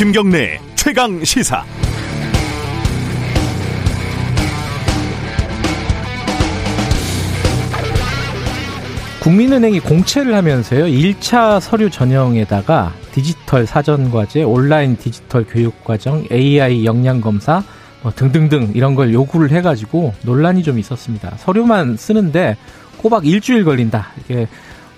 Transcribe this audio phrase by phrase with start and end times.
[0.00, 1.62] 김경래 최강 시사.
[9.20, 10.86] 국민은행이 공채를 하면서요.
[10.86, 17.62] 1차 서류 전형에다가 디지털 사전 과제, 온라인 디지털 교육 과정, AI 역량 검사
[18.00, 21.34] 뭐 등등등 이런 걸 요구를 해 가지고 논란이 좀 있었습니다.
[21.36, 22.56] 서류만 쓰는데
[22.96, 24.12] 꼬박 일주일 걸린다.
[24.24, 24.48] 이게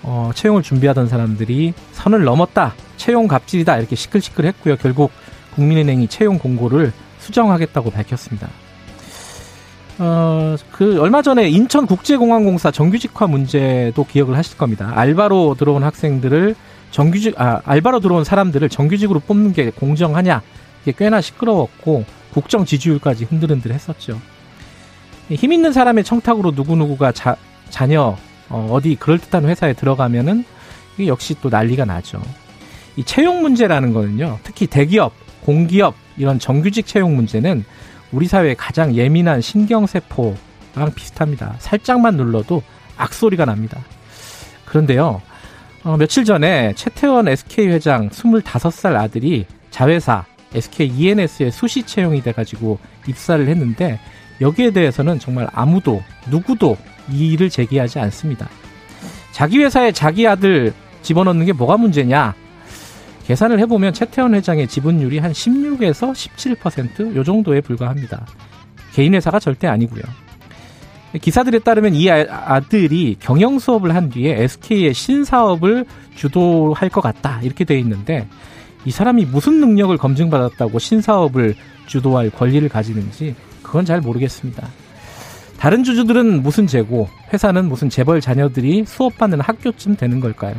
[0.03, 2.73] 어, 채용을 준비하던 사람들이 선을 넘었다.
[2.97, 3.77] 채용 갑질이다.
[3.77, 4.77] 이렇게 시끌시끌했고요.
[4.77, 5.11] 결국
[5.55, 8.49] 국민은행이 채용 공고를 수정하겠다고 밝혔습니다.
[9.99, 14.91] 어, 그, 얼마 전에 인천국제공항공사 정규직화 문제도 기억을 하실 겁니다.
[14.95, 16.55] 알바로 들어온 학생들을
[16.91, 20.41] 정규직, 아, 알바로 들어온 사람들을 정규직으로 뽑는 게 공정하냐.
[20.81, 24.19] 이게 꽤나 시끄러웠고, 국정 지지율까지 흔들흔들 했었죠.
[25.29, 27.35] 힘 있는 사람의 청탁으로 누구누구가 자,
[27.69, 28.17] 자녀,
[28.49, 30.43] 어, 어디 그럴듯한 회사에 들어가면은
[30.95, 32.21] 이게 역시 또 난리가 나죠.
[32.95, 37.65] 이 채용 문제라는 거는요, 특히 대기업, 공기업, 이런 정규직 채용 문제는
[38.11, 41.55] 우리 사회의 가장 예민한 신경세포랑 비슷합니다.
[41.59, 42.61] 살짝만 눌러도
[42.97, 43.79] 악소리가 납니다.
[44.65, 45.21] 그런데요,
[45.83, 53.45] 어, 며칠 전에 최태원 SK 회장 25살 아들이 자회사 SK ENS에 수시 채용이 돼가지고 입사를
[53.47, 53.99] 했는데
[54.39, 56.77] 여기에 대해서는 정말 아무도 누구도
[57.11, 58.49] 이의를 제기하지 않습니다.
[59.31, 62.33] 자기 회사에 자기 아들 집어넣는 게 뭐가 문제냐?
[63.25, 68.25] 계산을 해보면 최태원 회장의 지분율이 한 16에서 17%요 정도에 불과합니다.
[68.93, 70.03] 개인 회사가 절대 아니고요.
[71.21, 75.85] 기사들에 따르면 이 아, 아들이 경영 수업을 한 뒤에 SK의 신사업을
[76.15, 78.27] 주도할 것 같다 이렇게 돼 있는데
[78.85, 84.67] 이 사람이 무슨 능력을 검증받았다고 신사업을 주도할 권리를 가지는지 그건 잘 모르겠습니다.
[85.63, 90.55] 다른 주주들은 무슨 재고, 회사는 무슨 재벌 자녀들이 수업받는 학교쯤 되는 걸까요?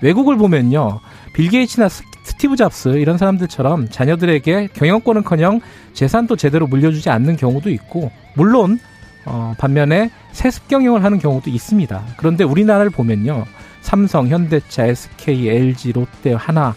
[0.00, 1.00] 외국을 보면요.
[1.32, 5.60] 빌 게이츠나 스티브 잡스 이런 사람들처럼 자녀들에게 경영권은커녕
[5.92, 8.78] 재산도 제대로 물려주지 않는 경우도 있고 물론
[9.24, 12.00] 어, 반면에 세습 경영을 하는 경우도 있습니다.
[12.16, 13.44] 그런데 우리나라를 보면요.
[13.80, 16.76] 삼성, 현대차, SK, LG, 롯데, 하나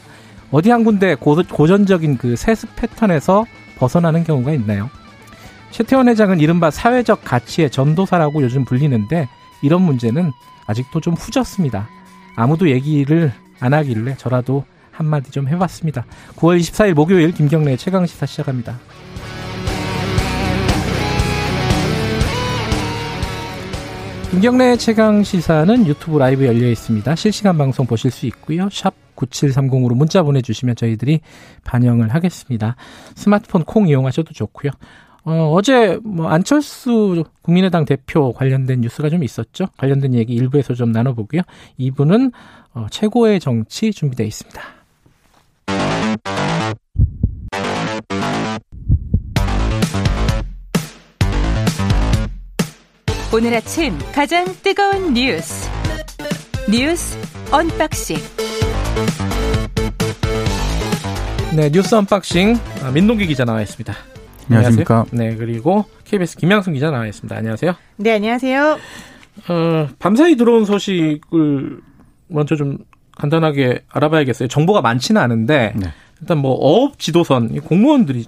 [0.50, 3.46] 어디 한 군데 고, 고전적인 그 세습 패턴에서
[3.78, 4.90] 벗어나는 경우가 있나요?
[5.72, 9.28] 최태원 회장은 이른바 사회적 가치의 전도사라고 요즘 불리는데
[9.62, 10.32] 이런 문제는
[10.68, 11.90] 아직도 좀 후졌습니다.
[12.36, 16.06] 아무도 얘기를 안 하길래 저라도 한마디 좀 해봤습니다.
[16.36, 18.78] 9월 24일 목요일 김경래 최강 시사 시작합니다.
[24.32, 27.16] 김경래 최강 시사는 유튜브 라이브 열려 있습니다.
[27.16, 28.70] 실시간 방송 보실 수 있고요.
[28.72, 31.20] 샵 9730으로 문자 보내주시면 저희들이
[31.64, 32.76] 반영을 하겠습니다.
[33.16, 34.72] 스마트폰 콩 이용하셔도 좋고요.
[35.24, 39.68] 어, 어제 뭐 안철수 국민의당 대표 관련된 뉴스가 좀 있었죠.
[39.78, 41.42] 관련된 얘기 일부에서 좀 나눠보고요.
[41.80, 42.32] 2부는
[42.74, 44.62] 어, 최고의 정치 준비되어 있습니다.
[53.34, 55.70] 오늘 아침 가장 뜨거운 뉴스
[56.70, 57.18] 뉴스
[57.50, 58.18] unboxing
[61.56, 63.94] 네 뉴스 unboxing 아, 민동기 기자 나와 있습니다.
[64.50, 65.06] 안녕하십니까.
[65.12, 67.36] 네, 그리고 KBS 김양순 기자 나와 있습니다.
[67.36, 67.74] 안녕하세요.
[67.98, 68.78] 네, 안녕하세요.
[69.50, 71.80] 어, 밤사이 들어온 소식을
[72.28, 72.80] 먼저 좀
[73.18, 74.48] 간단하게 알아봐야겠어요.
[74.48, 75.88] 정보가 많지는 않은데 네.
[76.22, 78.26] 일단 뭐 어업 지도선 공무원들이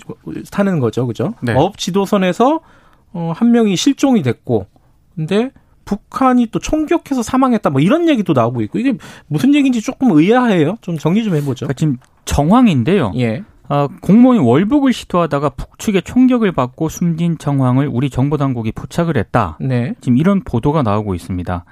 [0.52, 1.36] 타는 거죠, 그죠?
[1.42, 1.54] 네.
[1.54, 2.62] 어업 지도선에서
[3.14, 4.66] 어, 한 명이 실종이 됐고,
[5.16, 5.52] 근데
[5.86, 8.94] 북한이 또 총격해서 사망했다, 뭐 이런 얘기도 나오고 있고 이게
[9.28, 10.78] 무슨 얘기인지 조금 의아해요.
[10.82, 11.68] 좀 정리 좀 해보죠.
[11.68, 13.12] 그러니까 지금 정황인데요.
[13.18, 13.44] 예.
[13.70, 19.58] 어, 공무원이 월북을 시도하다가 북측의 총격을 받고 숨진 정황을 우리 정보 당국이 포착을 했다.
[19.62, 19.94] 네.
[20.02, 21.66] 지금 이런 보도가 나오고 있습니다.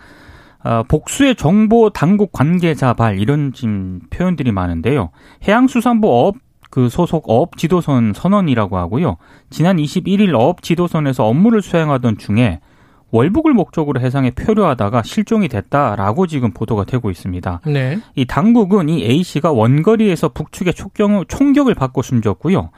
[0.64, 5.10] 어, 복수의 정보 당국 관계자 발 이런 지금 표현들이 많은데요.
[5.48, 6.36] 해양수산부 어업
[6.70, 9.18] 그 소속 어업 지도선 선원이라고 하고요.
[9.50, 12.62] 지난 21일 어업 지도선에서 업무를 수행하던 중에
[13.12, 17.62] 월북을 목적으로 해상에 표류하다가 실종이 됐다라고 지금 보도가 되고 있습니다.
[17.68, 18.00] 네.
[18.16, 22.72] 이 당국은 이 A 씨가 원거리에서 북측의 총격, 총격을 받고 숨졌고요.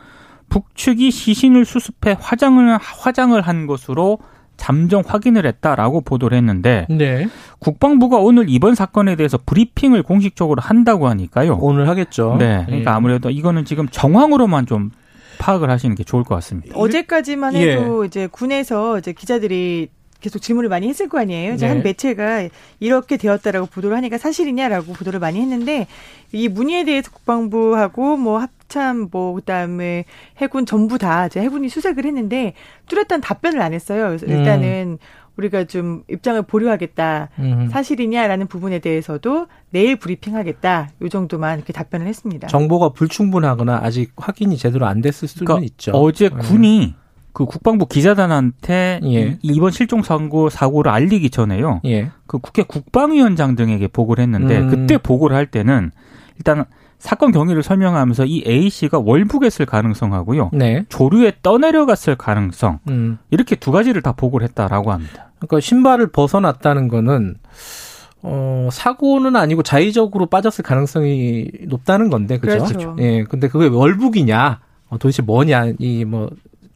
[0.49, 4.19] 북측이 시신을 수습해 화장을 화장을 한 것으로
[4.55, 7.27] 잠정 확인을 했다라고 보도를 했는데 네.
[7.59, 11.57] 국방부가 오늘 이번 사건에 대해서 브리핑을 공식적으로 한다고 하니까요.
[11.59, 12.35] 오늘 하겠죠.
[12.37, 12.63] 네.
[12.65, 12.95] 그러니까 예.
[12.95, 14.91] 아무래도 이거는 지금 정황으로만 좀
[15.39, 16.77] 파악을 하시는 게 좋을 것 같습니다.
[16.77, 18.07] 어제까지만 해도 예.
[18.07, 19.89] 이제 군에서 이제 기자들이
[20.23, 21.53] 계속 질문을 많이 했을 거 아니에요.
[21.53, 21.73] 이제 네.
[21.73, 22.47] 한 매체가
[22.79, 25.85] 이렇게 되었다라고 보도를 하니까 사실이냐라고 보도를 많이 했는데
[26.31, 30.05] 이 문의에 대해서 국방부하고 뭐 합참 뭐 그다음에
[30.37, 32.53] 해군 전부 다 이제 해군이 수색을 했는데
[32.87, 34.07] 뚜렷한 답변을 안 했어요.
[34.07, 34.97] 그래서 일단은 음.
[35.35, 37.29] 우리가 좀 입장을 보류하겠다.
[37.39, 37.67] 음.
[37.69, 40.89] 사실이냐라는 부분에 대해서도 내일 브리핑하겠다.
[41.01, 42.47] 요 정도만 이렇게 답변을 했습니다.
[42.47, 45.91] 정보가 불충분하거나 아직 확인이 제대로 안 됐을 수는 그러니까 있죠.
[45.91, 46.39] 어제 음.
[46.39, 46.95] 군이
[47.33, 49.37] 그 국방부 기자단한테 예.
[49.41, 51.81] 이번 실종 사고 사고를 알리기 전에요.
[51.85, 52.11] 예.
[52.27, 54.69] 그 국회 국방위원장 등에게 보고를 했는데 음.
[54.69, 55.91] 그때 보고를 할 때는
[56.37, 56.65] 일단
[56.99, 60.51] 사건 경위를 설명하면서 이 A 씨가 월북했을 가능성하고요.
[60.53, 60.85] 네.
[60.89, 63.17] 조류에 떠내려갔을 가능성 음.
[63.29, 65.31] 이렇게 두 가지를 다 보고를 했다라고 합니다.
[65.39, 67.35] 그러니까 신발을 벗어났다는 거는
[68.21, 72.63] 어, 사고는 아니고 자의적으로 빠졌을 가능성이 높다는 건데, 그죠?
[72.63, 72.95] 그렇죠.
[72.99, 76.29] 예, 근데 그게 월북이냐, 어, 도대체 뭐냐, 이 뭐,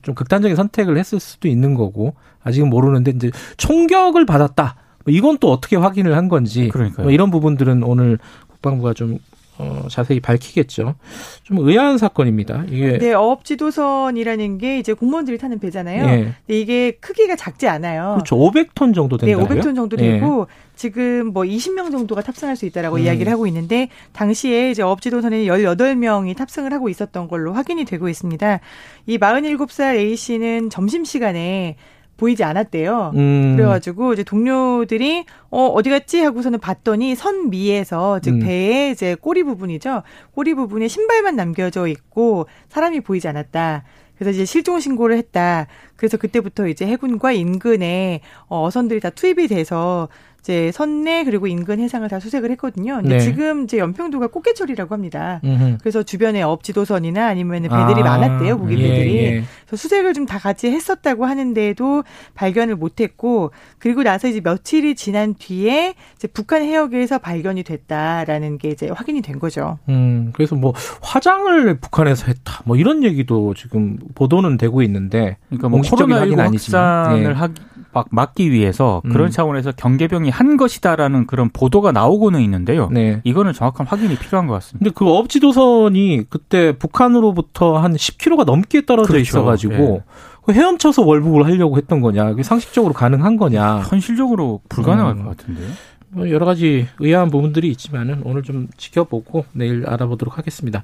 [0.08, 4.78] 좀 극단적인 선택을 했을 수도 있는 거고, 아직은 모르는데, 이제 총격을 받았다.
[5.04, 6.70] 뭐 이건 또 어떻게 확인을 한 건지.
[7.04, 8.18] 뭐 이런 부분들은 오늘
[8.48, 9.20] 국방부가 좀
[9.60, 10.96] 어, 자세히 밝히겠죠.
[11.44, 12.66] 좀 의아한 사건입니다.
[12.70, 16.06] 이게 네, 어업 지도선이라는 게 이제 공무원들이 타는 배잖아요.
[16.06, 16.34] 네.
[16.46, 18.14] 근데 이게 크기가 작지 않아요.
[18.16, 18.36] 그렇죠.
[18.36, 19.26] 500톤 정도 된다.
[19.26, 20.54] 네, 500톤 정도 되고 네.
[20.76, 23.02] 지금 뭐 20명 정도가 탑승할 수 있다라고 음.
[23.02, 28.60] 이야기를 하고 있는데 당시에 이제 어업 지도선에 18명이 탑승을 하고 있었던 걸로 확인이 되고 있습니다.
[29.08, 31.78] 이 47살 A 씨는 점심 시간에
[32.18, 33.12] 보이지 않았대요.
[33.16, 33.56] 음.
[33.56, 38.40] 그래가지고 이제 동료들이 어 어디 갔지 하고서는 봤더니 선 미에서 즉 음.
[38.40, 40.04] 배의 이제 꼬리 부분이죠.
[40.34, 43.84] 꼬리 부분에 신발만 남겨져 있고 사람이 보이지 않았다.
[44.18, 45.68] 그래서 이제 실종 신고를 했다.
[45.96, 52.08] 그래서 그때부터 이제 해군과 인근에 어, 어선들이 다 투입이 돼서 이제 선내 그리고 인근 해상을
[52.10, 52.98] 다 수색을 했거든요.
[52.98, 53.20] 근데 네.
[53.20, 55.42] 지금 이제 연평도가 꽃게철이라고 합니다.
[55.44, 55.78] 음흠.
[55.82, 59.16] 그래서 주변에 업지도선이나 아니면 배들이 아, 많았대요, 고기 예, 배들이.
[59.18, 59.44] 예.
[59.66, 62.04] 그래서 수색을 좀 다 같이 했었다고 하는데도
[62.36, 68.90] 발견을 못했고 그리고 나서 이제 며칠이 지난 뒤에 이제 북한 해역에서 발견이 됐다라는 게 이제
[68.94, 69.80] 확인이 된 거죠.
[69.90, 75.82] 음, 그래서 뭐 화장을 북한에서 했다, 뭐 이런 얘기도 지금 보도는 되고 있는데, 그러니까 뭐
[75.82, 77.18] 코로나 확인 아니지만.
[77.20, 77.26] 예.
[77.28, 77.50] 하,
[77.94, 79.32] 막 막기 위해서 그런 음.
[79.32, 82.90] 차원에서 경계병이 한 것이다라는 그런 보도가 나오고는 있는데요.
[82.92, 83.22] 네.
[83.24, 84.84] 이거는 정확한 확인이 필요한 것 같습니다.
[84.84, 89.22] 근데 그 업지도선이 그때 북한으로부터 한 10km가 넘게 떨어져 그렇죠.
[89.22, 90.04] 있어가지고
[90.48, 90.54] 네.
[90.54, 92.30] 헤엄쳐서 월북을 하려고 했던 거냐?
[92.30, 93.80] 그게 상식적으로 가능한 거냐?
[93.80, 95.24] 현실적으로 불가능할 음.
[95.24, 95.70] 것 같은데요.
[96.10, 100.84] 뭐 여러 가지 의아한 부분들이 있지만은 오늘 좀 지켜보고 내일 알아보도록 하겠습니다.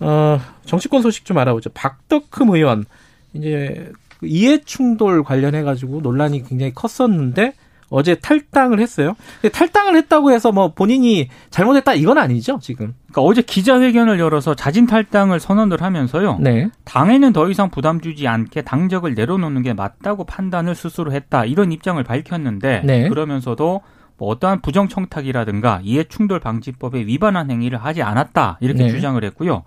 [0.00, 1.70] 어, 정치권 소식 좀 알아보죠.
[1.70, 2.84] 박덕흠 의원
[3.32, 7.54] 이제 그 이해 충돌 관련해 가지고 논란이 굉장히 컸었는데
[7.88, 9.14] 어제 탈당을 했어요.
[9.52, 12.94] 탈당을 했다고 해서 뭐 본인이 잘못했다 이건 아니죠 지금.
[13.12, 16.38] 그러니까 어제 기자회견을 열어서 자진 탈당을 선언을 하면서요.
[16.40, 16.68] 네.
[16.84, 22.02] 당에는 더 이상 부담 주지 않게 당적을 내려놓는 게 맞다고 판단을 스스로 했다 이런 입장을
[22.02, 23.08] 밝혔는데 네.
[23.08, 23.82] 그러면서도
[24.18, 28.90] 뭐 어떠한 부정 청탁이라든가 이해 충돌 방지법에 위반한 행위를 하지 않았다 이렇게 네.
[28.90, 29.62] 주장을 했고요.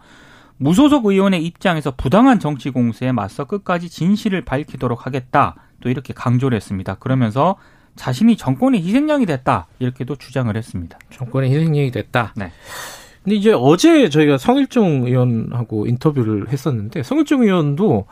[0.60, 5.56] 무소속 의원의 입장에서 부당한 정치 공세에 맞서 끝까지 진실을 밝히도록 하겠다.
[5.82, 6.96] 또 이렇게 강조를 했습니다.
[6.96, 7.56] 그러면서
[7.96, 9.68] 자신이 정권의 희생양이 됐다.
[9.80, 11.00] 이렇게도 주장을 했습니다.
[11.12, 12.34] 정권의 희생양이 됐다.
[12.36, 12.52] 네.
[13.24, 18.06] 근데 이제 어제 저희가 성일종 의원하고 인터뷰를 했었는데 성일종 의원도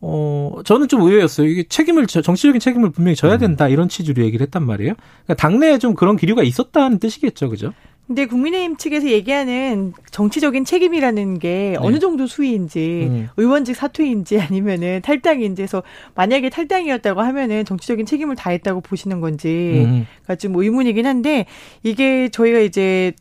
[0.00, 1.46] 어 저는 좀 의외였어요.
[1.46, 3.38] 이게 책임을 정치적인 책임을 분명히 져야 음.
[3.38, 4.94] 된다 이런 취지로 얘기를 했단 말이에요.
[5.24, 7.72] 그러니까 당내에 좀 그런 기류가 있었다는 뜻이겠죠, 그죠?
[8.06, 11.76] 근데 국민의힘 측에서 얘기하는 정치적인 책임이라는 게 네.
[11.78, 13.28] 어느 정도 수위인지 음.
[13.36, 15.82] 의원직 사퇴인지 아니면은 탈당인지 해서
[16.14, 20.06] 만약에 탈당이었다고 하면은 정치적인 책임을 다했다고 보시는 건지가 음.
[20.38, 21.46] 좀 의문이긴 한데
[21.82, 23.12] 이게 저희가 이제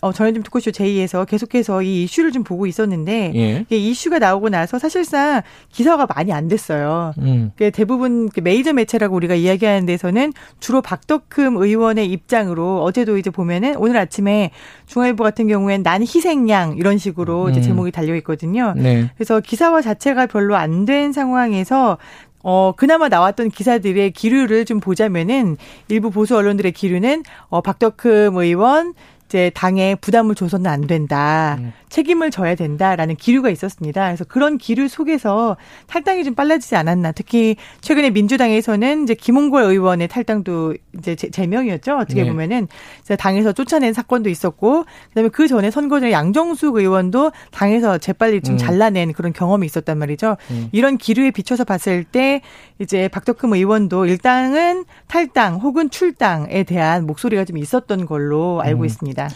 [0.00, 3.60] 어, 전현준 토크쇼 제2에서 계속해서 이 이슈를 좀 보고 있었는데 예.
[3.60, 7.12] 이게 이슈가 나오고 나서 사실상 기사가 많이 안 됐어요.
[7.18, 7.52] 음.
[7.72, 14.50] 대부분 메이저 매체라고 우리가 이야기하는 데서는 주로 박덕흠 의원의 입장으로 어제도 이제 보면은 오늘 아침에
[14.86, 17.50] 중앙일보 같은 경우엔 난 희생양 이런 식으로 음.
[17.50, 18.74] 이제 제목이 달려 있거든요.
[18.76, 19.10] 네.
[19.16, 21.98] 그래서 기사화 자체가 별로 안 된 상황에서
[22.44, 25.56] 어, 그나마 나왔던 기사들의 기류를 좀 보자면은
[25.88, 28.94] 일부 보수 언론들의 기류는 어, 박덕흠 의원
[29.26, 31.56] 이제 당에 부담을 줘서는 안 된다.
[31.58, 31.72] 음.
[31.88, 34.06] 책임을 져야 된다라는 기류가 있었습니다.
[34.06, 35.56] 그래서 그런 기류 속에서
[35.86, 37.12] 탈당이 좀 빨라지지 않았나.
[37.12, 41.96] 특히 최근에 민주당에서는 이제 김홍걸 의원의 탈당도 이제 제명이었죠.
[41.96, 42.28] 어떻게 네.
[42.28, 42.68] 보면은
[43.18, 48.58] 당에서 쫓아낸 사건도 있었고 그다음에 그 전에 선거 전에 양정숙 의원도 당에서 재빨리 좀 음.
[48.58, 50.36] 잘라낸 그런 경험이 있었단 말이죠.
[50.50, 50.68] 음.
[50.72, 52.42] 이런 기류에 비춰서 봤을 때
[52.78, 58.86] 이제 박덕흠 의원도 일당은 탈당 혹은 출당에 대한 목소리가 좀 있었던 걸로 알고 음.
[58.86, 59.28] 있습니다.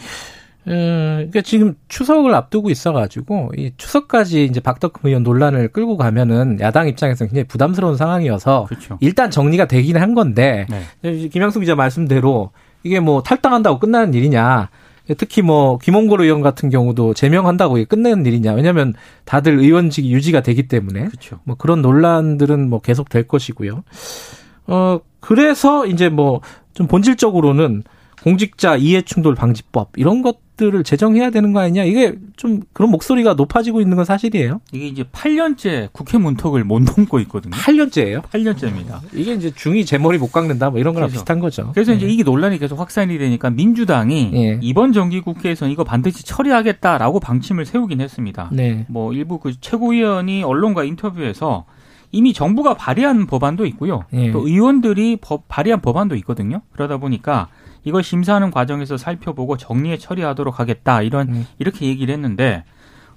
[0.67, 6.87] 음, 그러니까 지금 추석을 앞두고 있어가지고 이 추석까지 이제 박덕흠 의원 논란을 끌고 가면은 야당
[6.87, 8.97] 입장에서는 굉장히 부담스러운 상황이어서 그렇죠.
[9.01, 10.67] 일단 정리가 되긴 한 건데
[11.01, 11.27] 네.
[11.29, 12.51] 김양수 기자 말씀대로
[12.83, 14.69] 이게 뭐 탈당한다고 끝나는 일이냐?
[15.17, 18.53] 특히 뭐 김홍걸 의원 같은 경우도 제명한다고 끝내는 일이냐?
[18.53, 18.93] 왜냐하면
[19.25, 21.39] 다들 의원직이 유지가 되기 때문에 그렇죠.
[21.43, 23.83] 뭐 그런 논란들은 뭐 계속 될 것이고요.
[24.67, 26.41] 어 그래서 이제 뭐
[26.73, 27.83] 좀 본질적으로는
[28.23, 33.95] 공직자 이해충돌 방지법 이런 것들을 제정해야 되는 거 아니냐 이게 좀 그런 목소리가 높아지고 있는
[33.95, 34.61] 건 사실이에요.
[34.71, 37.55] 이게 이제 8년째 국회 문턱을 못 넘고 있거든요.
[37.55, 38.21] 8년째예요?
[38.23, 38.99] 8년째입니다.
[39.13, 41.71] 이게 이제 중이 제 머리 못 깎는다 뭐 이런 거랑 그래서, 비슷한 거죠.
[41.73, 41.97] 그래서 네.
[41.97, 44.59] 이제 이게 논란이 계속 확산이 되니까 민주당이 네.
[44.61, 48.49] 이번 정기 국회에서는 이거 반드시 처리하겠다라고 방침을 세우긴 했습니다.
[48.51, 48.85] 네.
[48.87, 51.65] 뭐 일부 그 최고위원이 언론과 인터뷰에서
[52.11, 54.03] 이미 정부가 발의한 법안도 있고요.
[54.11, 54.31] 네.
[54.31, 56.61] 또 의원들이 법, 발의한 법안도 있거든요.
[56.73, 57.47] 그러다 보니까
[57.83, 61.47] 이걸 심사하는 과정에서 살펴보고 정리해 처리하도록 하겠다 이런 음.
[61.59, 62.63] 이렇게 얘기를 했는데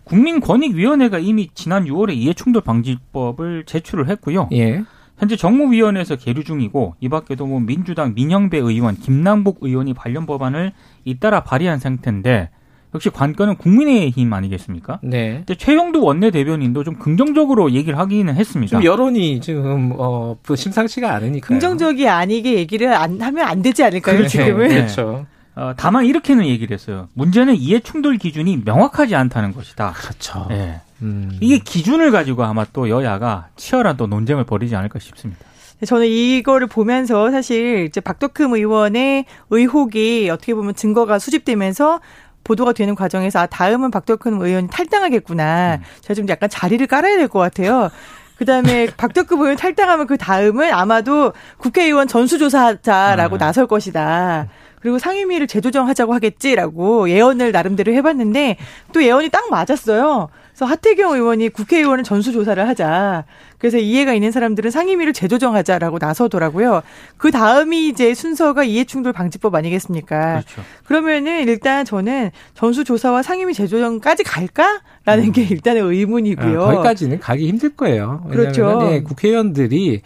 [0.04, 4.48] 국민권익위원회가 이미 지난 6월에 이해충돌 방지법을 제출을 했고요.
[4.52, 4.82] 예.
[5.16, 10.72] 현재 정무위원회에서 계류 중이고 이 밖에도 뭐 민주당 민영배 의원, 김남국 의원이 관련 법안을
[11.04, 12.50] 잇따라 발의한 상태인데
[12.94, 15.00] 역시 관건은 국민의힘 아니겠습니까?
[15.02, 15.38] 네.
[15.38, 18.70] 근데 최영두 원내대변인도 좀 긍정적으로 얘기를 하기는 했습니다.
[18.70, 24.18] 좀 여론이 지금 어 심상치가 않으니까 긍정적이 아니게 얘기를 안 하면 안 되지 않을까요?
[24.18, 24.44] 그렇죠.
[24.44, 24.74] 지금은 네.
[24.76, 25.26] 그렇죠.
[25.56, 27.08] 어, 다만 이렇게는 얘기를 했어요.
[27.14, 29.92] 문제는 이해 충돌 기준이 명확하지 않다는 것이다.
[29.92, 30.46] 그렇죠.
[30.48, 30.80] 네.
[31.02, 31.36] 음.
[31.40, 35.44] 이게 기준을 가지고 아마 또 여야가 치열한 또 논쟁을 벌이지 않을까 싶습니다.
[35.84, 42.00] 저는 이거를 보면서 사실 이제 박덕흠 의원의 의혹이 어떻게 보면 증거가 수집되면서
[42.44, 45.78] 보도가 되는 과정에서 아 다음은 박덕흠 의원이 탈당하겠구나.
[45.80, 45.84] 음.
[46.02, 47.90] 제가 좀 약간 자리를 깔아야 될 것 같아요.
[48.38, 53.38] 그다음에 박덕흠 의원 탈당하면 그 다음은 아마도 국회의원 전수조사자라고 아.
[53.38, 54.48] 나설 것이다.
[54.80, 58.58] 그리고 상임위를 재조정하자고 하겠지라고 예언을 나름대로 해봤는데
[58.92, 60.28] 또 예언이 딱 맞았어요.
[60.54, 63.24] 그래서 하태경 의원이 국회의원을 전수조사를 하자.
[63.58, 66.82] 그래서 이해가 있는 사람들은 상임위를 재조정하자라고 나서더라고요.
[67.16, 70.42] 그 다음이 이제 순서가 이해충돌 방지법 아니겠습니까?
[70.42, 70.62] 그렇죠.
[70.84, 75.32] 그러면은 일단 저는 전수조사와 상임위 재조정까지 갈까라는 음.
[75.32, 76.62] 게 일단의 의문이고요.
[76.62, 78.24] 아, 거기까지는 가기 힘들 거예요.
[78.30, 78.78] 그렇죠.
[78.82, 80.02] 네, 국회의원들이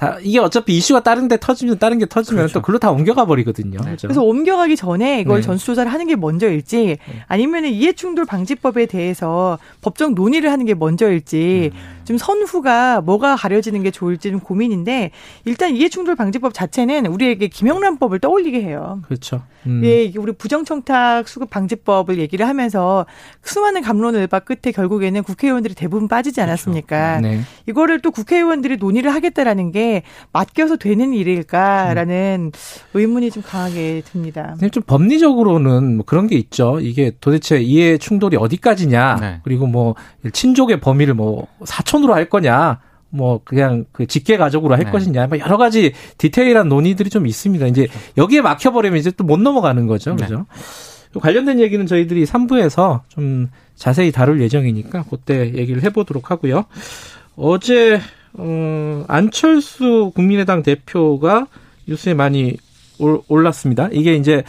[0.00, 2.54] 다 이게 어차피 이슈가 다른 데 터지면 다른 게 터지면 그렇죠.
[2.54, 3.80] 또 글로 다 옮겨가 버리거든요.
[3.80, 3.84] 네.
[3.84, 4.08] 그렇죠?
[4.08, 5.42] 그래서 옮겨가기 전에 이걸 네.
[5.42, 6.98] 전수조사를 하는 게 먼저일지 네.
[7.28, 11.99] 아니면 이해충돌 방지법에 대해서 법적 논의를 하는 게 먼저일지 음.
[12.10, 15.12] 좀 선후가 뭐가 가려지는 게 좋을지 좀 고민인데
[15.44, 19.00] 일단 이해충돌 방지법 자체는 우리에게 김영란법을 떠올리게 해요.
[19.06, 19.42] 그렇죠.
[19.66, 19.82] 음.
[19.84, 23.06] 예, 우리 부정청탁 수급 방지법을 얘기를 하면서
[23.44, 26.50] 수많은 감론을 바 끝에 결국에는 국회의원들이 대부분 빠지지 그렇죠.
[26.50, 27.20] 않았습니까?
[27.20, 27.36] 그렇죠.
[27.36, 27.42] 네.
[27.68, 30.02] 이거를 또 국회의원들이 논의를 하겠다라는 게
[30.32, 32.58] 맡겨서 되는 일일까라는 음.
[32.94, 34.56] 의문이 좀 강하게 듭니다.
[34.72, 36.80] 좀 법리적으로는 뭐 그런 게 있죠.
[36.80, 39.16] 이게 도대체 이해 충돌이 어디까지냐?
[39.20, 39.40] 네.
[39.44, 39.94] 그리고 뭐
[40.32, 42.80] 친족의 범위를 뭐 사촌 사촌으로 할 거냐,
[43.10, 44.90] 뭐 그냥 그 직계 가족으로 할 네.
[44.90, 47.66] 것이냐, 뭐 여러 가지 디테일한 논의들이 좀 있습니다.
[47.66, 50.24] 이제 여기에 막혀버리면 이제 또 못 넘어가는 거죠, 네.
[50.24, 50.46] 그죠?
[51.18, 56.64] 관련된 얘기는 저희들이 3부에서 좀 자세히 다룰 예정이니까 그때 얘기를 해보도록 하고요.
[57.36, 58.00] 어제
[58.34, 61.46] 어, 안철수 국민의당 대표가
[61.86, 62.56] 뉴스에 많이
[63.28, 63.88] 올랐습니다.
[63.92, 64.44] 이게 이제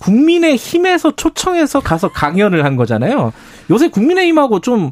[0.00, 3.32] 국민의 힘에서 초청해서 가서 강연을 한 거잖아요.
[3.70, 4.90] 요새 국민의 힘하고 좀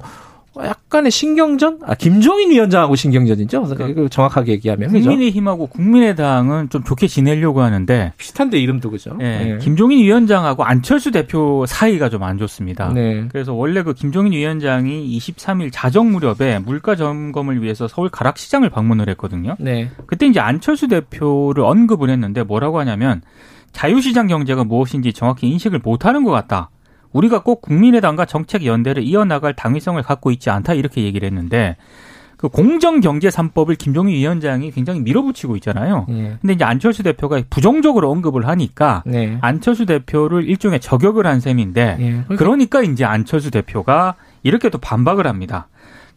[0.57, 1.81] 약간의 신경전?
[1.85, 3.63] 아, 김종인 위원장하고 신경전이죠?
[3.65, 4.91] 그러니까 정확하게 얘기하면.
[4.91, 8.13] 국민의힘하고 국민의당은 좀 좋게 지내려고 하는데.
[8.17, 9.15] 비슷한데 이름도 그죠?
[9.19, 9.45] 네.
[9.45, 9.59] 네.
[9.59, 12.93] 김종인 위원장하고 안철수 대표 사이가 좀 안 좋습니다.
[12.93, 13.27] 네.
[13.31, 19.57] 그래서 원래 그 김종인 위원장이 23일 자정 무렵에 물가 점검을 위해서 서울 가락시장을 방문을 했거든요.
[19.61, 19.91] 네.
[20.07, 23.23] 그때 이제 안철수 대표를 언급을 했는데 뭐라고 하냐면
[23.73, 26.71] 자유시장 경제가 무엇인지 정확히 인식을 못하는 것 같다.
[27.13, 31.77] 우리가 꼭 국민의당과 정책 연대를 이어나갈 당위성을 갖고 있지 않다 이렇게 얘기를 했는데
[32.39, 36.07] 그 공정경제 3법을 김종인 위원장이 굉장히 밀어붙이고 있잖아요.
[36.09, 36.37] 네.
[36.41, 39.39] 근데 이제 안철수 대표가 부정적으로 언급을 하니까 네.
[39.41, 42.37] 안철수 대표를 일종의 저격을 한 셈인데 네.
[42.37, 45.67] 그러니까 이제 안철수 대표가 이렇게 또 반박을 합니다.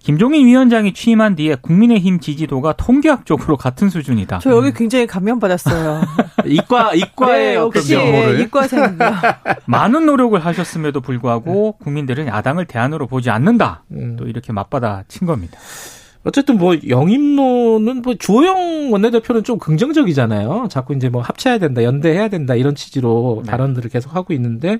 [0.03, 4.39] 김종인 위원장이 취임한 뒤에 국민의힘 지지도가 통계학적으로 같은 수준이다.
[4.39, 6.01] 저 여기 굉장히 감명받았어요.
[6.45, 7.97] 이과 이과의 네, 역시
[8.41, 8.97] 이과생
[9.65, 13.83] 많은 노력을 하셨음에도 불구하고 국민들은 야당을 대안으로 보지 않는다.
[13.91, 14.15] 음.
[14.17, 15.59] 또 이렇게 맞받아 친 겁니다.
[16.23, 20.67] 어쨌든 뭐 영입론은 뭐 주호영 원내대표는 좀 긍정적이잖아요.
[20.69, 23.49] 자꾸 이제 뭐 합쳐야 된다, 연대해야 된다 이런 취지로 네.
[23.51, 24.77] 발언들을 계속 하고 있는데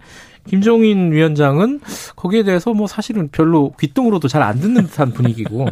[0.48, 1.82] 김종인 위원장은
[2.16, 5.68] 거기에 대해서 뭐 사실은 별로 귀등으로도 잘 안 듣는 듯한 분위기고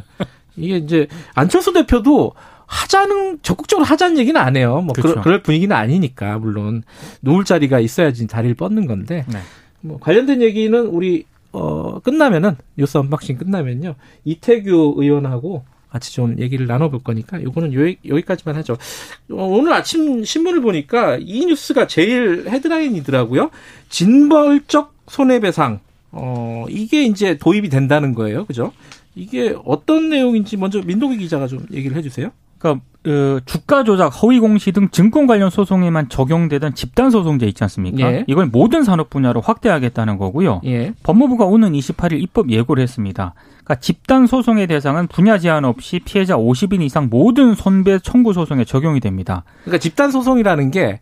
[0.56, 2.34] 이게 이제 안철수 대표도
[2.68, 4.82] 하자는 적극적으로 하자는 얘기는 안 해요.
[4.82, 5.22] 뭐 그렇죠.
[5.22, 6.84] 그럴 분위기는 아니니까 물론
[7.22, 9.26] 누울 자리가 있어야지 다리를 뻗는 건데.
[9.28, 9.40] 네.
[9.82, 17.04] 뭐 관련된 얘기는 우리 어 끝나면은 뉴스 unboxing 끝나면요 이태규 의원하고 같이 좀 얘기를 나눠볼
[17.04, 18.74] 거니까 요거는 요, 여기까지만 하죠.
[19.32, 23.50] 어, 오늘 아침 신문을 보니까 이 뉴스가 제일 헤드라인이더라고요.
[23.90, 25.80] 진벌적 손해배상.
[26.12, 28.72] 어 이게 이제 도입이 된다는 거예요, 그죠?
[29.16, 32.32] 이게 어떤 내용인지 먼저 민동기 기자가 좀 얘기를 해주세요.
[32.60, 38.12] 그러니까 그 주가 조작, 허위 공시 등 증권 관련 소송에만 적용되던 집단 소송제 있지 않습니까?
[38.12, 38.26] 예.
[38.28, 40.62] 이걸 모든 산업 분야로 확대하겠다는 거고요.
[40.66, 40.94] 예.
[41.04, 43.34] 법무부가 오는 28일 입법 예고를 했습니다.
[43.64, 49.00] 그러니까 집단 소송의 대상은 분야 제한 없이 피해자 50인 이상 모든 손배 청구 소송에 적용이
[49.00, 49.44] 됩니다.
[49.64, 51.00] 그러니까 집단 소송이라는 게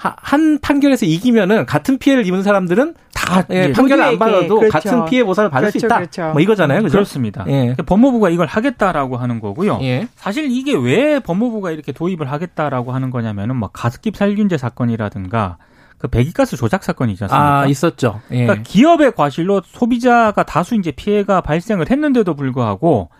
[0.00, 2.94] 한 판결에서 이기면은 같은 피해를 입은 사람들은
[3.30, 4.72] 다 예, 예, 판결을 안 받아도 그렇죠.
[4.72, 5.96] 같은 피해 보상을 받을 그렇죠, 수 있다.
[5.96, 6.32] 그렇죠.
[6.32, 6.82] 뭐 이거잖아요.
[6.82, 6.92] 그죠?
[6.92, 7.44] 그렇습니다.
[7.46, 7.52] 예.
[7.52, 9.78] 그러니까 법무부가 이걸 하겠다라고 하는 거고요.
[9.82, 10.08] 예.
[10.16, 15.58] 사실 이게 왜 법무부가 이렇게 도입을 하겠다라고 하는 거냐면은 뭐 가습기 살균제 사건이라든가
[15.98, 17.60] 그 배기가스 조작 사건이 있지 않습니까?
[17.60, 18.20] 아, 있었죠.
[18.30, 18.46] 예.
[18.46, 23.10] 그러니까 기업의 과실로 소비자가 다수 이제 피해가 발생을 했는데도 불구하고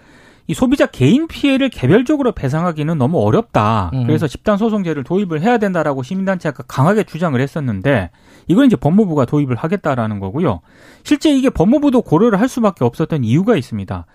[0.47, 3.91] 이 소비자 개인 피해를 개별적으로 배상하기는 너무 어렵다.
[3.95, 4.07] 음.
[4.07, 8.11] 그래서 집단 소송제를 도입을 해야 된다라고 시민단체가 강하게 주장을 했었는데
[8.51, 10.61] 이건 이제 법무부가 도입을 하겠다라는 거고요.
[11.05, 14.07] 실제 이게 법무부도 고려를 할 수밖에 없었던 이유가 있습니다.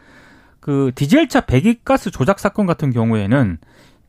[0.59, 3.57] 그 디젤차 배기가스 조작 사건 같은 경우에는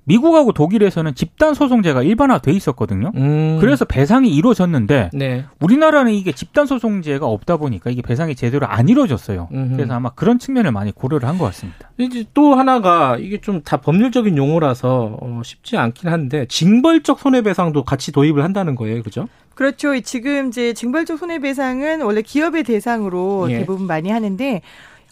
[0.08, 3.10] 미국하고 독일에서는 집단 소송제가 일반화돼 있었거든요.
[3.16, 3.58] 음.
[3.60, 5.44] 그래서 배상이 이루어졌는데 네.
[5.60, 9.48] 우리나라는 이게 집단 소송제가 없다 보니까 이게 배상이 제대로 안 이루어졌어요.
[9.52, 9.74] 음흠.
[9.76, 11.90] 그래서 아마 그런 측면을 많이 고려를 한 것 같습니다.
[11.98, 18.12] 이제 또 하나가 이게 좀 다 법률적인 용어라서 어, 쉽지 않긴 한데 징벌적 손해배상도 같이
[18.12, 19.26] 도입을 한다는 거예요, 그죠?
[19.56, 19.98] 그렇죠.
[20.00, 23.58] 지금 이제 징벌적 손해배상은 원래 기업의 대상으로 예.
[23.58, 24.60] 대부분 많이 하는데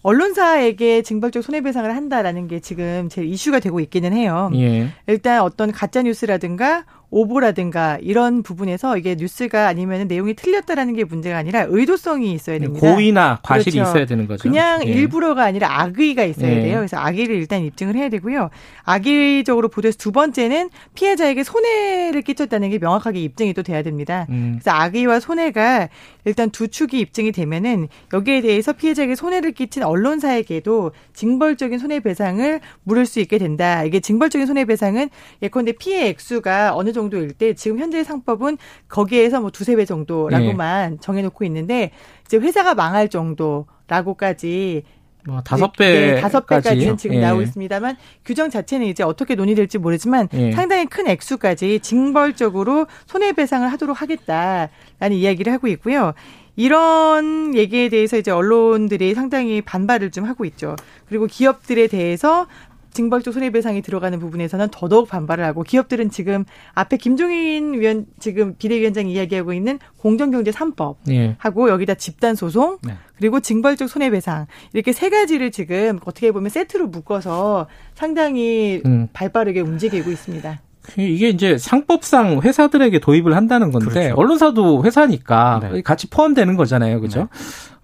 [0.02, 4.50] 언론사에게 징벌적 손해배상을 한다라는 게 지금 제일 이슈가 되고 있기는 해요.
[4.54, 4.88] 예.
[5.06, 6.84] 일단 어떤 가짜 뉴스라든가
[7.14, 12.80] 오보라든가 이런 부분에서 이게 뉴스가 아니면 내용이 틀렸다라는 게 문제가 아니라 의도성이 있어야 됩니다.
[12.84, 13.90] 고의나 과실이 그렇죠.
[13.90, 14.42] 있어야 되는 거죠.
[14.42, 14.90] 그냥 예.
[14.90, 16.62] 일부러가 아니라 악의가 있어야 예.
[16.62, 16.78] 돼요.
[16.78, 18.50] 그래서 악의를 일단 입증을 해야 되고요.
[18.82, 24.26] 악의적으로 보도해서 두 번째는 피해자에게 손해를 끼쳤다는 게 명확하게 입증이 또 돼야 됩니다.
[24.30, 24.58] 음.
[24.60, 25.88] 그래서 악의와 손해가
[26.24, 33.20] 일단 두 축이 입증이 되면은 여기에 대해서 피해자에게 손해를 끼친 언론사에게도 징벌적인 손해배상을 물을 수
[33.20, 33.84] 있게 된다.
[33.84, 35.10] 이게 징벌적인 손해배상은
[35.42, 38.58] 예컨대 피해 액수가 어느 정도 정도일 때 지금 현재 상법은
[38.88, 40.96] 거기에서 뭐 두세 배 정도라고만 네.
[41.00, 41.90] 정해놓고 있는데
[42.26, 44.82] 이제 회사가 망할 정도라고까지
[45.26, 47.20] 뭐 다섯 배 네, 다섯 배까지는 지금 예.
[47.20, 50.52] 나오고 있습니다만 규정 자체는 이제 어떻게 논의될지 모르지만 예.
[50.52, 54.68] 상당히 큰 액수까지 징벌적으로 손해배상을 하도록 하겠다라는
[55.12, 56.12] 이야기를 하고 있고요.
[56.56, 60.76] 이런 얘기에 대해서 이제 언론들이 상당히 반발을 좀 하고 있죠.
[61.08, 62.46] 그리고 기업들에 대해서
[62.94, 69.52] 징벌적 손해배상이 들어가는 부분에서는 더더욱 반발을 하고 기업들은 지금 앞에 김종인 위원 지금 비대위원장이 이야기하고
[69.52, 71.34] 있는 공정경제 3법 예.
[71.38, 72.94] 하고 여기다 집단 소송 네.
[73.18, 79.08] 그리고 징벌적 손해배상 이렇게 세 가지를 지금 어떻게 보면 세트로 묶어서 상당히 음.
[79.12, 80.60] 발빠르게 움직이고 있습니다.
[80.98, 84.14] 이게 이제 상법상 회사들에게 도입을 한다는 건데 그렇죠.
[84.16, 85.82] 언론사도 회사니까 네.
[85.82, 87.20] 같이 포함되는 거잖아요, 그죠?
[87.20, 87.26] 네.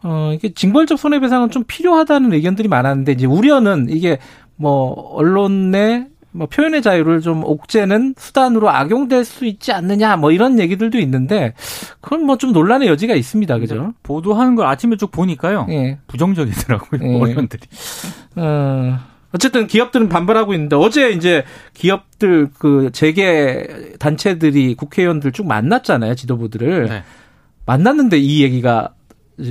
[0.03, 4.19] 어 이게 징벌적 손해배상은 좀 필요하다는 의견들이 많았는데 이제 우려는 이게
[4.61, 10.99] 뭐 언론 내뭐 표현의 자유를 좀 옥죄는 수단으로 악용될 수 있지 않느냐 뭐 이런 얘기들도
[10.99, 11.55] 있는데
[12.03, 13.59] 그건 뭐 좀 논란의 여지가 있습니다.
[13.59, 13.95] 그죠?
[14.03, 15.67] 보도하는 걸 아침에 쭉 보니까요.
[15.71, 15.99] 예.
[16.09, 17.01] 부정적이더라고요.
[17.03, 17.21] 예.
[17.21, 17.63] 언론들이.
[18.37, 18.99] 어.
[19.33, 21.45] 어쨌든 기업들은 반발하고 있는데 어제 이제
[21.75, 27.03] 기업들 그 재계 단체들이 국회의원들 쭉 만났잖아요 지도부들을 네.
[27.65, 28.91] 만났는데 이 얘기가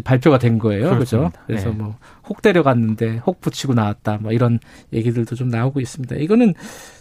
[0.04, 0.90] 발표가 된 거예요.
[0.90, 1.32] 그렇죠.
[1.48, 1.76] 그래서 네.
[1.76, 4.18] 뭐혹 데려갔는데 혹 붙이고 나왔다.
[4.22, 4.60] 뭐 이런
[4.94, 6.16] 얘기들도 좀 나오고 있습니다.
[6.18, 6.54] 이거는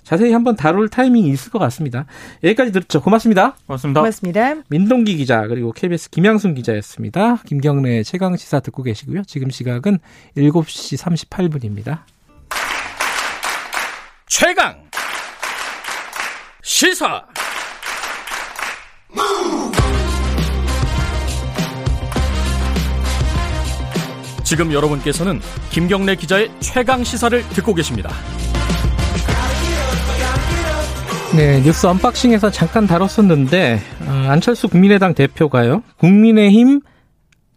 [0.03, 2.07] 자세히 한번 다룰 타이밍이 있을 것 같습니다.
[2.43, 3.01] 여기까지 들었죠.
[3.03, 3.57] 고맙습니다.
[3.67, 4.01] 고맙습니다.
[4.01, 4.55] 고맙습니다.
[4.69, 7.37] 민동기 기자 그리고 KBS 김양순 기자였습니다.
[7.47, 9.23] 김경래 최강 시사 듣고 계시고요.
[9.25, 9.99] 지금 시각은
[10.37, 12.01] 7시 38분입니다.
[14.27, 14.89] 최강
[16.63, 17.25] 시사
[24.49, 28.09] 지금 여러분께서는 김경래 기자의 최강 시사를 듣고 계십니다.
[31.37, 35.83] 네, 뉴스 언박싱에서 잠깐 다뤘었는데 어, 안철수 국민의당 대표가요.
[35.99, 36.81] 국민의힘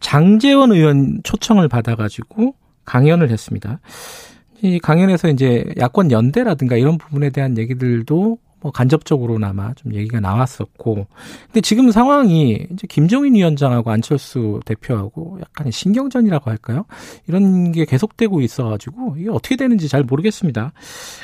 [0.00, 3.80] 장재원 의원 초청을 받아가지고 강연을 했습니다.
[4.60, 11.06] 이 강연에서 이제 야권 연대라든가 이런 부분에 대한 얘기들도 뭐 간접적으로나마 좀 얘기가 나왔었고
[11.46, 16.84] 근데 지금 상황이 이제 김종인 위원장하고 안철수 대표하고 약간 신경전이라고 할까요?
[17.26, 20.72] 이런 게 계속되고 있어가지고 이게 어떻게 되는지 잘 모르겠습니다.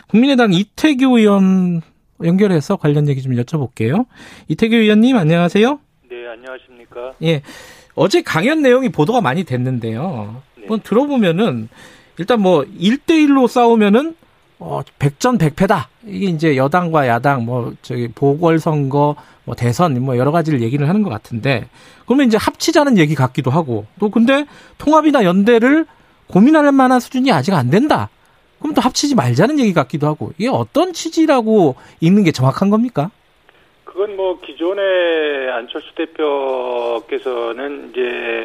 [0.09, 1.81] 국민의당 이태규 의원
[2.25, 4.07] 연결해서 관련 얘기 좀 여쭤볼게요.
[4.49, 5.79] 이태규 의원님 안녕하세요.
[6.11, 7.13] 네 안녕하십니까?
[7.23, 7.43] 예.
[7.95, 10.43] 어제 강연 내용이 보도가 많이 됐는데요.
[10.57, 10.63] 네.
[10.63, 11.69] 한번 들어보면은
[12.19, 14.17] 일단 뭐 1대1로 싸우면은
[14.61, 15.89] 어, 백전백패다.
[16.07, 21.11] 이게 이제 여당과 야당, 뭐, 저기, 보궐선거, 뭐, 대선, 뭐, 여러 가지를 얘기를 하는 것
[21.11, 21.69] 같은데,
[22.07, 24.47] 그러면 이제 합치자는 얘기 같기도 하고, 또 근데
[24.79, 25.87] 통합이나 연대를
[26.27, 28.11] 고민할 만한 수준이 아직 안 된다.
[28.59, 33.13] 그럼 또 합치지 말자는 얘기 같기도 하고, 이게 어떤 취지라고 읽는 게 정확한 겁니까?
[33.85, 38.45] 그건 뭐, 기존의 안철수 대표께서는 이제,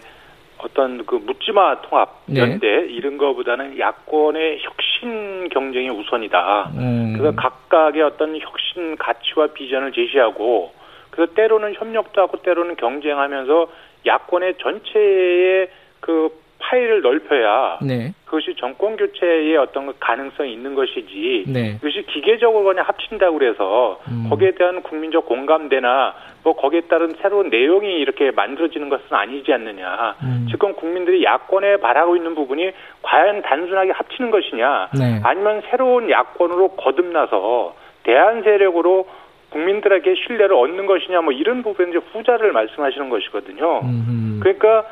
[0.64, 2.40] 어떤 그 묻지마 통합 네.
[2.40, 2.86] 연대 네.
[2.90, 6.72] 이런 거보다는 야권의 혁신 경쟁이 우선이다.
[6.78, 7.16] 음.
[7.18, 10.74] 그래서 각각의 어떤 혁신 가치와 비전을 제시하고
[11.10, 13.68] 그래서 때로는 협력도 하고 때로는 경쟁하면서
[14.06, 18.14] 야권의 전체의 그 파일을 넓혀야 네.
[18.26, 21.74] 그것이 정권 교체의 어떤 그 가능성이 있는 것이지 네.
[21.76, 24.28] 그것이 기계적으로 그냥 합친다고 그래서 음.
[24.30, 30.16] 거기에 대한 국민적 공감대나 뭐 거기에 따른 새로운 내용이 이렇게 만들어지는 것은 아니지 않느냐.
[30.24, 30.48] 음.
[30.52, 35.22] 지금 국민들이 야권에 바라고 있는 부분이 과연 단순하게 합치는 것이냐, 네.
[35.24, 39.08] 아니면 새로운 야권으로 거듭나서 대한 세력으로
[39.52, 43.80] 국민들에게 신뢰를 얻는 것이냐, 뭐 이런 부분에 이제 후자를 말씀하시는 것이거든요.
[43.82, 44.40] 음흠.
[44.42, 44.84] 그러니까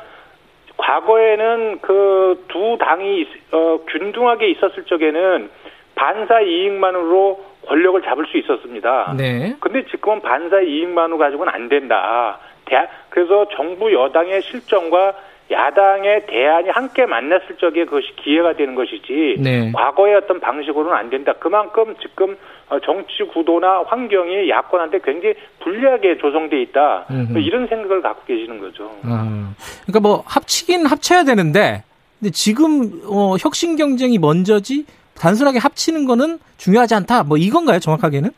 [0.76, 5.50] 과거에는 그 두 당이 어, 균등하게 있었을 적에는
[5.94, 9.14] 반사 이익만으로 권력을 잡을 수 있었습니다.
[9.16, 9.56] 네.
[9.60, 12.38] 근데 지금은 반사 이익만으로 가지고는 안 된다.
[12.64, 15.14] 대, 그래서 정부 여당의 실정과
[15.50, 19.70] 야당의 대안이 함께 만났을 적에 그것이 기회가 되는 것이지 네.
[19.72, 21.34] 과거의 어떤 방식으로는 안 된다.
[21.38, 22.36] 그만큼 지금
[22.68, 27.06] 어, 정치 구도나 환경이 야권한테 굉장히 불리하게 조성돼 있다.
[27.10, 27.38] 음흠.
[27.38, 28.90] 이런 생각을 갖고 계시는 거죠.
[29.04, 31.84] 아, 그러니까 뭐 합치긴 합쳐야 되는데
[32.18, 34.86] 근데 지금 어, 혁신 경쟁이 먼저지
[35.18, 37.24] 단순하게 합치는 거는 중요하지 않다.
[37.24, 38.30] 뭐 이건가요, 정확하게는?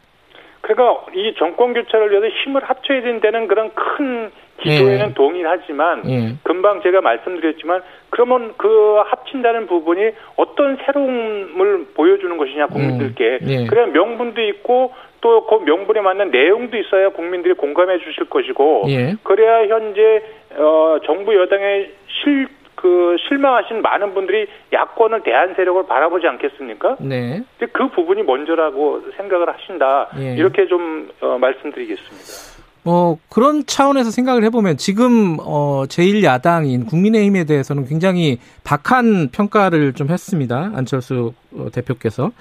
[0.60, 4.30] 그러니까 이 정권 교체를 위해서 힘을 합쳐야 된다는 그런 큰
[4.62, 5.14] 기조에는 예.
[5.14, 6.34] 동의하지만 예.
[6.42, 13.48] 금방 제가 말씀드렸지만 그러면 그 합친다는 부분이 어떤 새로움을 보여주는 것이냐 국민들께 음.
[13.48, 13.66] 예.
[13.66, 19.14] 그래야 명분도 있고 또 그 명분에 맞는 내용도 있어야 국민들이 공감해 주실 것이고 예.
[19.22, 20.22] 그래야 현재
[20.56, 21.90] 어 정부 여당의
[22.22, 22.48] 실
[22.84, 26.98] 그 실망하신 많은 분들이 야권을 대한 세력을 바라보지 않겠습니까?
[27.00, 27.42] 네.
[27.72, 30.10] 그 부분이 먼저라고 생각을 하신다.
[30.18, 30.34] 예.
[30.34, 32.62] 이렇게 좀 어, 말씀드리겠습니다.
[32.84, 40.70] 어, 그런 차원에서 생각을 해보면 지금, 어, 제1야당인 국민의힘에 대해서는 굉장히 박한 평가를 좀 했습니다.
[40.74, 42.32] 안철수 어, 대표께서.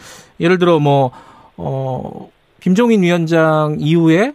[0.42, 1.12] 예를 들어 뭐,
[1.56, 2.30] 어,
[2.60, 4.34] 김종인 위원장 이후에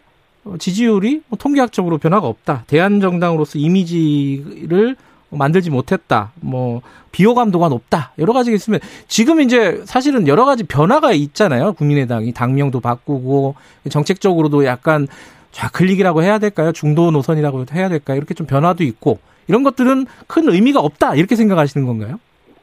[0.59, 2.65] 지지율이 뭐 통계학적으로 변화가 없다.
[2.67, 4.97] 대한정당으로서 이미지를
[5.31, 6.33] 만들지 못했다.
[6.41, 8.13] 뭐 비호감도가 높다.
[8.19, 11.73] 여러 가지가 있으면 지금 이제 사실은 여러 가지 변화가 있잖아요.
[11.75, 13.55] 국민의당이 당명도 바꾸고
[13.91, 15.07] 정책적으로도 약간
[15.51, 16.73] 좌클릭이라고 해야 될까요?
[16.73, 18.17] 중도 노선이라고 해야 될까요?
[18.17, 21.15] 이렇게 좀 변화도 있고 이런 것들은 큰 의미가 없다.
[21.15, 22.21] 이렇게 생각하시는 건가요?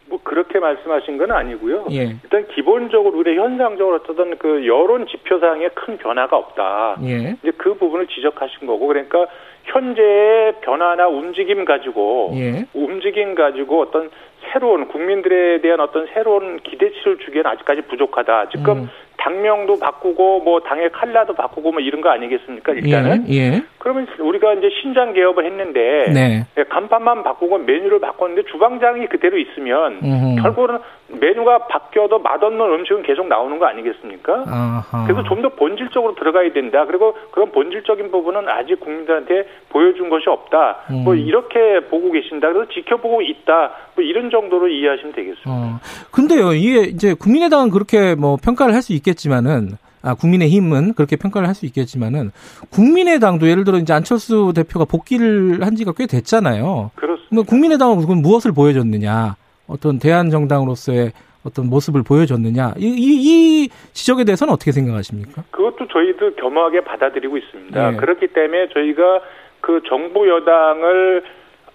[0.08, 1.88] 뭐 그렇게 말씀하신 건 아니고요.
[1.92, 2.16] 예.
[2.24, 6.98] 일단 기본적으로 우리 현상적으로 어떤 그 여론 지표상에 큰 변화가 없다.
[7.04, 7.36] 예.
[7.42, 9.26] 이제 그 부분을 지적하신 거고 그러니까
[9.66, 12.66] 현재의 변화나 움직임 가지고 예.
[12.74, 14.10] 움직임 가지고 어떤
[14.52, 18.50] 새로운 국민들에 대한 어떤 새로운 기대치를 주기에는 아직까지 부족하다.
[18.50, 18.90] 지금 음.
[19.18, 22.74] 당명도 바꾸고 뭐 당의 칼라도 바꾸고 뭐 이런 거 아니겠습니까?
[22.74, 23.26] 일단은.
[23.30, 23.64] 예, 예.
[23.80, 26.46] 그러면 우리가 이제 신장 개업을 했는데 네.
[26.58, 30.42] 예, 간판만 바꾸고 메뉴를 바꿨는데 주방장이 그대로 있으면 음흠.
[30.42, 34.44] 결국은 메뉴가 바뀌어도 맛없는 음식은 계속 나오는 거 아니겠습니까?
[34.48, 35.06] 아하.
[35.06, 36.86] 그래서 좀 더 본질적으로 들어가야 된다.
[36.86, 40.78] 그리고 그런 본질적인 부분은 아직 국민들한테 보여준 것이 없다.
[40.90, 41.04] 뭐 음.
[41.04, 42.52] 뭐 이렇게 보고 계신다.
[42.52, 43.72] 그래서 지켜보고 있다.
[43.96, 45.52] 뭐 이런 정도로 이해하시면 되겠습니다.
[45.52, 45.80] 어.
[46.12, 51.54] 근데요, 이게 이제 국민의당은 그렇게 뭐 평가를 할 수 있겠지만은 아, 국민의힘은 그렇게 평가를 할
[51.56, 52.32] 수 있겠지만은
[52.72, 56.92] 국민의당도 예를 들어 이제 안철수 대표가 복귀를 한 지가 꽤 됐잖아요.
[56.96, 57.48] 그렇습니다.
[57.50, 59.36] 국민의당은 그건 무엇을 보여줬느냐?
[59.68, 61.12] 어떤 대한 정당으로서의
[61.46, 65.44] 어떤 모습을 보여줬느냐 이, 이, 이, 지적에 대해서는 어떻게 생각하십니까?
[65.52, 67.92] 그것도 저희도 겸허하게 받아들이고 있습니다.
[67.92, 67.98] 네.
[67.98, 69.22] 그렇기 때문에 저희가
[69.62, 71.24] 그 정부 여당을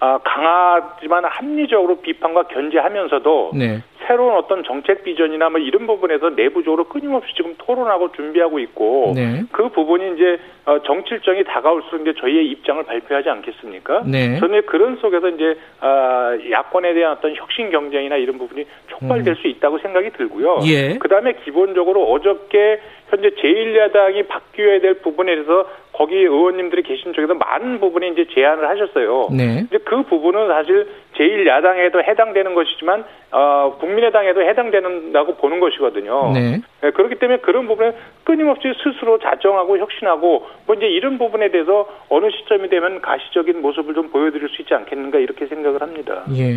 [0.01, 3.83] 아, 강하지만 합리적으로 비판과 견제하면서도 네.
[4.07, 9.43] 새로운 어떤 정책 비전이나 뭐 이런 부분에서 내부적으로 끊임없이 지금 토론하고 준비하고 있고 네.
[9.53, 14.03] 그 부분이 이제 어, 정치일정이 다가올수록 이제 저희의 입장을 발표하지 않겠습니까?
[14.07, 14.39] 네.
[14.39, 19.35] 저는 그런 속에서 이제 아, 야권에 대한 어떤 혁신 경쟁이나 이런 부분이 촉발될 음.
[19.37, 20.61] 수 있다고 생각이 들고요.
[20.67, 20.99] 예.
[20.99, 28.09] 그다음에 기본적으로 어저께 현재 제1야당이 바뀌어야 될 부분에 대해서 거기 의원님들이 계신 쪽에서 많은 부분에
[28.09, 29.29] 이제 제안을 하셨어요.
[29.37, 29.65] 네.
[29.67, 30.89] 이제 그 부분은 사실
[31.21, 36.33] 제1야당에도 해당되는 것이지만 어, 국민의당에도 해당되는다고 보는 것이거든요.
[36.33, 36.61] 네.
[36.81, 36.91] 네.
[36.91, 37.93] 그렇기 때문에 그런 부분에
[38.25, 44.09] 끊임없이 스스로 자정하고 혁신하고 뭐 이제 이런 부분에 대해서 어느 시점이 되면 가시적인 모습을 좀
[44.09, 46.25] 보여드릴 수 있지 않겠는가 이렇게 생각을 합니다.
[46.35, 46.55] 예.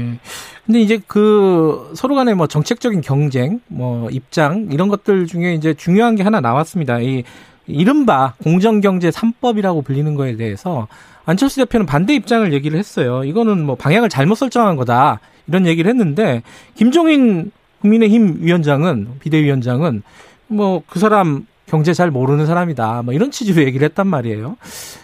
[0.65, 6.15] 근데 이제 그 서로 간의 뭐 정책적인 경쟁, 뭐 입장 이런 것들 중에 이제 중요한
[6.15, 6.99] 게 하나 나왔습니다.
[6.99, 7.23] 이
[7.67, 10.87] 이른바 공정경제 3법이라고 불리는 거에 대해서
[11.25, 13.23] 안철수 대표는 반대 입장을 얘기를 했어요.
[13.23, 15.19] 이거는 뭐 방향을 잘못 설정한 거다.
[15.47, 16.41] 이런 얘기를 했는데
[16.75, 20.03] 김종인 국민의힘 위원장은 비대위원장은
[20.47, 23.03] 뭐 그 사람 경제 잘 모르는 사람이다.
[23.03, 24.57] 뭐 이런 취지로 얘기를 했단 말이에요.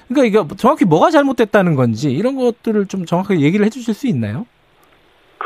[0.07, 4.45] 그러니까 이게 정확히 뭐가 잘못됐다는 건지 이런 것들을 좀 정확하게 얘기를 해 주실 수 있나요?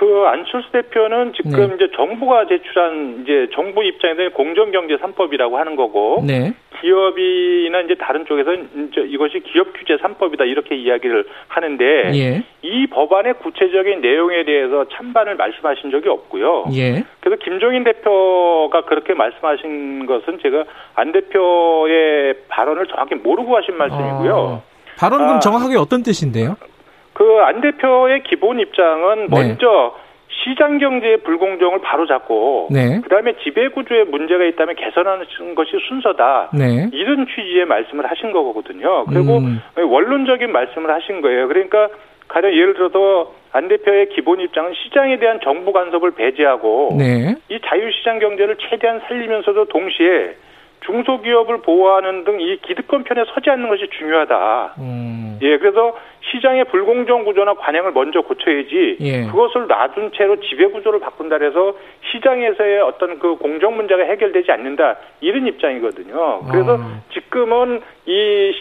[0.04, 1.76] 그 안철수 대표는 지금 네.
[1.76, 6.54] 이제 정부가 제출한 이제 정부 입장에서 공정경제 3법이라고 하는 거고 네.
[6.82, 11.86] 기업이나 이제 다른 쪽에서 이제 이것이 기업 규제 3법이다 이렇게 이야기를 하는데
[12.16, 12.44] 예.
[12.63, 16.66] 이 법안의 구체적인 내용에 대해서 찬반을 말씀하신 적이 없고요.
[16.74, 17.06] 예.
[17.22, 24.36] 그래서 김종인 대표가 그렇게 말씀하신 것은 제가 안 대표의 발언을 정확히 모르고 하신 말씀이고요.
[24.36, 24.63] 어,
[24.98, 26.58] 발언 은 아, 정확하게 어떤 뜻인데요?
[27.13, 29.30] 그 안 대표의 기본 입장은 네.
[29.30, 30.04] 먼저 네.
[30.43, 32.99] 시장 경제의 불공정을 바로잡고 네.
[33.02, 36.49] 그다음에 지배 구조에 문제가 있다면 개선하는 것이 순서다.
[36.54, 36.89] 네.
[36.91, 39.06] 이런 취지의 말씀을 하신 거거든요.
[39.06, 39.62] 그리고 음.
[39.78, 41.47] 원론적인 말씀을 하신 거예요.
[41.47, 41.89] 그러니까
[42.28, 47.36] 가령 예를 들어서 안 대표의 기본 입장은 시장에 대한 정부 간섭을 배제하고 네.
[47.49, 50.36] 이 자유시장 경제를 최대한 살리면서도 동시에
[50.86, 54.74] 중소기업을 보호하는 등 이 기득권 편에 서지 않는 것이 중요하다.
[54.80, 55.39] 음.
[55.41, 55.98] 예, 그래서
[56.32, 59.26] 시장의 불공정 구조나 관행을 먼저 고쳐야지 예.
[59.28, 61.76] 그것을 놔둔 채로 지배 구조를 바꾼다 해서
[62.12, 66.41] 시장에서의 어떤 그 공정 문제가 해결되지 않는다 이런 입장이거든요.
[66.52, 67.02] 그래서 아.
[67.13, 68.54] 지금은 이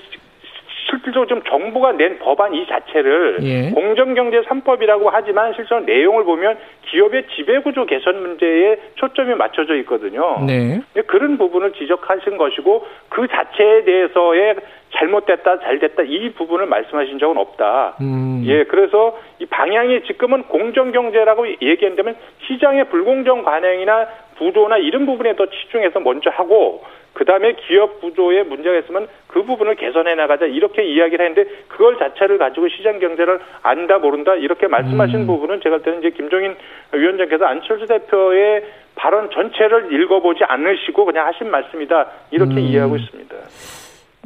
[0.93, 3.71] 실질적으로 좀 정부가 낸 법안 이 자체를 예.
[3.71, 10.45] 공정경제 3법이라고 하지만 실제로 내용을 보면 기업의 지배구조 개선 문제에 초점이 맞춰져 있거든요.
[10.47, 10.83] 네.
[11.07, 14.57] 그런 부분을 지적하신 것이고 그 자체에 대해서의
[14.95, 17.97] 잘못됐다, 잘됐다 이 부분을 말씀하신 적은 없다.
[18.03, 18.43] 음.
[18.45, 24.07] 예, 그래서 이 방향이 지금은 공정 경제라고 얘기한다면 시장의 불공정 관행이나
[24.43, 29.77] 구조나 이런 부분에 더 치중해서 먼저 하고 그 다음에 기업 구조에 문제가 있으면 그 부분을
[29.77, 35.27] 개선해 나가자 이렇게 이야기를 했는데 그걸 자체를 가지고 시장 경제를 안다 모른다 이렇게 말씀하신 음.
[35.27, 36.57] 부분은 제가 볼 때는 이제 김종인
[36.93, 42.59] 위원장께서 안철수 대표의 발언 전체를 읽어보지 않으시고 그냥 하신 말씀이다 이렇게 음.
[42.59, 43.37] 이해하고 있습니다.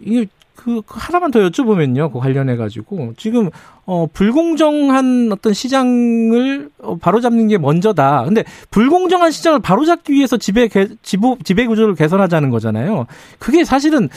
[0.02, 2.12] 이게 그, 그 하나만 더 여쭤보면요.
[2.12, 3.50] 그 관련해 가지고 지금
[3.84, 8.24] 어 불공정한 어떤 시장을 어, 바로잡는 게 먼저다.
[8.24, 13.06] 근데 불공정한 시장을 바로잡기 위해서 지배 개, 지보, 지배 구조를 개선하자는 거잖아요.
[13.38, 14.08] 그게 사실은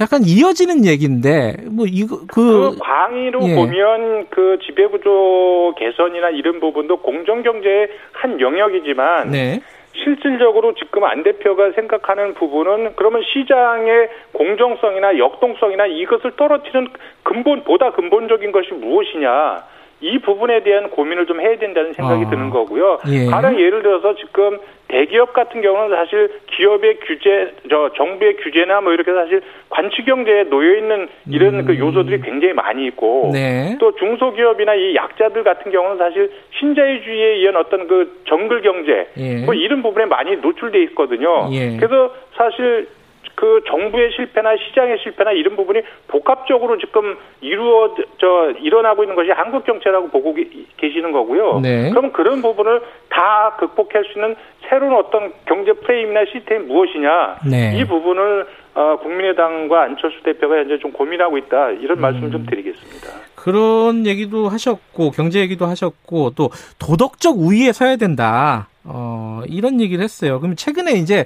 [0.00, 3.54] 약간 이어지는 얘기인데 뭐 이거 그, 그 광의로 예.
[3.54, 9.60] 보면 그 지배 구조 개선이나 이런 부분도 공정 경제의 한 영역이지만 네.
[10.02, 16.88] 실질적으로 지금 안 대표가 생각하는 부분은 그러면 시장의 공정성이나 역동성이나 이것을 떨어뜨리는
[17.22, 19.64] 근본 보다 근본적인 것이 무엇이냐
[20.00, 22.98] 이 부분에 대한 고민을 좀 해야 된다는 생각이 아, 드는 거고요.
[23.08, 23.26] 예.
[23.26, 29.12] 가령 예를 들어서 지금 대기업 같은 경우는 사실 기업의 규제, 저 정부의 규제나 뭐 이렇게
[29.12, 31.64] 사실 관치 경제에 놓여 있는 이런 음.
[31.66, 33.76] 그 요소들이 굉장히 많이 있고 네.
[33.80, 39.44] 또 중소기업이나 이 약자들 같은 경우는 사실 신자유주의에 의한 어떤 그 정글 경제 예.
[39.44, 41.48] 뭐 이런 부분에 많이 노출돼 있거든요.
[41.52, 41.76] 예.
[41.76, 42.86] 그래서 사실
[43.34, 50.08] 그 정부의 실패나 시장의 실패나 이런 부분이 복합적으로 지금 이루어져 일어나고 있는 것이 한국 정체라고
[50.08, 50.34] 보고
[50.76, 51.60] 계시는 거고요.
[51.60, 51.90] 네.
[51.90, 54.34] 그럼 그런 부분을 다 극복할 수 있는
[54.68, 57.78] 새로운 어떤 경제 프레임이나 시스템이 무엇이냐 네.
[57.78, 62.32] 이 부분을 어, 국민의당과 안철수 대표가 현재 좀 고민하고 있다 이런 말씀을 음.
[62.32, 63.08] 좀 드리겠습니다.
[63.34, 68.68] 그런 얘기도 하셨고 경제 얘기도 하셨고 또 도덕적 우위에 서야 된다.
[68.84, 70.40] 어, 이런 얘기를 했어요.
[70.40, 71.24] 그럼 최근에 이제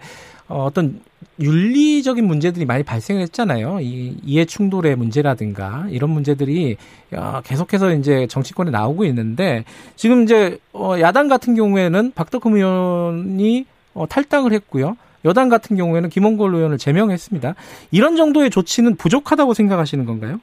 [0.49, 1.01] 어, 어떤
[1.41, 3.79] 윤리적인 문제들이 많이 발생했잖아요.
[3.81, 6.77] 이 이해 충돌의 문제라든가 이런 문제들이
[7.17, 9.65] 어, 계속해서 이제 정치권에 나오고 있는데
[9.97, 14.97] 지금 이제 어, 야당 같은 경우에는 박덕흠 의원이 어, 탈당을 했고요.
[15.25, 17.55] 여당 같은 경우에는 김원걸 의원을 제명했습니다.
[17.93, 20.41] 이런 정도의 조치는 부족하다고 생각하시는 건가요?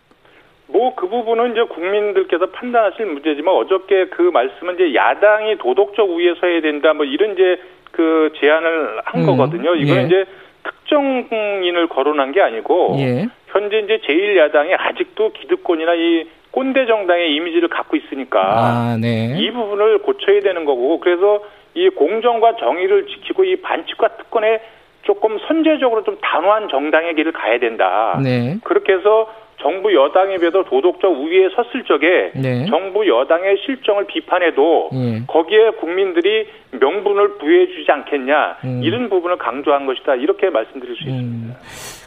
[0.68, 6.62] 뭐 그 부분은 이제 국민들께서 판단하실 문제지만 어저께 그 말씀은 이제 야당이 도덕적 우위에 서야
[6.62, 7.58] 된다 뭐 이런 이제
[7.92, 9.76] 그 제안을 한 음, 거거든요.
[9.76, 10.06] 이거는 예.
[10.06, 10.26] 이제
[10.70, 13.28] 특정인을 거론한 게 아니고 예.
[13.48, 19.36] 현재 이제 제1야당이 아직도 기득권이나 이 꼰대 정당의 이미지를 갖고 있으니까 아, 네.
[19.38, 21.44] 이 부분을 고쳐야 되는 거고 그래서
[21.76, 24.60] 이 공정과 정의를 지키고 이 반칙과 특권에
[25.04, 28.20] 조금 선제적으로 좀 단호한 정당의 길을 가야 된다.
[28.24, 28.58] 네.
[28.64, 32.66] 그렇게 해서 정부 여당에 비해서 도덕적 우위에 섰을 적에 네.
[32.68, 35.24] 정부 여당의 실정을 비판해도 네.
[35.28, 38.82] 거기에 국민들이 명분을 부여해 주지 않겠냐 음.
[38.84, 41.10] 이런 부분을 강조한 것이다 이렇게 말씀드릴 수 음.
[41.10, 41.60] 있습니다.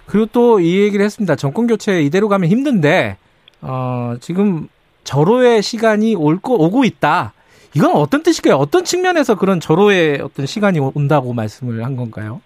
[0.06, 1.36] 그리고 또 이 얘기를 했습니다.
[1.36, 3.16] 정권 교체 이대로 가면 힘든데
[3.62, 4.68] 어, 지금
[5.04, 7.32] 절호의 시간이 올 거, 오고 있다.
[7.74, 8.56] 이건 어떤 뜻일까요?
[8.56, 12.40] 어떤 측면에서 그런 절호의 어떤 시간이 온다고 말씀을 한 건가요?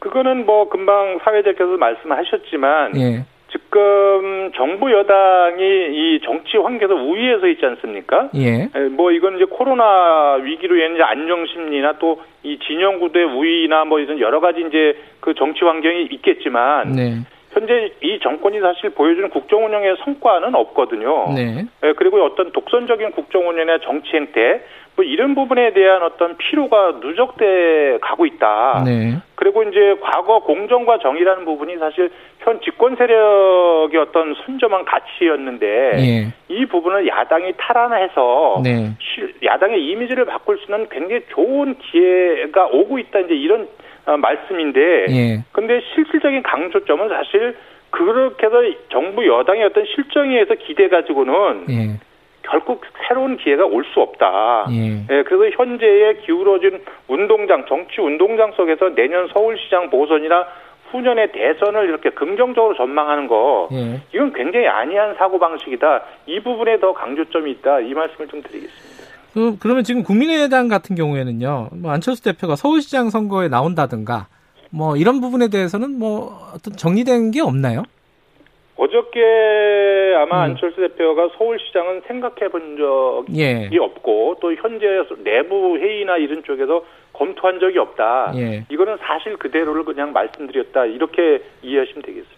[0.00, 3.24] 그거는 뭐 금방 사회자께서 말씀하셨지만 예.
[3.56, 8.30] 지금 정부 여당이 이 정치 환경에서 우위에 서 있지 않습니까?
[8.34, 8.68] 예.
[8.90, 14.20] 뭐 이건 이제 코로나 위기로 인해 안정 심리나 또 이 진영 구도의 우위나 뭐 이런
[14.20, 17.16] 여러 가지 이제 그 정치 환경이 있겠지만 네.
[17.50, 21.32] 현재 이 정권이 사실 보여주는 국정 운영의 성과는 없거든요.
[21.34, 21.66] 네.
[21.82, 21.92] 네.
[21.94, 24.62] 그리고 어떤 독선적인 국정 운영의 정치 행태
[24.96, 28.82] 뭐 이런 부분에 대한 어떤 피로가 누적돼 가고 있다.
[28.86, 29.18] 네.
[29.34, 36.32] 그리고 이제 과거 공정과 정의라는 부분이 사실 현 집권 세력의 어떤 선점한 가치였는데 네.
[36.48, 38.92] 이 부분을 야당이 탈환해서 네.
[39.44, 43.20] 야당의 이미지를 바꿀 수 있는 굉장히 좋은 기회가 오고 있다.
[43.20, 43.68] 이제 이런
[44.06, 45.44] 어, 말씀인데, 예.
[45.50, 47.56] 근데 실질적인 강조점은 사실
[47.90, 48.56] 그렇게 해서
[48.90, 51.98] 정부 여당의 어떤 실정에 의해서 기대 가지고는 예.
[52.50, 54.66] 결국 새로운 기회가 올 수 없다.
[54.70, 55.04] 예.
[55.10, 55.22] 예.
[55.22, 60.46] 그래서 현재의 기울어진 운동장, 정치 운동장 속에서 내년 서울시장 보선이나
[60.90, 64.00] 후년의 대선을 이렇게 긍정적으로 전망하는 거, 예.
[64.14, 66.02] 이건 굉장히 아니한 사고 방식이다.
[66.26, 67.80] 이 부분에 더 강조점이 있다.
[67.80, 68.96] 이 말씀을 좀 드리겠습니다.
[69.34, 74.28] 그, 그러면 지금 국민의당 같은 경우에는요, 뭐 안철수 대표가 서울시장 선거에 나온다든가,
[74.70, 77.82] 뭐 이런 부분에 대해서는 뭐 어떤 정리된 게 없나요?
[78.76, 80.50] 어저께 아마 음.
[80.50, 83.70] 안철수 대표가 서울시장은 생각해 본 적이 예.
[83.78, 84.86] 없고 또 현재
[85.24, 86.84] 내부 회의나 이런 쪽에서
[87.14, 88.32] 검토한 적이 없다.
[88.36, 88.66] 예.
[88.70, 90.86] 이거는 사실 그대로를 그냥 말씀드렸다.
[90.86, 92.36] 이렇게 이해하시면 되겠습니다.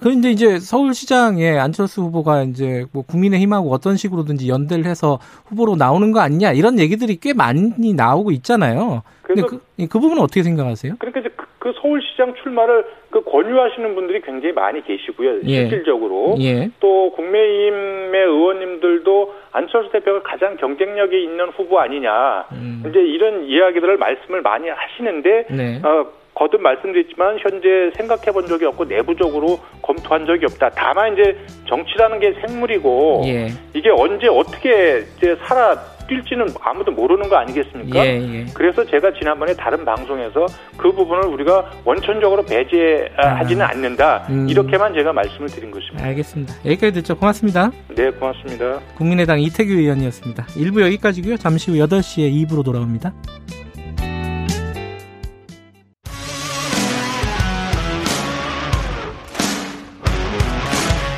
[0.00, 6.20] 그런데 이제 서울시장에 안철수 후보가 이제 뭐 국민의힘하고 어떤 식으로든지 연대를 해서 후보로 나오는 거
[6.20, 9.02] 아니냐 이런 얘기들이 꽤 많이 나오고 있잖아요.
[9.22, 10.94] 근데 그, 그 부분은 어떻게 생각하세요?
[10.98, 11.30] 그러니까 이제
[11.62, 15.42] 그, 그 서울시장 출마를 그 권유하시는 분들이 굉장히 많이 계시고요.
[15.44, 15.68] 예.
[15.68, 16.68] 실질적으로 예.
[16.80, 22.82] 또 국민의힘의 의원님들도 안철수 대표가 가장 경쟁력이 있는 후보 아니냐 음.
[22.88, 25.80] 이제 이런 이야기들을 말씀을 많이 하시는데 네.
[25.84, 30.70] 어, 거듭 말씀드렸지만 현재 생각해 본 적이 없고 내부적으로 검토한 적이 없다.
[30.70, 31.36] 다만 이제
[31.68, 33.48] 정치라는 게 생물이고 예.
[33.74, 35.76] 이게 언제 어떻게 이제 살아
[36.20, 38.04] 뛸지는 아무도 모르는 거 아니겠습니까?
[38.04, 38.46] 예, 예.
[38.54, 40.46] 그래서 제가 지난번에 다른 방송에서
[40.76, 44.26] 그 부분을 우리가 원천적으로 배제하지는 아, 않는다.
[44.30, 44.48] 음.
[44.48, 46.04] 이렇게만 제가 말씀을 드린 것입니다.
[46.06, 46.54] 알겠습니다.
[46.64, 47.16] 여기까지 듣죠.
[47.16, 47.70] 고맙습니다.
[47.94, 48.80] 네, 고맙습니다.
[48.96, 50.44] 국민의당 이태규 의원이었습니다.
[50.46, 51.36] 1부 여기까지고요.
[51.36, 53.12] 잠시 후 8시에 2부로 돌아옵니다.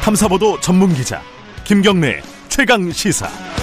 [0.02, 1.22] 탐사보도 전문 기자
[1.64, 3.53] 김경래 최강 시사.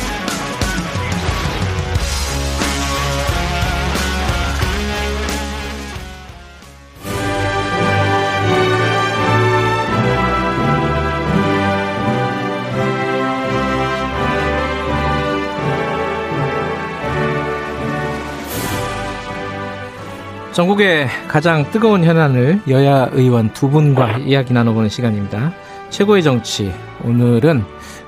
[20.53, 25.53] 전국의 가장 뜨거운 현안을 여야 의원 두 분과 이야기 나눠보는 시간입니다.
[25.89, 26.71] 최고의 정치.
[27.05, 27.63] 오늘은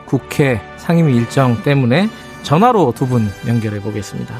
[0.06, 2.08] 국회 상임위 일정 때문에
[2.43, 4.36] 전화로 두 분 연결해 보겠습니다.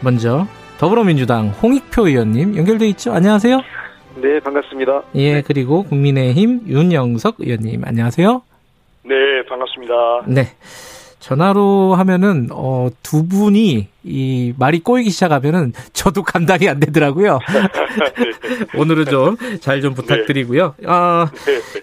[0.00, 0.46] 먼저
[0.78, 3.12] 더불어민주당 홍익표 의원님 연결돼 있죠?
[3.12, 3.60] 안녕하세요.
[4.16, 5.02] 네, 반갑습니다.
[5.14, 5.42] 예, 네.
[5.42, 8.42] 그리고 국민의힘 윤영석 의원님 안녕하세요.
[9.04, 9.14] 네,
[9.48, 9.94] 반갑습니다.
[10.26, 10.42] 네.
[11.26, 17.40] 전화로 하면은 어, 두 분이 이 말이 꼬이기 시작하면은 저도 감당이 안 되더라고요.
[17.52, 18.78] 네.
[18.78, 20.74] 오늘은 좀 잘좀 좀 부탁드리고요.
[20.78, 20.86] 네.
[20.86, 21.28] 어,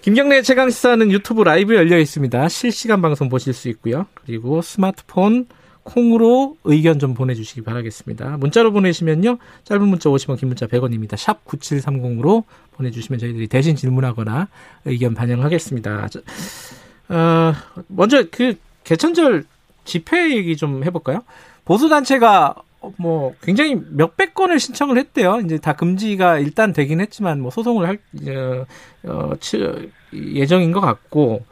[0.02, 2.48] 김경래 최강 시사는 유튜브 라이브 열려 있습니다.
[2.48, 4.06] 실시간 방송 보실 수 있고요.
[4.14, 5.48] 그리고 스마트폰
[5.84, 8.38] 콩으로 의견 좀 보내주시기 바라겠습니다.
[8.38, 9.40] 문자로 보내시면요.
[9.66, 11.18] 짧은 문자 50원, 긴 문자 100원입니다.
[11.18, 12.46] 샵 9730으로
[12.78, 14.48] 보내주시면 저희들이 대신 질문하거나
[14.86, 16.08] 의견 반영하겠습니다.
[17.10, 17.54] 어,
[17.90, 19.46] 먼저 그 개천절
[19.86, 21.24] 집회 얘기 좀 해볼까요?
[21.66, 22.56] 보수 단체가
[22.98, 25.42] 뭐 굉장히 몇백 건을 신청을 했대요.
[25.46, 28.66] 이제 다 금지가 일단 되긴 했지만 뭐 소송을 할 어,
[29.04, 29.34] 어,
[30.14, 31.46] 예정인 것 같고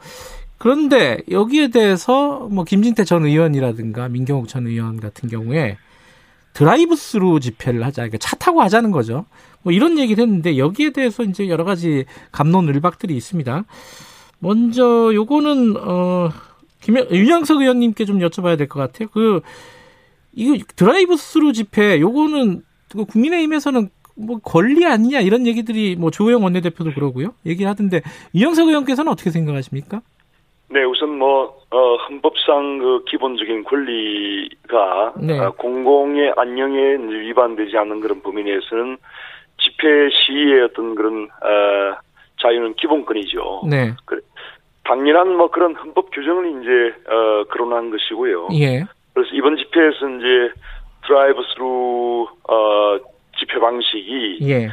[0.58, 5.76] 그런데 여기에 대해서 뭐 김진태 전 의원이라든가 민경욱 전 의원 같은 경우에
[6.52, 9.24] 드라이브 스루 집회를 하자, 그러니까 차 타고 하자는 거죠.
[9.62, 13.64] 뭐 이런 얘기를 했는데 여기에 대해서 이제 여러 가지 갑론을박들이 있습니다.
[14.38, 16.30] 먼저 요거는 어
[16.82, 19.08] 김영, 윤영석 의원님께 좀 여쭤봐야 될 것 같아요.
[19.12, 19.40] 그,
[20.34, 22.62] 이거 드라이브 스루 집회, 요거는
[22.92, 27.34] 그 국민의힘에서는 뭐 권리 아니냐 이런 얘기들이 뭐 조호영 원내대표도 그러고요.
[27.46, 28.02] 얘기를 하던데
[28.34, 30.02] 윤영석 의원께서는 어떻게 생각하십니까?
[30.68, 35.38] 네, 우선 뭐 어, 헌법상 그 기본적인 권리가 네.
[35.38, 38.98] 어, 공공의 안녕에 위반되지 않는 그런 범위 내에서는
[39.58, 41.96] 집회 시위의 어떤 그런 어,
[42.40, 43.62] 자유는 기본권이죠.
[43.70, 43.94] 네.
[44.82, 48.48] 그, 당연한 뭐 그런 헌법 규정을 이제 어, 거론한 것이고요.
[48.54, 48.84] 예.
[49.14, 50.52] 그래서 이번 집회에서 이제
[51.06, 52.98] 드라이브 스루 어,
[53.38, 54.68] 집회 방식이 예.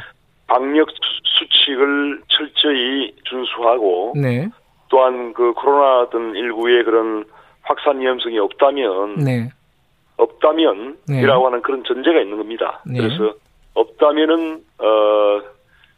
[0.46, 0.88] 방역
[1.24, 4.48] 수칙을 철저히 준수하고 네.
[4.88, 7.24] 또한 그 코로나 등 19의 그런
[7.62, 9.50] 확산 위험성이 없다면 네.
[10.16, 11.44] 없다면이라고 네.
[11.44, 12.82] 하는 그런 전제가 있는 겁니다.
[12.84, 12.98] 네.
[12.98, 13.34] 그래서
[13.74, 15.40] 없다면은 어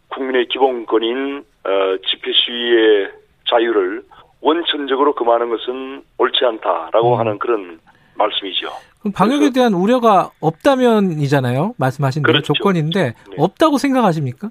[0.09, 3.22] 국민의 기본권인 어 집회 시위의
[3.53, 4.03] 자유를
[4.41, 7.19] 원천적으로 금하는 것은 옳지 않다라고 음.
[7.19, 7.79] 하는 그런
[8.15, 8.71] 말씀이죠.
[9.01, 11.75] 그럼 방역에 대한 우려가 없다면이잖아요.
[11.79, 12.53] 말씀하신 그렇죠.
[12.53, 13.37] 조건인데 네.
[13.37, 14.51] 없다고 생각하십니까?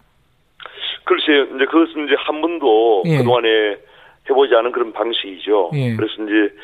[1.06, 1.43] 글쎄요.
[1.56, 3.18] 이제 그것은 이제 한 번도 예.
[3.18, 3.78] 그동안에
[4.30, 5.72] 해보지 않은 그런 방식이죠.
[5.74, 5.95] 예.
[5.95, 6.56] 그래서 이제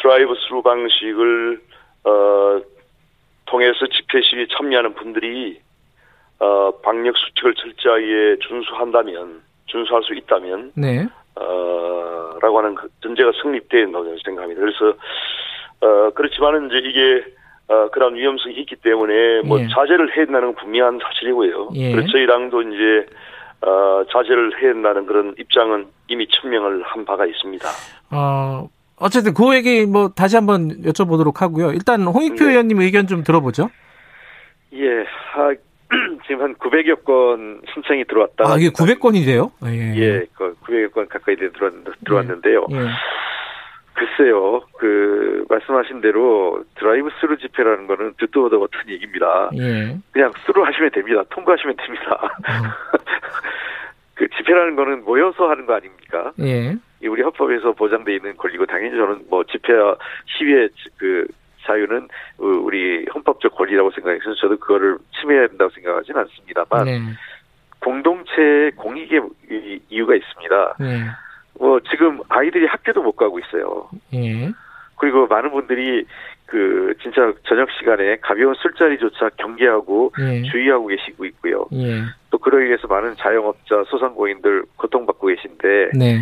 [0.00, 1.60] 드라이브 스루 방식을
[2.04, 2.60] 어
[3.46, 5.60] 통해서 집회 시위에 참여하는 분들이
[6.40, 11.06] 어 방역 수칙을 철저하게 준수한다면 준수할 수 있다면 네.
[11.36, 14.60] 어 라고 하는 그 전제가 성립된다고 생각합니다.
[14.60, 14.96] 그래서
[15.80, 17.24] 어 그렇지만은 이제 이게
[17.68, 19.68] 어, 그런 위험성이 있기 때문에 뭐 예.
[19.68, 21.70] 자제를 해야 된다는 건 분명한 사실이고요.
[21.74, 21.92] 예.
[21.92, 23.06] 그래서 저희 당도 이제
[23.62, 27.68] 어, 자제를 해야 된다는 그런 입장은 이미 천명을 한 바가 있습니다.
[28.10, 31.70] 어, 어쨌든 그 얘기 뭐 다시 한번 여쭤보도록 하고요.
[31.70, 32.50] 일단 홍익표 네.
[32.50, 33.70] 의원님 의견 좀 들어보죠.
[34.74, 35.04] 예,
[35.34, 35.54] 아,
[36.26, 38.44] 지금 한 900여 건 신청이 들어왔다.
[38.46, 39.52] 아, 이게 900건이 돼요?
[39.66, 41.36] 예, 예 그 900여 건 가까이
[42.04, 42.66] 들어왔는데요.
[42.72, 42.76] 예.
[42.76, 42.86] 예.
[43.94, 49.50] 글쎄요, 그, 말씀하신 대로 드라이브 스루 집회라는 거는 듣도 보도 못한 얘기입니다.
[49.58, 49.96] 예.
[50.12, 51.22] 그냥 스루 하시면 됩니다.
[51.30, 52.18] 통과하시면 됩니다.
[52.22, 52.98] 어.
[54.14, 56.32] 그 집회라는 거는 모여서 하는 거 아닙니까?
[56.40, 56.74] 예.
[57.06, 61.26] 우리 헌법에서 보장돼 있는 권리고 당연히 저는 뭐 집회와 시위의 그
[61.64, 62.08] 자유는
[62.38, 67.00] 우리 헌법적 권리라고 생각해서 저도 그거를 침해해야 된다고 생각하지는 않습니다만 네.
[67.80, 69.20] 공동체의 공익의
[69.88, 70.76] 이유가 있습니다.
[70.80, 71.04] 네.
[71.58, 73.88] 뭐 지금 아이들이 학교도 못 가고 있어요.
[74.14, 74.50] 예.
[74.96, 76.06] 그리고 많은 분들이
[76.46, 80.42] 그 진짜 저녁 시간에 가벼운 술자리조차 경계하고 예.
[80.42, 81.66] 주의하고 계시고 있고요.
[81.72, 82.02] 예.
[82.30, 86.20] 또 그로 인해서 많은 자영업자, 소상공인들 고통받고 계신데 네.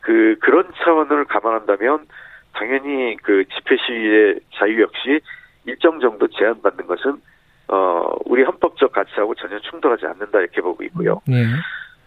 [0.00, 2.06] 그 그런 차원을 감안한다면
[2.52, 5.20] 당연히 그 집회 시위의 자유 역시
[5.64, 7.20] 일정 정도 제한받는 것은
[7.68, 11.20] 어 우리 헌법적 가치하고 전혀 충돌하지 않는다 이렇게 보고 있고요.
[11.26, 11.44] 네.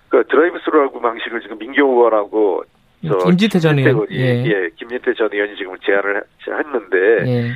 [0.10, 2.64] 그 드라이브 스루라고 방식을 지금 민경욱 의원하고
[3.08, 4.44] 저 김진태 전 의원, 예.
[4.46, 7.52] 예, 김진태 전 의원이 지금 제안을 했는데 예.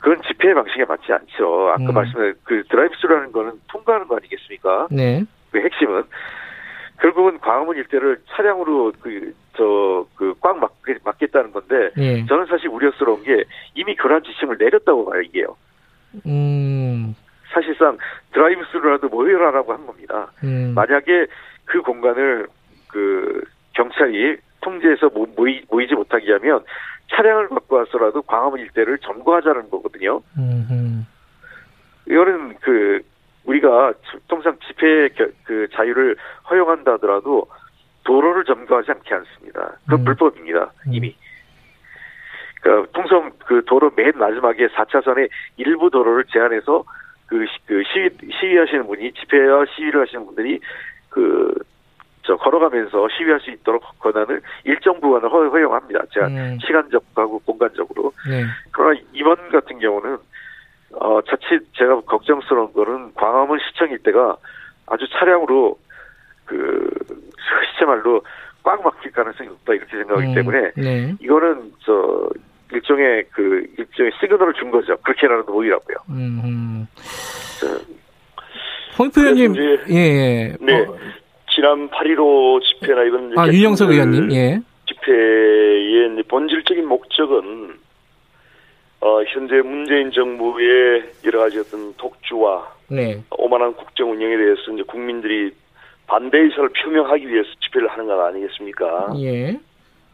[0.00, 1.68] 그건 집회 방식에 맞지 않죠.
[1.68, 1.94] 아까 음.
[1.94, 4.88] 말씀드린 그 드라이브 스루라는 거는 통과하는 거 아니겠습니까?
[4.90, 5.24] 네.
[5.52, 6.02] 그 핵심은
[7.02, 10.58] 결국은 광화문 일대를 차량으로 그 저 그 꽉
[11.04, 12.24] 막겠다는 건데 예.
[12.26, 13.44] 저는 사실 우려스러운 게
[13.74, 15.56] 이미 그런 지침을 내렸다고 봐요 이게요.
[16.26, 17.14] 음.
[17.52, 17.98] 사실상
[18.32, 20.32] 드라이브 스루라도 모여라라고 한 겁니다.
[20.42, 20.72] 음.
[20.74, 21.26] 만약에
[21.66, 22.46] 그 공간을
[22.88, 23.42] 그
[23.74, 26.64] 경찰이 통제해서 모이, 모이지 못하게 하면
[27.10, 30.22] 차량을 갖고 와서라도 광화문 일대를 점거하자는 거거든요.
[30.38, 31.02] 음흠.
[32.08, 33.02] 이거는 그
[33.44, 33.94] 우리가
[34.28, 35.08] 통상 집회
[35.44, 36.16] 그 자유를
[36.50, 37.46] 허용한다 하더라도
[38.04, 39.76] 도로를 점거하지 않게 않습니다.
[39.84, 40.04] 그건 음.
[40.04, 40.72] 불법입니다.
[40.86, 40.92] 음.
[40.92, 41.14] 이미.
[42.60, 46.84] 그 통상 그 도로 맨 마지막에 4차선의 일부 도로를 제한해서
[47.26, 50.60] 그, 그 시위, 시위하시는 분이 집회와 시위를 하시는 분들이
[51.08, 51.52] 그,
[52.22, 56.58] 저, 걸어가면서 시위할 수 있도록 권한을 일정 부분을 허, 용합니다 제가 음.
[56.60, 58.12] 시간적하고 공간적으로.
[58.28, 58.44] 네.
[58.70, 60.18] 그러나 이번 같은 경우는,
[61.00, 64.36] 어, 자칫 제가 걱정스러운 거는 광화문 시청 일대가
[64.86, 65.78] 아주 차량으로
[66.44, 66.90] 그,
[67.72, 68.22] 시체말로
[68.62, 70.34] 꽉 막힐 가능성이 높다 이렇게 생각하기 음.
[70.34, 71.14] 때문에 네.
[71.20, 72.28] 이거는 저
[72.72, 74.96] 일종의 그 일종의 시그널을 준 거죠.
[74.98, 75.96] 그렇게라도 보이라고요.
[76.10, 76.86] 음.
[78.98, 80.56] 홍익표 의원님, 예, 예.
[80.60, 80.80] 네.
[80.80, 80.96] 어.
[81.54, 84.60] 지난 8.15 집회나 이건 아 윤영석 의원님, 예.
[84.86, 87.78] 집회의 본질적인 목적은
[89.02, 93.22] 어, 현재 문재인 정부의 여러 가지 어떤 독주와 네.
[93.30, 95.52] 오만한 국정 운영에 대해서 이제 국민들이
[96.06, 99.12] 반대 의사를 표명하기 위해서 집회를 하는 것 아니겠습니까?
[99.18, 99.58] 예.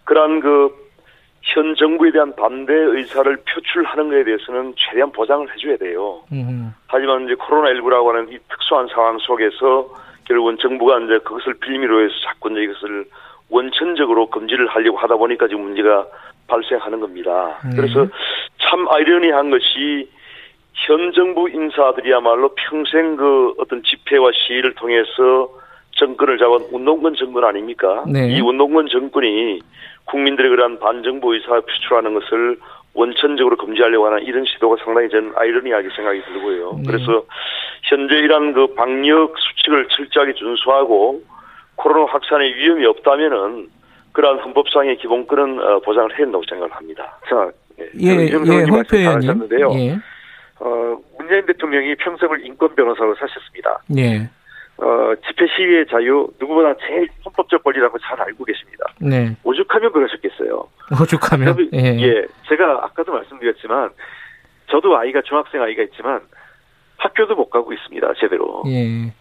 [0.05, 0.89] 그러한 그
[1.43, 6.23] 현 정부에 대한 반대 의사를 표출하는 것에 대해서는 최대한 보장을 해줘야 돼요.
[6.33, 6.71] 음흠.
[6.89, 9.89] 하지만 이제 코로나19라고 하는 이 특수한 상황 속에서
[10.25, 13.07] 결국은 정부가 이제 그것을 빌미로 해서 자꾸 이제 이것을
[13.49, 16.07] 원천적으로 금지를 하려고 하다 보니까 지금 문제가
[16.49, 17.59] 발생하는 겁니다.
[17.65, 17.77] 네.
[17.77, 18.07] 그래서
[18.59, 20.09] 참 아이러니한 것이
[20.87, 25.49] 현 정부 인사들이야말로 평생 그 어떤 집회와 시위를 통해서
[25.93, 28.05] 정권을 잡은 운동권 정권 아닙니까?
[28.07, 28.29] 네.
[28.29, 29.61] 이 운동권 정권이
[30.05, 32.59] 국민들의 그러한 반정부 의사 표출하는 것을
[32.95, 36.73] 원천적으로 금지하려고 하는 이런 시도가 상당히 저는 아이러니하게 생각이 들고요.
[36.79, 36.83] 네.
[36.87, 37.25] 그래서
[37.83, 41.23] 현재 이런 그 방역 수칙을 철저하게 준수하고
[41.77, 43.69] 코로나 확산의 위험이 없다면은
[44.19, 47.17] 그러한 헌법상의 기본권은 어, 보장을 해야 된다고 생각을 합니다.
[47.31, 49.49] 자, 예, 예, 홍표 의원님.
[49.79, 49.97] 예.
[50.59, 53.79] 어, 문재인 대통령이 평생을 인권 변호사로 사셨습니다.
[53.97, 54.29] 예.
[54.79, 58.87] 어, 집회 시위의 자유 누구보다 제일 헌법적 권리라고 잘 알고 계십니다.
[59.01, 59.37] 네.
[59.45, 60.67] 오죽하면 그러셨겠어요.
[61.01, 61.79] 오죽하면 예.
[62.01, 62.27] 예.
[62.49, 63.91] 제가 아까도 말씀드렸지만
[64.69, 66.23] 저도 아이가 중학생 아이가 있지만
[66.97, 68.15] 학교도 못 가고 있습니다.
[68.19, 68.65] 제대로.
[68.67, 69.13] 예.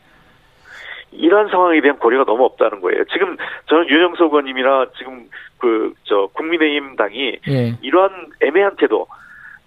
[1.11, 3.03] 이러한 상황에 대한 고려가 너무 없다는 거예요.
[3.05, 3.37] 지금
[3.67, 5.27] 저는 윤영석 의원님이나 지금
[5.57, 7.77] 그 저 국민의힘 당이 예.
[7.81, 9.07] 이러한 애매한 태도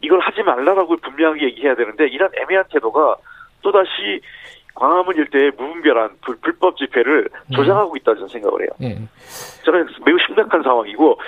[0.00, 3.16] 이걸 하지 말라라고 분명하게 얘기해야 되는데 이런 애매한 태도가
[3.62, 4.20] 또다시
[4.74, 7.56] 광화문 일대의 무분별한 불, 법 집회를 네.
[7.56, 8.68] 조장하고 있다 저는 생각을 해요.
[8.80, 8.98] 네.
[9.64, 11.20] 저는 매우 심각한 상황이고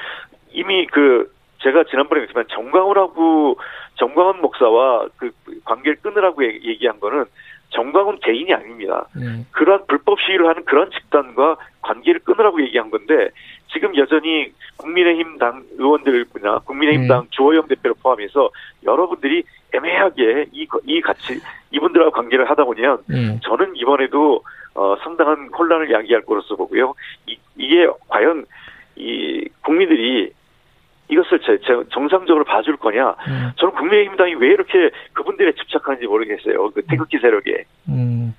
[0.50, 1.30] 이미 그
[1.62, 3.58] 제가 지난번에 얘기했지만 정광훈하고
[3.96, 5.30] 정광훈 목사와 그
[5.64, 7.26] 관계를 끊으라고 얘기한 거는
[7.72, 9.06] 정광훈 개인이 아닙니다.
[9.16, 9.44] 네.
[9.50, 13.30] 그러한 불법 시위를 하는 그런 집단과 관계를 끊으라고 얘기한 건데
[13.72, 17.28] 지금 여전히 국민의힘 당 의원들이나 국민의힘 당 네.
[17.30, 18.50] 주호영 대표를 포함해서
[18.84, 19.42] 여러분들이
[19.74, 23.40] 애매하게 이, 이 같이 이분들하고 관계를 하다 보면 네.
[23.42, 24.42] 저는 이번에도
[24.74, 26.94] 어, 상당한 혼란을 야기할 거로서 보고요.
[27.26, 28.44] 이, 이게 과연
[28.96, 30.32] 이 국민들이
[31.12, 33.14] 이것을 제, 제 정상적으로 봐줄 거냐?
[33.28, 33.52] 음.
[33.56, 36.70] 저는 국민의힘당이 왜 이렇게 그분들에 집착하는지 모르겠어요.
[36.70, 37.64] 그 태극기 세력에.
[37.88, 38.34] 음.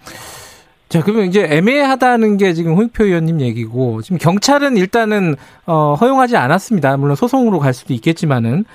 [0.90, 6.98] 자, 그러면 이제 애매하다는 게 지금 홍익표 의원님 얘기고, 지금 경찰은 일단은, 어, 허용하지 않았습니다.
[6.98, 8.66] 물론 소송으로 갈 수도 있겠지만은.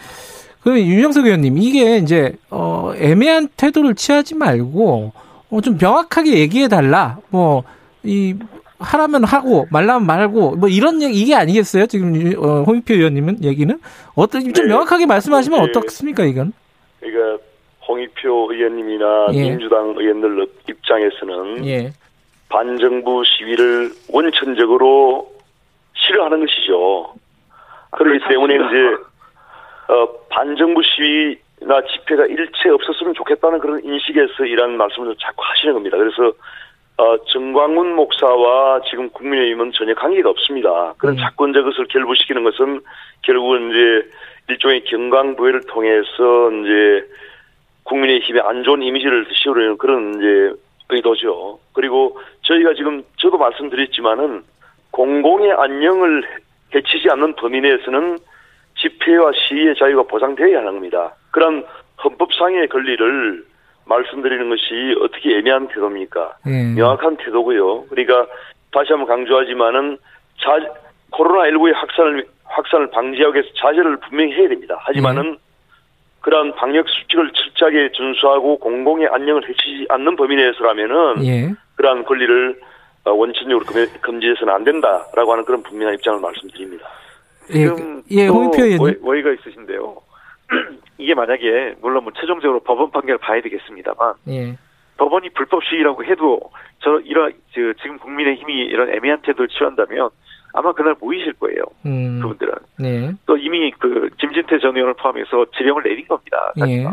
[0.62, 5.12] 그럼 윤영석 의원님, 이게 이제, 어, 애매한 태도를 취하지 말고,
[5.50, 7.18] 어, 좀 명확하게 얘기해달라.
[7.30, 7.62] 뭐,
[8.02, 8.34] 이,
[8.78, 11.86] 하라면 하고 말라면 말고 뭐 이런 얘기 이게 아니겠어요?
[11.86, 13.78] 지금 어, 홍익표 의원님은 얘기는
[14.14, 14.72] 어떤 좀 네.
[14.72, 15.64] 명확하게 말씀하시면 네.
[15.68, 16.52] 어떻습니까 이건?
[17.00, 17.42] 그러니까
[17.88, 19.50] 홍익표 의원님이나 예.
[19.50, 21.92] 민주당 의원들 입장에서는 예.
[22.48, 25.30] 반정부 시위를 원천적으로
[25.94, 27.14] 싫어하는 것이죠.
[27.90, 35.42] 그렇기 때문에 이제 어, 반정부 시위나 집회가 일체 없었으면 좋겠다는 그런 인식에서 이런 말씀을 자꾸
[35.44, 35.96] 하시는 겁니다.
[35.96, 36.32] 그래서
[36.98, 40.94] 어, 정광훈 목사와 지금 국민의힘은 전혀 관계가 없습니다.
[40.98, 41.18] 그런 음.
[41.18, 42.80] 자권적 것을 결부시키는 것은
[43.22, 44.10] 결국은 이제
[44.48, 47.06] 일종의 경강부회를 통해서 이제
[47.84, 50.52] 국민의힘의 안 좋은 이미지를 씌우려는 그런 이제
[50.90, 51.60] 의도죠.
[51.72, 54.42] 그리고 저희가 지금 저도 말씀드렸지만은
[54.90, 56.24] 공공의 안녕을
[56.74, 58.18] 해치지 않는 범위 내에서는
[58.76, 61.14] 집회와 시위의 자유가 보장되어야 하는 겁니다.
[61.30, 61.64] 그런
[62.02, 63.44] 헌법상의 권리를
[63.88, 66.36] 말씀드리는 것이 어떻게 애매한 태도입니까?
[66.46, 66.74] 음.
[66.76, 67.86] 명확한 태도고요.
[67.86, 68.26] 그러니까
[68.72, 69.98] 다시 한번 강조하지만은
[70.40, 70.58] 자,
[71.12, 74.76] 코로나19의 확산을 확산을 방지하기 위해서 자제를 분명히 해야 됩니다.
[74.80, 75.36] 하지만은 음.
[76.20, 81.54] 그러한 방역 수칙을 철저하게 준수하고 공공의 안녕을 해치지 않는 범위 내에서라면은 예.
[81.76, 82.60] 그러한 권리를
[83.04, 83.64] 어, 원천적으로
[84.00, 86.86] 금지해서는 안 된다라고 하는 그런 분명한 입장을 말씀드립니다.
[87.50, 88.98] 예, 지금 예, 홍표 의원님.
[89.02, 89.96] 오해가 있으신데요.
[90.98, 94.56] 이게 만약에 물론 뭐 최종적으로 법원 판결을 봐야 되겠습니다만 예.
[94.96, 96.40] 법원이 불법 시위라고 해도
[96.80, 100.10] 저 이런 저, 지금 국민의 힘이 이런 애매한 태도를 취한다면
[100.52, 101.62] 아마 그날 모이실 거예요.
[101.86, 102.20] 음.
[102.20, 102.52] 그분들은.
[102.80, 103.12] 네.
[103.26, 106.52] 또 이미 그 김진태 전 의원을 포함해서 지령을 내린 겁니다.
[106.66, 106.84] 예.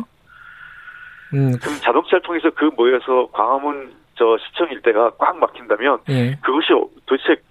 [1.34, 1.58] 음.
[1.60, 6.36] 그럼 자동차를 통해서 그 모여서 광화문 저 시청 일대가 꽉 막힌다면 예.
[6.42, 6.68] 그것이
[7.06, 7.42] 도대체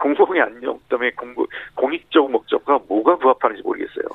[0.00, 4.06] 공공의 안녕, 그다음에 공공, 공익적 목적과 뭐가 부합하는지 모르겠어요.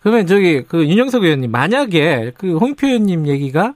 [0.00, 3.74] 그러면 저기 그 윤영석 의원님 만약에 그 홍익표 의원님 얘기가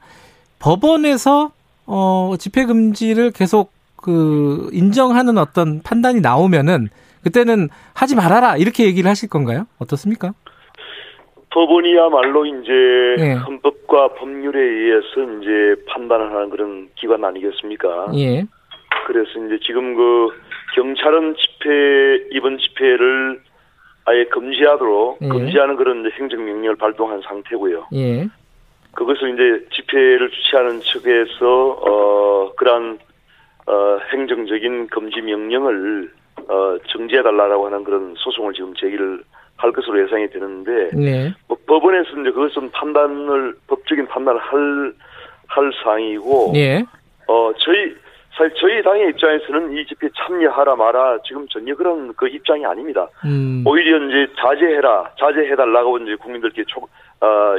[0.60, 1.50] 법원에서
[1.86, 6.88] 어 집회 금지를 계속 그 인정하는 어떤 판단이 나오면은
[7.24, 9.66] 그때는 하지 말아라 이렇게 얘기를 하실 건가요?
[9.78, 10.32] 어떻습니까?
[11.50, 12.72] 법원이야말로 이제
[13.18, 13.32] 예.
[13.32, 18.12] 헌법과 법률에 의해서 이제 판단을 하는 그런 기관 아니겠습니까?
[18.14, 18.44] 예.
[19.06, 20.28] 그래서 이제 지금 그
[20.74, 23.40] 경찰은 집회 이번 집회를
[24.04, 25.28] 아예 금지하도록 예.
[25.28, 27.88] 금지하는 그런 행정명령을 발동한 상태고요.
[27.94, 28.28] 예.
[28.92, 32.98] 그것을 이제 집회를 주최하는 측에서 어 그러한
[33.66, 36.10] 어 행정적인 금지 명령을
[36.48, 39.22] 어 정지해 달라고 하는 그런 소송을 지금 제기를
[39.56, 41.34] 할 것으로 예상이 되는데 네.
[41.48, 44.94] 뭐 법원에서 이제 그것은 판단을 법적인 판단을 할
[45.48, 46.84] 할 사항이고 예.
[47.26, 47.94] 어 저희
[48.38, 53.08] 사실 저희 당의 입장에서는 이 집회 참여하라 마라 지금 전혀 그런 그 입장이 아닙니다.
[53.24, 53.64] 음.
[53.66, 56.82] 오히려 이제 자제해라, 자제해달라고 이제 국민들께 초,
[57.20, 57.56] 어,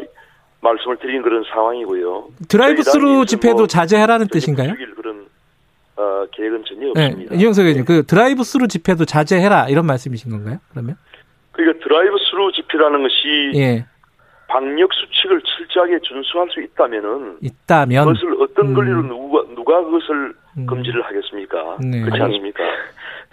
[0.62, 2.30] 말씀을 드린 그런 상황이고요.
[2.48, 4.74] 드라이브스루 집회도 뭐 자제하라는 뜻인가요?
[4.96, 5.26] 그런
[5.98, 7.36] 어, 계획은 전혀 네, 없습니다.
[7.36, 10.60] 네, 윤영석 의원님, 그 드라이브 스루 집회도 자제해라 이런 말씀이신 건가요?
[10.72, 10.96] 그러면?
[11.52, 13.86] 그러니까 드라이브 스루 집회라는 것이 예.
[14.48, 18.74] 방역 수칙을 철저하게 준수할 수 있다면은 있다면 그것을 어떤 음.
[18.74, 20.34] 권리로 누가 누가 그것을 음.
[20.66, 21.78] 금지를 하겠습니까?
[21.82, 22.02] 네.
[22.02, 22.64] 그렇지 않습니까?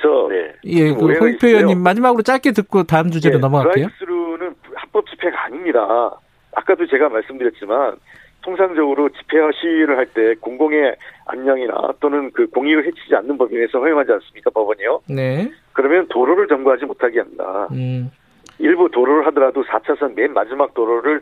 [0.03, 0.53] 저 네.
[0.65, 3.87] 예, 그 홍표 의원님 마지막으로 짧게 듣고 다음 주제로 네, 넘어갈게요.
[3.99, 6.11] 드라이브스루는 합법 집회가 아닙니다.
[6.55, 7.97] 아까도 제가 말씀드렸지만
[8.43, 10.95] 통상적으로 집회와 시위를 할 때 공공의
[11.27, 15.01] 안녕이나 또는 그 공익을 해치지 않는 법인에서 허용하지 않습니까 법원이요?
[15.09, 15.51] 네.
[15.73, 17.69] 그러면 도로를 점거하지 못하게 합니다.
[17.73, 18.11] 음.
[18.59, 21.21] 일부 도로를 하더라도 4차선 맨 마지막 도로를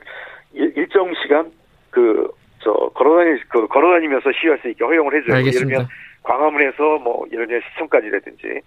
[0.52, 1.50] 일정 시간
[1.90, 2.28] 그
[2.64, 5.36] 저 걸어다니 그 걸어다니면서 시위할 수 있게 허용을 해줘요.
[5.36, 5.70] 알겠습니다.
[5.70, 5.88] 예를 들면
[6.22, 8.60] 광화문에서 뭐 예를 들면 시청까지라든지.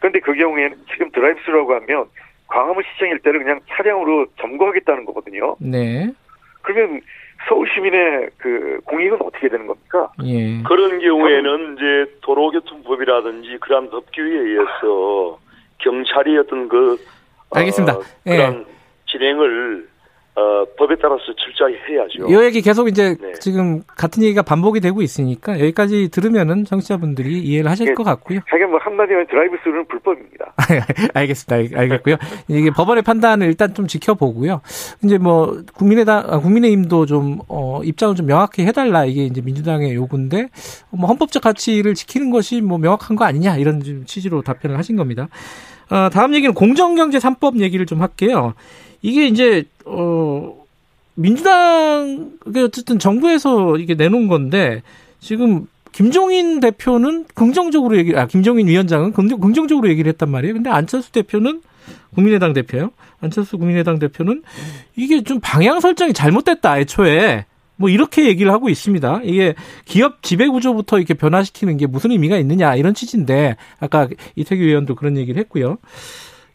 [0.00, 2.06] 그런데 그 경우에는 지금 드라이브스루라고 하면
[2.48, 5.56] 광화문 시청 일대를 그냥 차량으로 점거하겠다는 거거든요.
[5.60, 6.12] 네.
[6.62, 7.00] 그러면
[7.48, 10.10] 서울 시민의 그 공익은 어떻게 되는 겁니까?
[10.24, 10.62] 예.
[10.62, 15.38] 그런 경우에는 이제 도로교통법이라든지 그런 법규에 의해서
[15.78, 16.98] 경찰이 어떤 그
[17.50, 17.94] 알겠습니다.
[17.94, 18.74] 어, 그런 예.
[19.06, 19.88] 진행을
[20.36, 22.26] 어, 법에 따라서 철저히 해야죠.
[22.28, 23.32] 이 얘기 계속 이제 네.
[23.34, 28.40] 지금 같은 얘기가 반복이 되고 있으니까 여기까지 들으면은 청취자분들이 이해를 하실 예, 것 같고요.
[28.50, 30.54] 자기가 뭐 한마디면 드라이브 스루는 불법입니다.
[31.14, 31.78] 알겠습니다.
[31.78, 32.16] 알 겠고요.
[32.48, 34.60] 이게 법원의 판단을 일단 좀 지켜보고요.
[35.04, 40.48] 이제 뭐 국민의당, 아, 국민의힘도 좀 어, 입장을 좀 명확히 해달라 이게 이제 민주당의 요구인데
[40.90, 45.28] 뭐 헌법적 가치를 지키는 것이 뭐 명확한 거 아니냐 이런 취지로 답변을 하신 겁니다.
[45.90, 48.54] 어, 다음 얘기는 공정경제 3법 얘기를 좀 할게요.
[49.02, 50.64] 이게 이제 어
[51.14, 54.82] 민주당 어쨌든 정부에서 이게 내놓은 건데
[55.20, 60.54] 지금 김종인 대표는 긍정적으로 얘기, 아 김종인 위원장은 긍정, 긍정적으로 얘기를 했단 말이에요.
[60.54, 61.62] 근데 안철수 대표는
[62.14, 62.90] 국민의당 대표요.
[63.20, 64.42] 안철수 국민의당 대표는
[64.96, 67.44] 이게 좀 방향 설정이 잘못됐다 애초에
[67.76, 69.20] 뭐 이렇게 얘기를 하고 있습니다.
[69.24, 69.54] 이게
[69.84, 75.16] 기업 지배 구조부터 이렇게 변화시키는 게 무슨 의미가 있느냐 이런 취지인데 아까 이태규 의원도 그런
[75.16, 75.78] 얘기를 했고요.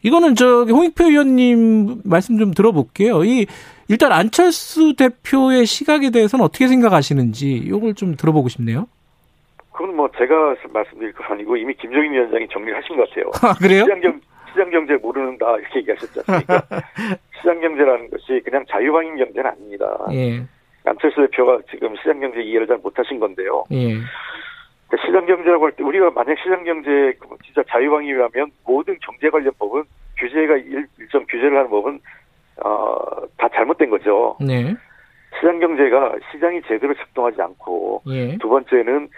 [0.01, 3.24] 이거는 저기 홍익표 의원님 말씀 좀 들어볼게요.
[3.26, 3.47] 이
[3.89, 8.88] 일단 안철수 대표의 시각에 대해서는 어떻게 생각하시는지 이걸 좀 들어보고 싶네요.
[9.72, 13.32] 그건 뭐 제가 말씀드릴 건 아니고 이미 김종인 위원장이 정리를 하신 것 같아요.
[13.41, 13.84] 아, 그래요?
[13.84, 16.63] 시장경, 시장경제 모르는다 이렇게 얘기하셨지 않습니까?
[17.39, 19.97] 시장경제라는 것이 그냥 자유방임 경제는 아닙니다.
[20.11, 20.43] 예.
[20.89, 23.63] 안철수 대표가 지금 시장경제 이해를 잘 못하신 건데요.
[23.71, 23.95] 예.
[25.05, 27.13] 시장경제라고 할 때 우리가 만약 시장경제
[27.45, 29.83] 진짜 자유방임이라면 모든 경제 관련 법은
[30.17, 31.99] 규제가 일, 정 규제를 하는 법은
[32.65, 32.95] 어,
[33.37, 34.35] 다 잘못된 거죠.
[34.41, 34.75] 네.
[35.37, 38.37] 시장경제가 시장이 제대로 작동하지 않고 예.
[38.39, 39.09] 두 번째는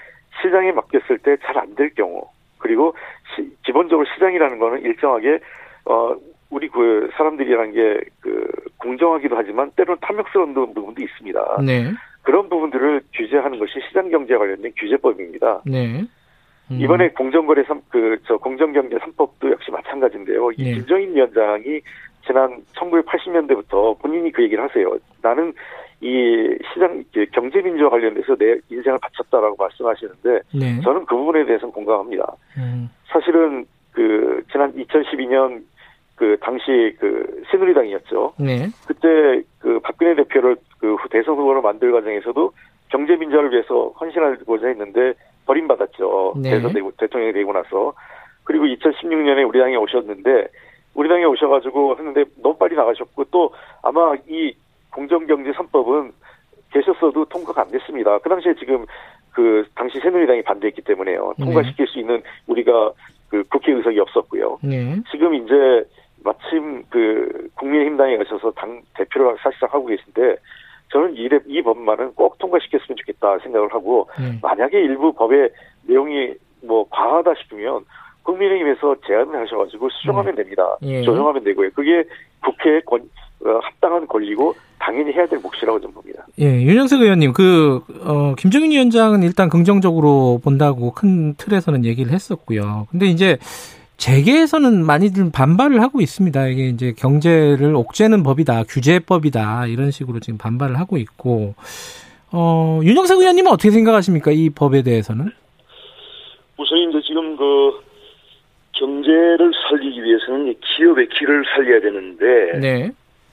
[0.42, 2.22] 시장에 맡겼을 때 잘 안 될 경우
[2.58, 2.94] 그리고
[3.36, 5.40] 시, 기본적으로 시장이라는 거는 일정하게
[5.86, 6.16] 어
[6.52, 8.48] 우리 그 사람들이라는 게 그
[8.78, 11.58] 공정하기도 하지만 때로는 탐욕스러운 부분도 있습니다.
[11.66, 11.92] 네.
[12.24, 15.62] 그런 부분들을 규제하는 것이 시장 경제 관련된 규제법입니다.
[15.66, 16.06] 네.
[16.72, 16.80] 음.
[16.80, 20.52] 이번에 공정거래 3, 그, 저, 공정경제 3법도 역시 마찬가지인데요.
[20.52, 20.74] 이 네.
[20.76, 21.82] 김정인 위원장이
[22.26, 24.96] 지난 1980년대부터 본인이 그 얘기를 하세요.
[25.22, 25.54] 나는
[26.00, 30.82] 이 시장, 경제민주화 관련돼서 내 인생을 바쳤다라고 말씀하시는데, 네.
[30.82, 32.26] 저는 그 부분에 대해서는 공감합니다.
[32.58, 32.90] 음.
[33.08, 35.64] 사실은 그, 지난 2012년
[36.22, 38.34] 그 당시 그 새누리당이었죠.
[38.38, 38.68] 네.
[38.86, 42.52] 그때 그 박근혜 대표를 그 대선 후보로 만들 과정에서도
[42.90, 45.16] 경제 민주화를 위해서 헌신하고자 했는데
[45.48, 46.36] 버림받았죠.
[46.38, 46.52] 네.
[46.52, 47.94] 대선 되고 대통령이 되고 나서
[48.44, 50.48] 그리고 2016년에 우리 당에 오셨는데
[50.94, 53.52] 우리 당에 오셔가지고 했는데 너무 빨리 나가셨고 또
[53.82, 54.54] 아마 이
[54.92, 56.12] 공정경제 3법은
[56.72, 58.20] 계셨어도 통과가 안 됐습니다.
[58.20, 58.86] 그 당시에 지금
[59.32, 61.34] 그 당시 새누리당이 반대했기 때문에요.
[61.40, 61.46] 네.
[61.46, 62.92] 통과시킬 수 있는 우리가
[63.30, 64.60] 그 국회 의석이 없었고요.
[64.62, 65.02] 네.
[65.10, 65.84] 지금 이제
[66.24, 70.38] 마침 그 국민의힘당에 가셔서 당 대표를 사실상 하고 계신데
[70.92, 74.40] 저는 이, 이 법만은 꼭 통과시켰으면 좋겠다 생각을 하고 음.
[74.42, 75.50] 만약에 일부 법의
[75.88, 77.86] 내용이 뭐 과하다 싶으면
[78.24, 80.36] 국민의힘에서 제안을 하셔가지고 수정하면 음.
[80.36, 80.78] 됩니다.
[80.84, 81.02] 예.
[81.02, 81.72] 조정하면 되고요.
[81.72, 82.04] 그게
[82.44, 83.02] 국회의 권,
[83.46, 86.26] 어, 합당한 권리고 당연히 해야 될 몫이라고 좀 봅니다.
[86.40, 92.88] 예, 윤영석 의원님, 그, 어, 김정인 위원장은 일단 긍정적으로 본다고 큰 틀에서는 얘기를 했었고요.
[92.92, 93.38] 근데 이제
[94.02, 96.48] 재계에서는 많이들 반발을 하고 있습니다.
[96.48, 101.54] 이게 이제 경제를 옥죄는 법이다, 규제법이다 이런 식으로 지금 반발을 하고 있고
[102.32, 104.32] 어, 윤영석 의원님은 어떻게 생각하십니까?
[104.32, 105.32] 이 법에 대해서는?
[106.58, 107.80] 우선 이제 지금 그
[108.74, 112.92] 경제를 살리기 위해서는 기업의 길을 살려야 되는데, 네.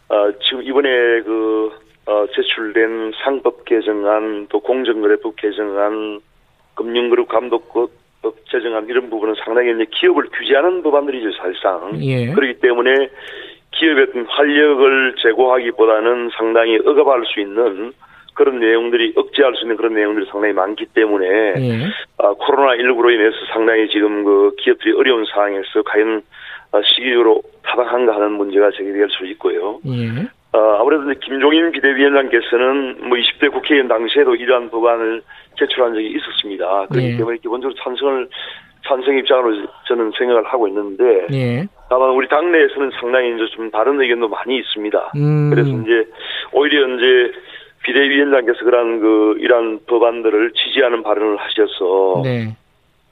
[0.09, 0.91] 어, 지금 이번에
[1.23, 1.71] 그
[2.07, 6.21] 어, 제출된 상법 개정안, 또 공정거래법 개정안,
[6.75, 7.91] 금융그룹 감독법
[8.23, 12.27] 법 제정안 이런 부분은 상당히 이제 기업을 규제하는 법안들이죠 사실상 예.
[12.33, 13.11] 그렇기 때문에
[13.73, 17.93] 기업의 활력을 제고하기보다는 상당히 억압할 수 있는
[18.35, 21.87] 그런 내용들이 억제할 수 있는 그런 내용들이 상당히 많기 때문에 예.
[22.19, 26.23] 아, 코로나 19로 인해서 상당히 지금 그 기업들이 어려운 상황에서 과연
[26.71, 29.81] 아, 시기적으로 타당한가 하는 문제가 제기될 수 있고요.
[29.87, 30.29] 예.
[30.53, 35.23] 어, 아무래도 김종인 비대위원장께서는 뭐 20대 국회의원 당시에도 이러한 법안을
[35.59, 36.87] 제출한 적이 있었습니다.
[36.87, 37.17] 그렇기 예.
[37.17, 38.29] 때문에 기본적으로 찬성을
[38.87, 41.67] 찬성 입장으로 저는 생각을 하고 있는데 예.
[41.91, 45.13] 다만 우리 당내에서는 상당히 이제 좀 다른 의견도 많이 있습니다.
[45.17, 45.51] 음.
[45.51, 46.11] 그래서 이제
[46.53, 47.33] 오히려 이제
[47.83, 52.55] 비대위원장께서 그런 그 이러한 법안들을 지지하는 발언을 하셔서 네.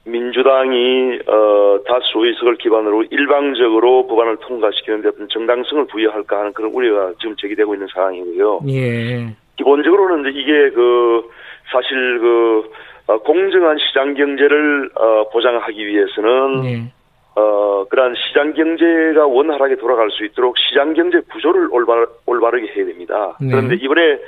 [0.07, 7.13] 민주당이 어 다수 의석을 기반으로 일방적으로 법안을 통과시키는 데 어떤 정당성을 부여할까 하는 그런 우려가
[7.21, 8.61] 지금 제기되고 있는 상황이고요.
[8.69, 9.35] 예.
[9.57, 11.29] 기본적으로는 이제 이게 그
[11.73, 12.71] 사실 그
[13.09, 16.97] 어, 공정한 시장 경제를 어 보장하기 위해서는 예.
[17.37, 23.37] 어, 그러한 시장 경제가 원활하게 돌아갈 수 있도록 시장 경제 구조를 올바, 올바르게 해야 됩니다.
[23.39, 23.51] 네.
[23.51, 24.19] 그런데 이번에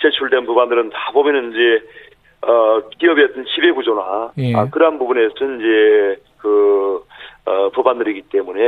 [0.00, 1.86] 제출된 법안들은 다 보면은 이제
[2.46, 4.54] 어, 기업의 어떤 지배 구조나 예.
[4.54, 7.02] 아, 그러한 부분에서 이제 그
[7.46, 8.60] 어, 법안들이기 때문에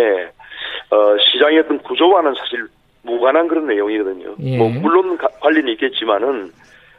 [0.90, 2.66] 어, 시장의 어떤 구조와는 사실
[3.02, 4.34] 무관한 그런 내용이거든요.
[4.40, 4.58] 예.
[4.58, 6.50] 뭐 물론 가, 관련이 있겠지만은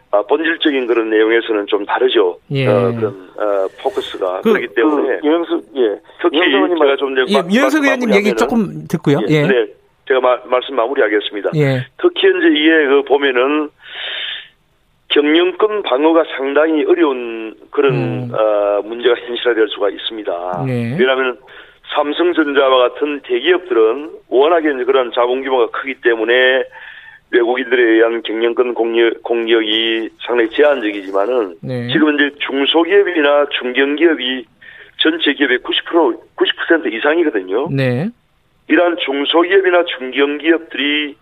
[0.10, 2.40] 아, 본질적인 그런 내용에서는 좀 다르죠.
[2.52, 2.68] 예.
[2.68, 6.40] 어, 그런 어, 포커스가 그, 그렇기 때문에 그, 이명수 예 특히
[6.80, 9.20] 제가 좀 이제 예, 이명수 의원님 얘기 조금 듣고요.
[9.30, 9.34] 예.
[9.34, 9.48] 예.
[9.48, 9.68] 네,
[10.08, 11.52] 제가 마, 말씀 마무리하겠습니다.
[11.56, 11.86] 예.
[12.02, 13.70] 특히 이제 이에 그 보면은
[15.10, 18.32] 경영권 방어가 상당히 어려운 그런 음.
[18.34, 20.64] 어, 문제가 현실화될 수가 있습니다.
[20.68, 20.98] 네.
[21.00, 21.38] 왜냐하면
[21.96, 26.64] 삼성전자와 같은 대기업들은 워낙에 그런 자본 규모가 크기 때문에
[27.32, 31.88] 외국인들에 의한 경영권 공격, 공격이 상당히 제한적이지만은 네.
[31.88, 34.46] 지금 이제 중소기업이나 중견기업이
[34.98, 37.70] 전체 기업의 90% 90% 이상이거든요.
[37.72, 38.10] 네.
[38.68, 41.16] 이러한 중소기업이나 중견기업들이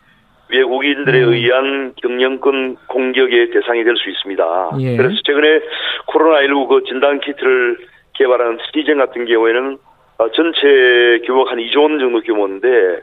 [0.49, 1.33] 외국인들에 음.
[1.33, 4.71] 의한 경영권 공격의 대상이 될 수 있습니다.
[4.79, 4.97] 예.
[4.97, 5.61] 그래서 최근에
[6.07, 7.77] 코로나19 그 진단 키트를
[8.13, 9.77] 개발한 스티젠 같은 경우에는
[10.17, 13.01] 어, 전체 규모가 한 2조 원 정도 규모인데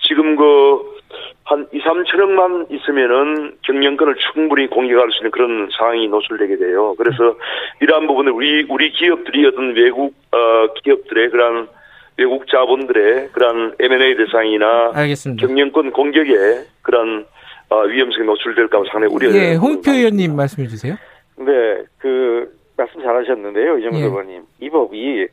[0.00, 1.00] 지금 그
[1.44, 6.94] 한 2, 3천억만 있으면은 경영권을 충분히 공격할 수 있는 그런 상황이 노출되게 돼요.
[6.96, 7.34] 그래서
[7.80, 11.68] 이러한 부분을 우리 우리 기업들이 어떤 외국 어 기업들의 그런
[12.16, 15.46] 외국 자본들의 그런 M&A 대상이나 알겠습니다.
[15.46, 17.26] 경영권 공격에 그런
[17.70, 20.96] 어, 위험성이 노출될까 봐 상당히 우려가 예, 홍표 의원님 말씀해 주세요.
[21.36, 24.02] 네, 그 말씀 잘하셨는데요, 이정도 예.
[24.04, 24.42] 의원님.
[24.60, 25.28] 이 법이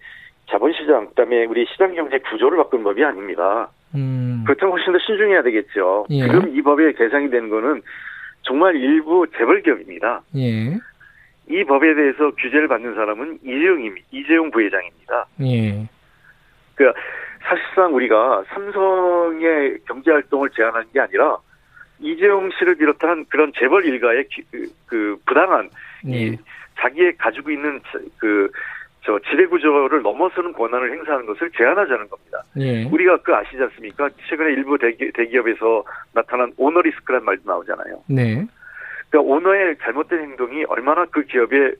[0.49, 3.69] 자본시장 그다음에 우리 시장 경제 구조를 바꾼 법이 아닙니다.
[3.95, 4.43] 음.
[4.45, 6.05] 그렇다면 훨씬 더 신중해야 되겠죠.
[6.09, 6.21] 예.
[6.21, 7.81] 지금 이 법에 개상이 되는 거는
[8.43, 10.21] 정말 일부 재벌 기업입니다.
[10.37, 10.77] 예.
[11.49, 15.25] 이 법에 대해서 규제를 받는 사람은 이재용 이재용 부회장입니다.
[15.41, 15.87] 예.
[16.77, 16.93] 그
[17.41, 21.37] 사실상 우리가 삼성의 경제 활동을 제한하는 게 아니라
[21.99, 25.69] 이재용 씨를 비롯한 그런 재벌 일가의 그, 그 부당한
[26.03, 26.11] 네.
[26.17, 26.37] 이
[26.79, 27.81] 자기의 가지고 있는
[28.17, 28.49] 그
[29.07, 32.43] 저 지배 구조를 넘어서는 권한을 행사하는 것을 제한하자는 겁니다.
[32.53, 32.83] 네.
[32.91, 34.09] 우리가 그 아시지 않습니까?
[34.27, 38.03] 최근에 일부 대기, 대기업에서 나타난 오너 리스크란 말도 나오잖아요.
[38.07, 38.45] 네.
[39.09, 41.75] 그러니까 오너의 잘못된 행동이 얼마나 그 기업의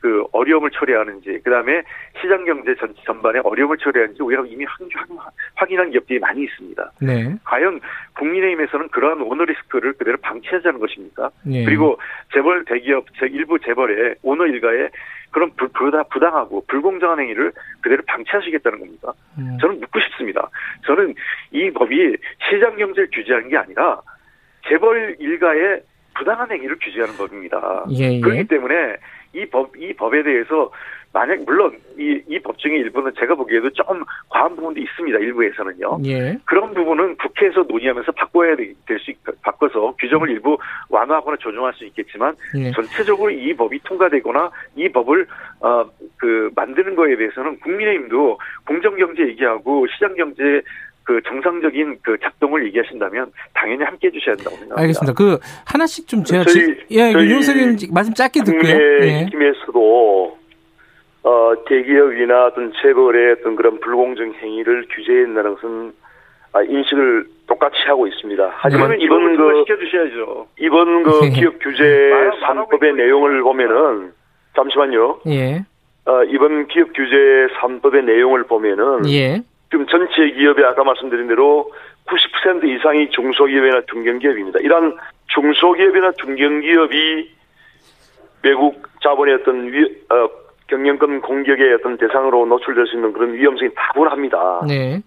[0.00, 1.82] 그 어려움을 초래하는지, 그 다음에
[2.20, 4.64] 시장 경제 전, 전반에 어려움을 초래하는지 우리가 이미
[5.54, 6.92] 확인한 기업들이 많이 있습니다.
[7.00, 7.34] 네.
[7.44, 7.80] 과연
[8.14, 11.30] 국민의힘에서는 그러한 오너 리스크를 그대로 방치하자는 것입니까?
[11.42, 11.64] 네.
[11.64, 11.98] 그리고
[12.32, 14.88] 재벌 대기업, 일부 재벌의 오너 일가에
[15.30, 15.68] 그런 불,
[16.10, 19.12] 부당하고 불공정한 행위를 그대로 방치하시겠다는 겁니까?
[19.38, 19.58] 음.
[19.60, 20.48] 저는 묻고 싶습니다.
[20.86, 21.14] 저는
[21.50, 22.16] 이 법이
[22.48, 24.00] 시장 경제를 규제하는 게 아니라
[24.68, 25.82] 재벌 일가의
[26.14, 27.84] 부당한 행위를 규제하는 법입니다.
[27.92, 28.20] 예, 예.
[28.20, 28.96] 그렇기 때문에
[29.34, 30.70] 이 법, 이 법에 대해서
[31.12, 35.18] 만약, 물론 이, 이 법 중에 일부는 제가 보기에도 조금 과한 부분도 있습니다.
[35.18, 35.98] 일부에서는요.
[36.04, 36.38] 예.
[36.44, 39.12] 그런 부분은 국회에서 논의하면서 바꿔야 될 수,
[39.42, 40.58] 바꿔서 규정을 일부
[40.90, 42.70] 완화하거나 조정할 수 있겠지만 예.
[42.72, 45.26] 전체적으로 이 법이 통과되거나 이 법을,
[45.60, 45.84] 어,
[46.18, 50.62] 그, 만드는 거에 대해서는 국민의힘도 공정경제 얘기하고 시장경제
[51.08, 54.78] 그 정상적인 그 작동을 얘기하신다면 당연히 함께 해주셔야 된다고 생각합니다.
[54.82, 55.14] 알겠습니다.
[55.14, 58.74] 그 하나씩 좀 제가 저희, 예, 윤영석 의원 말씀 짧게 듣고요.
[59.00, 59.24] 예.
[59.32, 60.38] 힘에서도
[61.22, 65.92] 어, 대기업이나 어떤 재벌의 어떤 그런 불공정 행위를 규제한다는 것은
[66.52, 68.52] 아, 인식을 똑같이 하고 있습니다.
[68.56, 70.46] 하지만 이번 그 시켜주셔야죠.
[70.58, 71.30] 이번 그 예.
[71.30, 71.84] 기업 규제
[72.44, 74.12] 3법의 내용을 보면은
[74.54, 75.20] 잠시만요.
[75.28, 75.64] 예.
[76.04, 79.42] 어, 이번 기업 규제 3법의 내용을 보면은 예.
[79.70, 81.70] 지금 전체 기업의 아까 말씀드린 대로
[82.06, 84.60] 90% 이상이 중소기업이나 중견기업입니다.
[84.60, 84.96] 이러한
[85.26, 87.36] 중소기업이나 중견기업이
[88.42, 90.28] 외국 자본의 어떤 위, 어,
[90.68, 94.62] 경영권 공격의 어떤 대상으로 노출될 수 있는 그런 위험성이 다분합니다.
[94.66, 95.00] 네.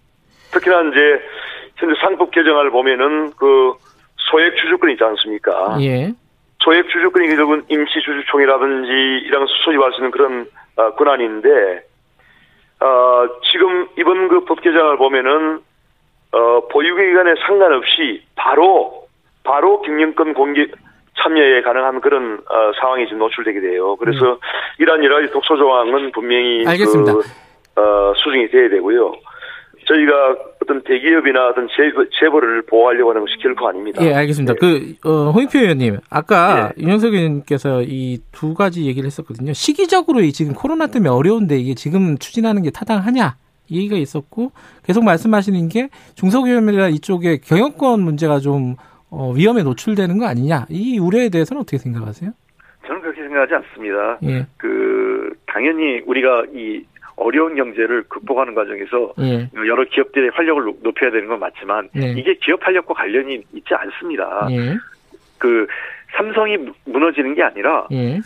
[0.52, 1.22] 특히나 이제
[1.78, 3.74] 현재 상법 개정을 보면은 그
[4.18, 5.78] 소액 주주권 있지 않습니까?
[5.82, 6.12] 예.
[6.60, 8.92] 소액 주주권이 결국은 임시 주주총이라든지
[9.26, 10.46] 이런 소집할 수 있는 그런
[10.76, 11.84] 어, 권한인데
[12.82, 15.60] 어, 지금 이번 그 법 개정을 보면은
[16.34, 19.04] 어, 보유기간에 상관없이 바로
[19.44, 20.66] 바로 경영권 공개
[21.18, 23.96] 참여에 가능한 그런 어, 상황이 지금 노출되게 돼요.
[23.98, 24.38] 그래서 음.
[24.80, 27.14] 이러한 여러 가지 독소 조항은 분명히 알겠습니다.
[27.14, 29.14] 그, 어, 수정이 돼야 되고요.
[29.92, 31.68] 저희가 어떤 대기업이나 어떤
[32.20, 34.04] 재벌, 을 보호하려고 하는 것이 결코 아닙니다.
[34.06, 34.54] 예, 알겠습니다.
[34.54, 34.60] 네.
[34.60, 36.84] 그, 어, 홍익표 의원님, 아까 네.
[36.84, 39.54] 윤영석 의원님께서 이 두 가지 얘기를 했었거든요.
[39.54, 43.36] 시기적으로 지금 코로나 때문에 어려운데 이게 지금 추진하는 게 타당하냐?
[43.70, 44.52] 이 얘기가 있었고,
[44.86, 48.76] 계속 말씀하시는 게 중소기업이나 이쪽에 경영권 문제가 좀
[49.10, 50.68] 어, 위험에 노출되는 거 아니냐?
[50.70, 52.32] 이 우려에 대해서는 어떻게 생각하세요?
[52.88, 54.18] 저는 그렇게 생각하지 않습니다.
[54.24, 54.46] 예.
[54.58, 56.84] 그 당연히 우리가 이
[57.22, 59.50] 어려운 경제를 극복하는 과정에서 예.
[59.56, 62.12] 여러 기업들의 활력을 높여야 되는 건 맞지만 예.
[62.18, 64.48] 이게 기업 활력과 관련이 있지 않습니다.
[64.52, 64.76] 예.
[65.38, 65.68] 그
[66.16, 68.20] 삼성이 무너지는 게 아니라 예.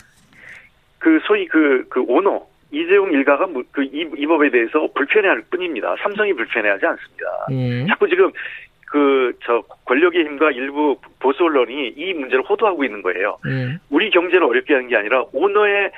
[0.98, 5.94] 그 소위 그그 그 오너 이재용 일가가 그이 이 법에 대해서 불편해할 뿐입니다.
[6.02, 7.46] 삼성이 불편해하지 않습니다.
[7.52, 7.86] 예.
[7.86, 8.30] 자꾸 지금
[8.86, 13.36] 그저 권력의 힘과 일부 보수 언론이 이 문제를 호도하고 있는 거예요.
[13.46, 13.78] 예.
[13.90, 15.90] 우리 경제를 어렵게 하는 게 아니라 오너의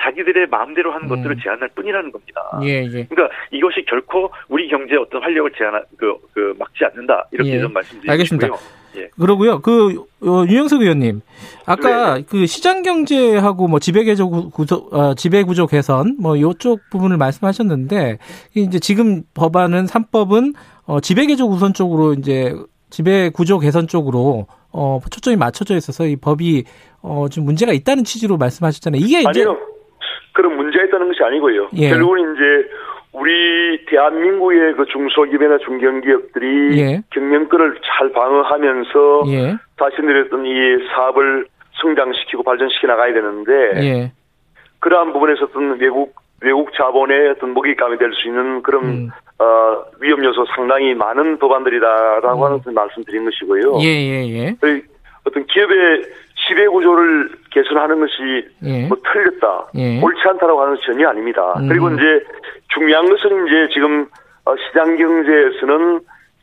[0.00, 1.08] 자기들의 마음대로 하는 음.
[1.08, 2.40] 것들을 제한할 뿐이라는 겁니다.
[2.62, 3.04] 예, 예.
[3.04, 7.60] 그러니까 이것이 결코 우리 경제의 어떤 활력을 제한 그, 그 막지 않는다 이렇게 예.
[7.60, 8.12] 좀 말씀드리고요.
[8.12, 8.48] 알겠습니다.
[8.96, 9.08] 예.
[9.18, 9.60] 그러고요.
[9.60, 11.20] 그 어, 유영석 의원님,
[11.66, 12.24] 아까 네.
[12.28, 18.18] 그 시장 경제하고 뭐 지배 구조 구조 어, 지배 구조 개선 뭐 이쪽 부분을 말씀하셨는데
[18.54, 20.54] 이제 지금 법안은 3법은
[20.86, 22.54] 어, 지배 개조 우선 쪽으로 이제
[22.90, 26.64] 지배 구조 개선 쪽으로 어, 초점이 맞춰져 있어서 이 법이
[27.02, 29.00] 어, 좀 문제가 있다는 취지로 말씀하셨잖아요.
[29.00, 29.58] 이게 이제 아니요.
[30.38, 31.68] 그런 문제가 있다는 것이 아니고요.
[31.74, 31.88] 예.
[31.90, 32.70] 결국은 이제
[33.12, 37.02] 우리 대한민국의 그 중소기업이나 중견기업들이 예.
[37.10, 39.56] 경영권을 잘 방어하면서 예.
[39.80, 40.52] 자신들의 어떤 이
[40.94, 41.46] 사업을
[41.82, 44.12] 성장시키고 발전시켜 나가야 되는데 예.
[44.78, 49.10] 그러한 부분에서 어떤 외국 외국 자본의 어떤 먹잇감이 될 수 있는 그런 음.
[49.40, 52.44] 어, 위험 요소 상당히 많은 법안들이다라고 음.
[52.44, 53.78] 하는 말씀드린 것이고요.
[53.80, 54.28] 예 예예.
[54.28, 54.82] 예, 예.
[55.24, 56.02] 어떤 기업의
[56.48, 58.86] 지배 구조를 개선하는 것이 예.
[58.88, 60.00] 뭐 틀렸다, 예.
[60.00, 61.54] 옳지 않다라고 하는 것이 전혀 아닙니다.
[61.58, 61.68] 음.
[61.68, 62.24] 그리고 이제
[62.68, 64.06] 중요한 것은 이제 지금
[64.44, 66.00] 어, 시장 경제에서는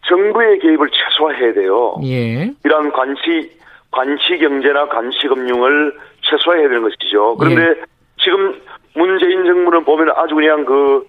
[0.08, 1.96] 정부의 개입을 최소화해야 돼요.
[2.04, 2.52] 예.
[2.64, 3.52] 이러한 관시
[3.92, 7.36] 관시 경제나 관시 금융을 최소화해야 되는 것이죠.
[7.38, 7.76] 그런데 예.
[8.18, 8.62] 지금
[8.94, 11.06] 문재인 정부는 보면 아주 그냥 그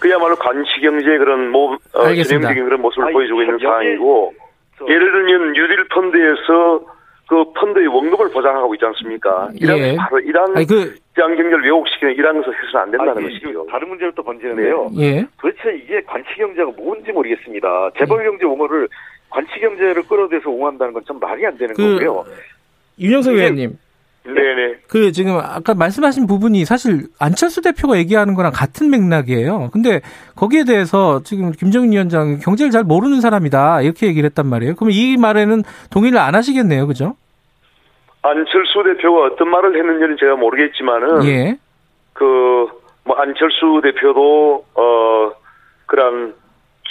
[0.00, 4.34] 그야말로 관시 경제의 그런 모 어, 전형적인 그런 모습을 아니, 보여주고 있는 상황이고
[4.88, 6.80] 예를 들면 뉴딜 펀드에서
[7.28, 9.50] 그 펀드의 원금을 보장하고 있지 않습니까?
[9.54, 9.96] 이런 예.
[9.96, 13.66] 바로 이런 그 시장 경제를 왜곡시키는 이런 것을 해서는 안 된다는 아니, 것이죠.
[13.70, 14.90] 다른 문제를 또 번지는데요.
[14.96, 15.02] 네.
[15.02, 15.26] 예.
[15.40, 17.90] 도대체 이게 관치 경제가 뭔지 모르겠습니다.
[17.98, 18.88] 재벌 경제 옹호를
[19.30, 22.24] 관치 경제를 끌어대서 옹호한다는 건좀 말이 안 되는 그, 거고요.
[22.98, 23.78] 윤영석 의원님.
[24.24, 24.74] 네네.
[24.88, 29.70] 그 지금 아까 말씀하신 부분이 사실 안철수 대표가 얘기하는 거랑 같은 맥락이에요.
[29.72, 30.00] 근데
[30.36, 34.76] 거기에 대해서 지금 김정인 위원장 경제를 잘 모르는 사람이다 이렇게 얘기를 했단 말이에요.
[34.76, 37.16] 그럼 이 말에는 동의를 안 하시겠네요, 그죠?
[38.22, 41.58] 안철수 대표가 어떤 말을 했는지는 제가 모르겠지만은 예.
[42.12, 45.32] 그뭐 안철수 대표도 어
[45.86, 46.34] 그런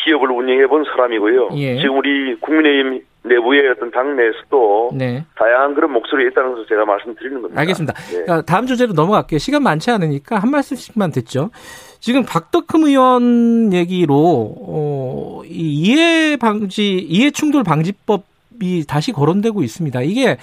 [0.03, 1.49] 기업을 운영해 본 사람이고요.
[1.53, 1.77] 예.
[1.77, 5.25] 지금 우리 국민의힘 내부의 어떤 당내에서도 네.
[5.35, 7.61] 다양한 그런 목소리가 있다는 것을 제가 말씀드리는 겁니다.
[7.61, 7.93] 알겠습니다.
[7.93, 8.41] 네.
[8.47, 9.37] 다음 주제로 넘어갈게요.
[9.37, 11.51] 시간 많지 않으니까 한 말씀씩만 듣죠.
[11.99, 20.01] 지금 박덕흠 의원 얘기로 어, 이해 방지 이해 충돌 방지법이 다시 거론되고 있습니다.
[20.01, 20.37] 이게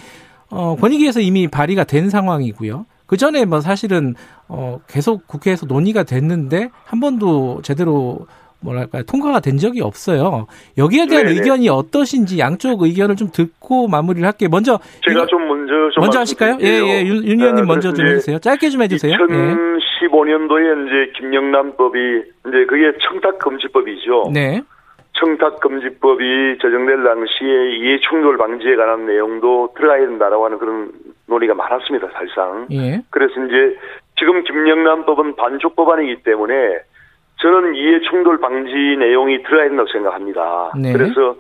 [0.51, 2.87] 어, 권익위에서 이미 발의가 된 상황이고요.
[3.07, 4.15] 그 전에 뭐 사실은
[4.47, 8.27] 어, 계속 국회에서 논의가 됐는데 한 번도 제대로
[8.61, 10.47] 뭐랄까 통과가 된 적이 없어요.
[10.77, 11.39] 여기에 대한 네네.
[11.39, 14.49] 의견이 어떠신지 양쪽 의견을 좀 듣고 마무리를 할게요.
[14.51, 16.59] 먼저 제가 좀 먼저 좀 먼저 하실까요?
[16.61, 17.07] 예, 예.
[17.07, 18.39] 윤, 윤 의원님 아, 먼저 좀 해주세요.
[18.39, 19.17] 짧게 좀 해주세요.
[19.17, 21.99] 2015년도에 이제 김영란법이
[22.49, 24.31] 이제 그게 청탁금지법이죠.
[24.35, 24.63] 네.
[25.15, 30.93] 청탁금지법이 제정될 당시에 이해충돌 방지에 관한 내용도 들어가야 된다라고 하는 그런
[31.27, 32.67] 논의가 많았습니다, 사실상.
[32.71, 33.03] 예.
[33.11, 33.77] 그래서 이제
[34.19, 36.55] 지금 김영란법은 반쪽 법안이기 때문에
[37.41, 40.73] 저는 이해 충돌 방지 내용이 들어야 된다고 생각합니다.
[40.81, 40.93] 네.
[40.93, 41.37] 그래서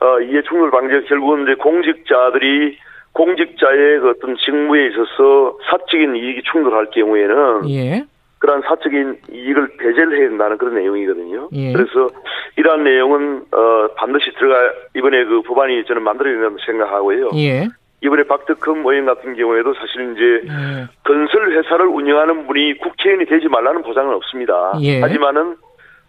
[0.00, 2.78] 어, 이해 충돌 방지가 결국은 이제 공직자들이
[3.12, 8.04] 공직자의 그 어떤 직무에 있어서 사적인 이익이 충돌할 경우에는 예.
[8.38, 11.48] 그러한 사적인 이익을 배제를 해야 된다는 그런 내용이거든요.
[11.52, 11.72] 예.
[11.72, 12.10] 그래서
[12.56, 17.30] 이러한 내용은 어, 반드시 들어가 이번에 그 법안이 저는 만들어야 된다고 생각하고요.
[17.36, 17.68] 예.
[18.02, 20.86] 이번에 박덕흠 의원 같은 경우에도 사실 이제 예.
[21.04, 24.74] 건설 회사를 운영하는 분이 국회의원이 되지 말라는 보장은 없습니다.
[24.82, 25.00] 예.
[25.00, 25.56] 하지만은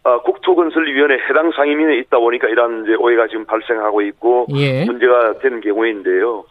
[0.03, 4.85] 어, 국토건설위원회 해당 상임위에 있다 보니까 이러한 이제 오해가 지금 발생하고 있고 예.
[4.85, 6.43] 문제가 되는 경우인데요.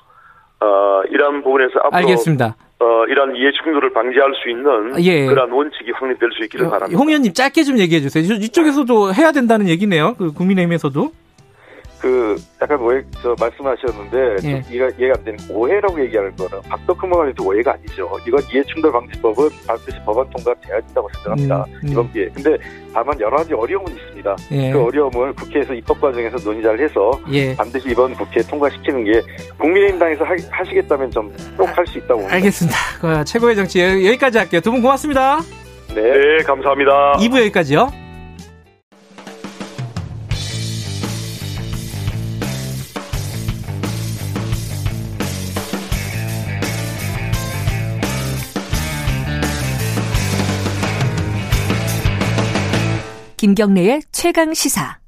[0.61, 2.57] 어, 이러한 부분에서 앞으로 알겠습니다.
[2.81, 5.27] 어, 이러한 이해 충돌을 방지할 수 있는 예.
[5.27, 6.99] 그러한 원칙이 확립될 수 있기를 바랍니다.
[6.99, 8.25] 홍 의원님 짧게 좀 얘기해 주세요.
[8.25, 10.15] 이쪽에서도 해야 된다는 얘기네요.
[10.19, 11.11] 그 국민의힘에서도.
[12.05, 14.63] 그 약간 오해 저 말씀하셨는데 예.
[14.71, 18.11] 이해가 이해가 안 되는 오해라고 얘기하는 거는 박덕흠의원에도 오해가 아니죠.
[18.29, 21.65] 이건 이해충돌 방지법은 반드시 법안 통과돼야 된다고 생각합니다.
[21.67, 21.89] 음, 음.
[21.89, 22.29] 이번 기회.
[22.29, 22.59] 근데
[22.93, 24.37] 다만 여러 가지 어려움은 있습니다.
[24.53, 24.71] 예.
[24.71, 27.57] 그 어려움을 국회에서 입법 과정에서 논의를 해서 예.
[27.57, 29.23] 반드시 이번 국회에 통과시키는 게
[29.59, 32.35] 국민의힘당에서 하, 시겠다면 좀 꼭 할 수 있다고 봅니다.
[32.35, 32.77] 알겠습니다.
[33.01, 34.61] 그 최고의 정치 여기까지 할게요.
[34.61, 35.41] 두 분 고맙습니다.
[35.95, 37.15] 네, 네 감사합니다.
[37.19, 38.04] 2부 여기까지요.
[53.55, 54.99] 김경래의 최강 시사.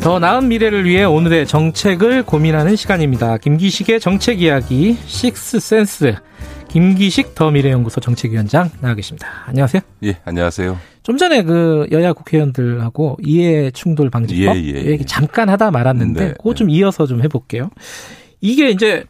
[0.00, 3.38] 더 나은 미래를 위해 오늘의 정책을 고민하는 시간입니다.
[3.38, 6.14] 김기식의 정책 이야기 식스센스
[6.74, 9.28] 김기식 더 미래연구소 정책위원장 나와 계십니다.
[9.46, 9.80] 안녕하세요.
[10.02, 10.76] 예, 안녕하세요.
[11.04, 14.84] 좀 전에 그 여야 국회의원들하고 이해 충돌 방지법 예, 예, 예.
[14.86, 16.72] 얘기 잠깐 하다 말았는데 네, 그거 좀 네.
[16.72, 17.70] 이어서 좀 해볼게요.
[18.40, 19.04] 이게 이제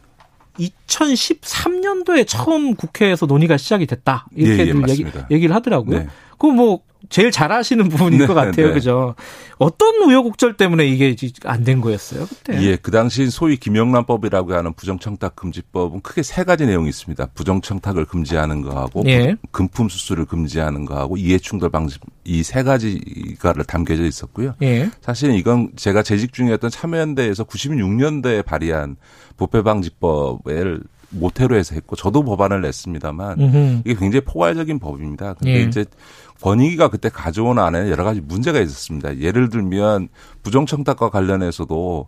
[0.59, 5.99] 2013년도에 처음 국회에서 논의가 시작이 됐다 이렇게 예, 예, 얘기, 얘기를 하더라고요.
[6.01, 6.07] 네.
[6.37, 8.67] 그뭐 제일 잘하시는 부분인 네, 것 같아요.
[8.67, 8.73] 네.
[8.73, 9.15] 그죠?
[9.57, 12.61] 어떤 우여곡절 때문에 이게 안 된 거였어요, 그때?
[12.61, 17.27] 예, 그 당시 소위 김영란법이라고 하는 부정청탁 금지법은 크게 세 가지 내용이 있습니다.
[17.33, 19.35] 부정청탁을 금지하는 거하고 예.
[19.51, 24.55] 금품 수수를 금지하는 거하고 이해충돌 방지 이 세 가지가를 담겨져 있었고요.
[24.61, 24.89] 예.
[25.01, 28.95] 사실 이건 제가 재직 중이었던 참여연대에서 96년도에 발의한
[29.37, 33.81] 부패방지법을 모태로 해서 했고 저도 법안을 냈습니다만 음흠.
[33.85, 35.33] 이게 굉장히 포괄적인 법입니다.
[35.35, 35.61] 근데 예.
[35.63, 35.85] 이제
[36.41, 39.19] 권익위가 그때 가져온 안에 여러 가지 문제가 있었습니다.
[39.19, 40.09] 예를 들면
[40.43, 42.07] 부정청탁과 관련해서도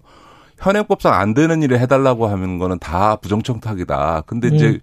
[0.60, 4.24] 현행법상 안 되는 일을 해달라고 하는 거는 다 부정청탁이다.
[4.26, 4.80] 근데 이제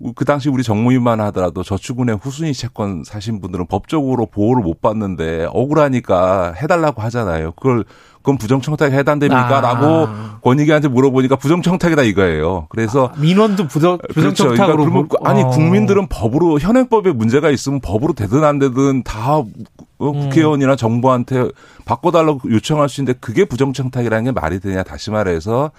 [0.00, 0.12] 음.
[0.14, 6.52] 그 당시 우리 정무위만 하더라도 저축은행 후순위 채권 사신 분들은 법적으로 보호를 못 받는데 억울하니까
[6.52, 7.52] 해달라고 하잖아요.
[7.52, 7.84] 그걸
[8.24, 9.58] 그건 부정청탁에 해당됩니까?
[9.58, 9.60] 아.
[9.60, 10.08] 라고
[10.40, 12.66] 권익위한테 물어보니까 부정청탁이다 이거예요.
[12.70, 14.90] 그래서 아, 민원도 부정, 부정청탁으로 그렇죠.
[14.90, 15.50] 그러니까 아니 어.
[15.50, 19.44] 국민들은 법으로 현행법에 문제가 있으면 법으로 되든 안 되든 다 어,
[20.00, 20.20] 음.
[20.20, 21.50] 국회의원이나 정부한테
[21.84, 25.70] 바꿔달라고 요청할 수 있는데 그게 부정청탁이라는 게 말이 되냐 다시 말해서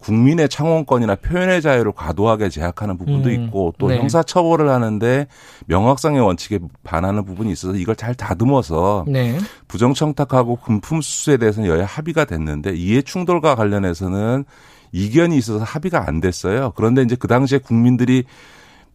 [0.00, 3.34] 국민의 창원권이나 표현의 자유를 과도하게 제약하는 부분도 음.
[3.34, 3.98] 있고 또 네.
[3.98, 5.26] 형사 처벌을 하는데
[5.66, 9.38] 명확성의 원칙에 반하는 부분이 있어서 이걸 잘 다듬어서 네.
[9.68, 14.44] 부정청탁하고 금품 수수에 대해서는 여야 합의가 됐는데 이해 충돌과 관련해서는
[14.92, 16.72] 이견이 있어서 합의가 안 됐어요.
[16.74, 18.24] 그런데 이제 그 당시에 국민들이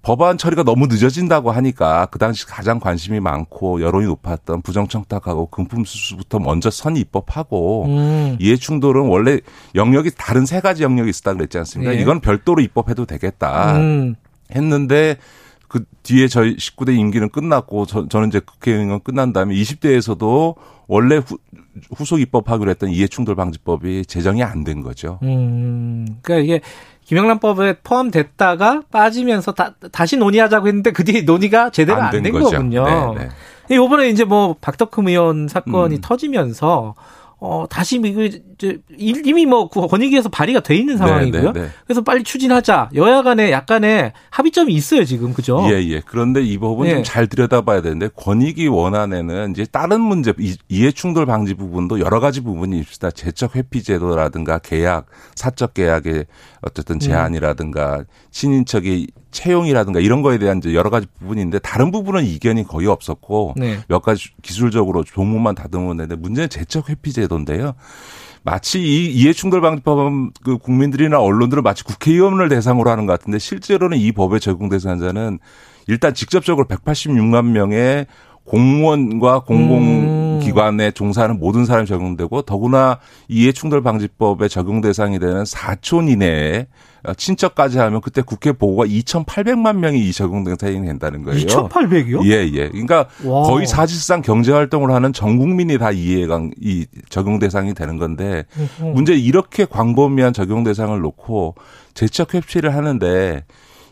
[0.06, 6.70] 법안 처리가 너무 늦어진다고 하니까 그 당시 가장 관심이 많고 여론이 높았던 부정청탁하고 금품수수부터 먼저
[6.70, 8.38] 선 입법하고 음.
[8.40, 9.40] 이해충돌은 원래
[9.74, 11.94] 영역이 다른 세 가지 영역이 있었다 그랬지 않습니까?
[11.94, 12.02] 네.
[12.02, 14.14] 이건 별도로 입법해도 되겠다 음.
[14.54, 15.18] 했는데
[15.68, 20.56] 그 뒤에 저희 19대 임기는 끝났고 저, 저는 이제 국회의원 끝난 다음에 20대에서도
[20.88, 21.40] 원래 후,
[21.96, 25.18] 후속 입법하기로 했던 이해충돌 방지법이 제정이 안 된 거죠.
[25.24, 26.06] 음.
[26.22, 26.62] 그러니까 이게
[27.06, 32.86] 김영란법에 포함됐다가 빠지면서 다, 다시 논의하자고 했는데 그 뒤에 논의가 제대로 안된 거군요.
[33.16, 33.26] 네,
[33.70, 33.76] 네.
[33.76, 36.02] 이번에 이제 뭐 박덕흠 의원 사건이 음.
[36.02, 36.96] 터지면서
[37.40, 41.52] 어, 다시 뭐 이거 이제 이미 뭐 권익위에서 발의가 돼 있는 상황이고요.
[41.52, 41.72] 네, 네, 네.
[41.86, 42.92] 그래서 빨리 추진하자.
[42.96, 45.34] 여야 간에 약간의 합의점이 있어요, 지금.
[45.34, 45.66] 그죠?
[45.70, 46.02] 예, 예.
[46.06, 46.96] 그런데 이 법은 네.
[46.96, 50.34] 좀잘 들여다봐야 되는데 권익위 원안에는 이제 다른 문제
[50.70, 53.12] 이해 충돌 방지 부분도 여러 가지 부분이 있습니다.
[53.12, 56.26] 재적 회피 제도라든가 계약, 사적 계약의
[56.62, 62.88] 어쨌든 제한이라든가 친인척이 채용이라든가 이런 거에 대한 이제 여러 가지 부분인데 다른 부분은 이견이 거의
[62.88, 63.80] 없었고 네.
[63.90, 67.74] 몇 가지 기술적으로 조문만 다듬으면 되는데 문제는 재적 회피 제도인데요.
[68.46, 74.12] 마치 이 이해충돌 방지법은 그 국민들이나 언론들은 마치 국회의원을 대상으로 하는 것 같은데 실제로는 이
[74.12, 75.40] 법에 적용 대상자는
[75.88, 78.06] 일단 직접적으로 186만 명의
[78.46, 80.92] 공무원과 공공기관에 음.
[80.94, 86.68] 종사하는 모든 사람이 적용되고 더구나 이해충돌 방지법에 적용 대상이 되는 사촌 이내에
[87.14, 91.40] 친척까지 하면 그때 국회 보고가 2,800만 명이 이 적용 대상이 된다는 거예요.
[91.46, 92.26] 2,800이요?
[92.26, 92.70] 예, 예.
[92.70, 93.44] 그러니까 와.
[93.44, 98.46] 거의 사실상 경제 활동을 하는 전 국민이 다 이해가 이 적용 대상이 되는 건데
[98.80, 101.56] 문제 이렇게 광범위한 적용 대상을 놓고
[101.94, 103.44] 재척 회피를 하는데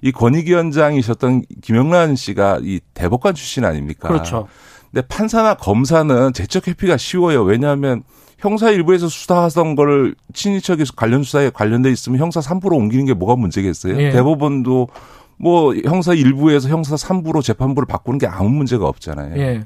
[0.02, 4.10] 이 권익위원장이셨던 김영란 씨가 이 대법관 출신 아닙니까?
[4.10, 4.48] 그렇죠.
[4.92, 7.44] 근데 판사나 검사는 재척 회피가 쉬워요.
[7.44, 8.04] 왜냐하면
[8.44, 13.98] 형사 일부에서 수사하던 거를 친인척이 관련 수사에 관련돼 있으면 형사 3% 옮기는 게 뭐가 문제겠어요?
[14.02, 14.10] 예.
[14.10, 14.90] 대법원도
[15.38, 19.38] 뭐 형사 1부에서 형사 3부로 재판부를 바꾸는 게 아무 문제가 없잖아요.
[19.38, 19.66] 예.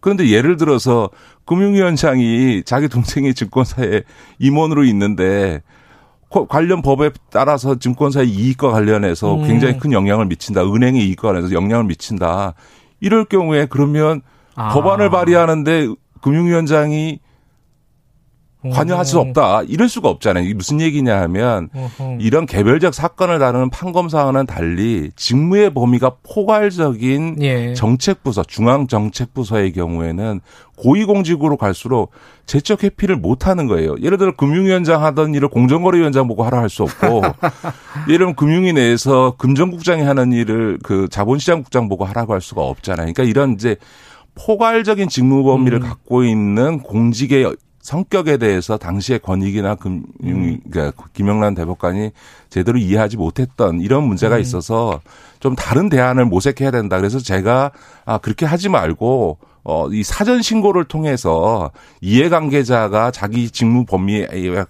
[0.00, 1.10] 그런데 예를 들어서
[1.44, 4.02] 금융위원장이 자기 동생이 증권사에
[4.40, 5.62] 임원으로 있는데
[6.48, 9.46] 관련 법에 따라서 증권사의 이익과 관련해서 음.
[9.46, 10.64] 굉장히 큰 영향을 미친다.
[10.64, 12.54] 은행의 이익과 관련해서 영향을 미친다.
[12.98, 14.22] 이럴 경우에 그러면
[14.56, 14.74] 아.
[14.74, 15.86] 법안을 발의하는데
[16.20, 17.20] 금융위원장이
[18.70, 19.62] 관여할 수 없다.
[19.62, 20.44] 이럴 수가 없잖아요.
[20.44, 21.68] 이게 무슨 얘기냐 하면
[22.20, 27.74] 이런 개별적 사건을 다루는 판검사와는 달리 직무의 범위가 포괄적인 예.
[27.74, 30.40] 정책부서, 중앙정책부서의 경우에는
[30.76, 32.10] 고위공직으로 갈수록
[32.44, 33.96] 재적 회피를 못 하는 거예요.
[34.02, 37.22] 예를 들어 금융위원장 하던 일을 공정거래위원장 보고 하라 할 수 없고
[38.08, 43.12] 예를 들면 금융위 내에서 금전국장이 하는 일을 그 자본시장국장 보고 하라고 할 수가 없잖아요.
[43.12, 43.76] 그러니까 이런 이제
[44.34, 45.88] 포괄적인 직무 범위를 음.
[45.88, 47.56] 갖고 있는 공직의
[47.86, 50.58] 성격에 대해서 당시의 권익이나 금융, 음.
[50.68, 52.10] 그러니까 김영란 대법관이
[52.50, 54.40] 제대로 이해하지 못했던 이런 문제가 음.
[54.40, 55.00] 있어서
[55.38, 56.96] 좀 다른 대안을 모색해야 된다.
[56.96, 57.70] 그래서 제가
[58.04, 61.70] 아, 그렇게 하지 말고 어, 이 사전 신고를 통해서
[62.00, 64.26] 이해관계자가 자기 직무 범위에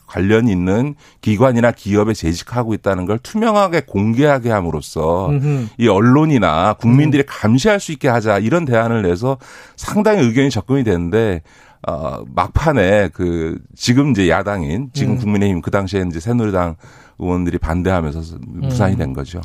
[0.06, 5.68] 관련 있는 기관이나 기업에 재직하고 있다는 걸 투명하게 공개하게 함으로써 음흠.
[5.78, 7.26] 이 언론이나 국민들이 음.
[7.26, 9.38] 감시할 수 있게 하자 이런 대안을 내서
[9.76, 11.42] 상당히 의견이 접근이 되는데
[11.86, 15.18] 어, 막판에 그 지금 이제 야당인 지금 음.
[15.18, 16.76] 국민의힘 그 당시에 이제 새누리당
[17.18, 18.98] 의원들이 반대하면서 무산이 음.
[18.98, 19.40] 된 거죠.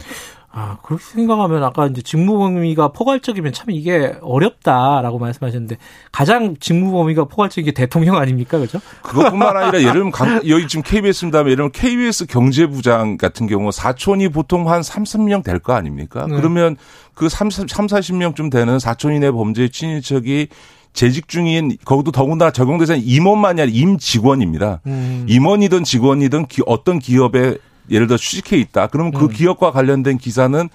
[0.54, 5.78] 아, 그렇게 생각하면 아까 이제 직무 범위가 포괄적이면 참 이게 어렵다라고 말씀하셨는데
[6.12, 8.58] 가장 직무 범위가 포괄적인 게 대통령 아닙니까?
[8.60, 8.82] 그죠?
[9.02, 11.40] 그것뿐만 아니라 예를 들면 강, 여기 지금 KBS입니다.
[11.40, 16.26] 예를 들면 KBS 경제부장 같은 경우 사촌이 보통 한 3, 0명 될 거 아닙니까?
[16.28, 16.36] 네.
[16.36, 16.76] 그러면
[17.14, 20.50] 그 3, 3, 40명쯤 되는 사촌 이내 범죄 친인척이
[20.94, 24.82] 재직 중인 거기도 더군다나 적용 대상 임원만이 아니라 임직원입니다.
[24.88, 25.26] 음.
[25.28, 27.58] 임원이든 직원이든 기, 어떤 기업에
[27.90, 28.88] 예를 들어 취직해 있다.
[28.88, 29.30] 그러면 그 음.
[29.30, 30.70] 기업과 관련된 기사는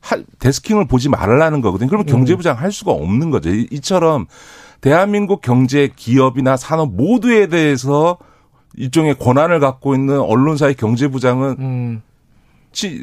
[0.00, 1.88] 하, 데스킹을 보지 말라는 거거든요.
[1.88, 2.12] 그러면 음.
[2.12, 3.50] 경제부장 할 수가 없는 거죠.
[3.50, 4.26] 이 처럼
[4.80, 8.18] 대한민국 경제 기업이나 산업 모두에 대해서
[8.76, 12.02] 일종의 권한을 갖고 있는 언론사의 경제부장은 음.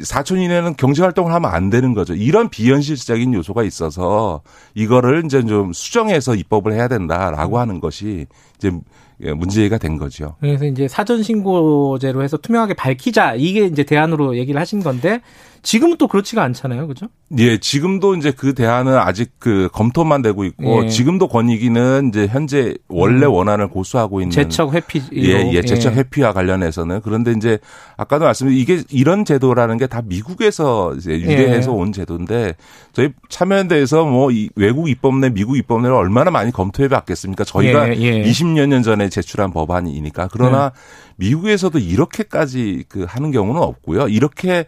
[0.02, 2.14] 사촌 이내는 경제 활동을 하면 안 되는 거죠.
[2.14, 4.42] 이런 비현실적인 요소가 있어서
[4.74, 8.26] 이거를 이제 좀 수정해서 입법을 해야 된다라고 하는 것이
[8.58, 8.70] 이제
[9.18, 10.36] 문제가 된 거죠.
[10.40, 15.20] 그래서 이제 사전 신고제로 해서 투명하게 밝히자 이게 이제 대안으로 얘기를 하신 건데
[15.62, 16.88] 지금은 또 그렇지가 않잖아요.
[16.88, 17.06] 그죠?
[17.38, 20.88] 예, 지금도 이제 그 대안은 아직 그 검토만 되고 있고 예.
[20.88, 23.32] 지금도 권익위는 이제 현재 원래 음.
[23.32, 25.98] 원안을 고수하고 있는 재척 회피 예, 예, 재척 예.
[25.98, 27.58] 회피와 관련해서는 그런데 이제
[27.96, 31.76] 아까도 말씀드린 이게 이런 제도라는 게 다 미국에서 이제 유래해서 예.
[31.76, 32.54] 온 제도인데
[32.94, 37.44] 저희 참여연대에서 뭐 외국 입법내, 미국 입법내를 얼마나 많이 검토해 봤겠습니까?
[37.44, 38.80] 저희가 예, 20년 예.
[38.80, 40.72] 전에 제출한 법안이니까 그러나
[41.16, 44.08] 미국에서도 이렇게까지 그 하는 경우는 없고요.
[44.08, 44.64] 이렇게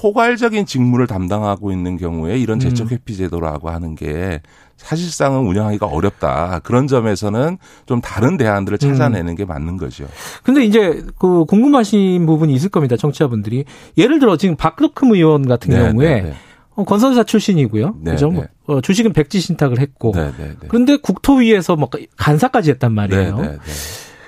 [0.00, 2.88] 포괄적인 직무를 담당하고 있는 경우에 이런 음.
[2.90, 4.40] 회피 제도라고 하는 게
[4.76, 6.60] 사실상은 운영하기가 어렵다.
[6.64, 8.88] 그런 점에서는 좀 다른 대안들을 음.
[8.88, 10.06] 찾아내는 게 맞는 거죠.
[10.42, 12.96] 근데 이제 그 궁금하신 부분이 있을 겁니다.
[12.96, 13.64] 청취자분들이.
[13.96, 16.34] 예를 들어 지금 박덕흠 의원 같은 네, 경우에 네, 네.
[16.74, 17.96] 어, 건설사 출신이고요.
[18.00, 18.32] 네, 그죠?
[18.32, 18.48] 네.
[18.66, 20.12] 어, 주식은 백지 신탁을 했고.
[20.14, 20.32] 네,
[20.68, 23.36] 그런데 국토위에서 뭐 간사까지 했단 말이에요.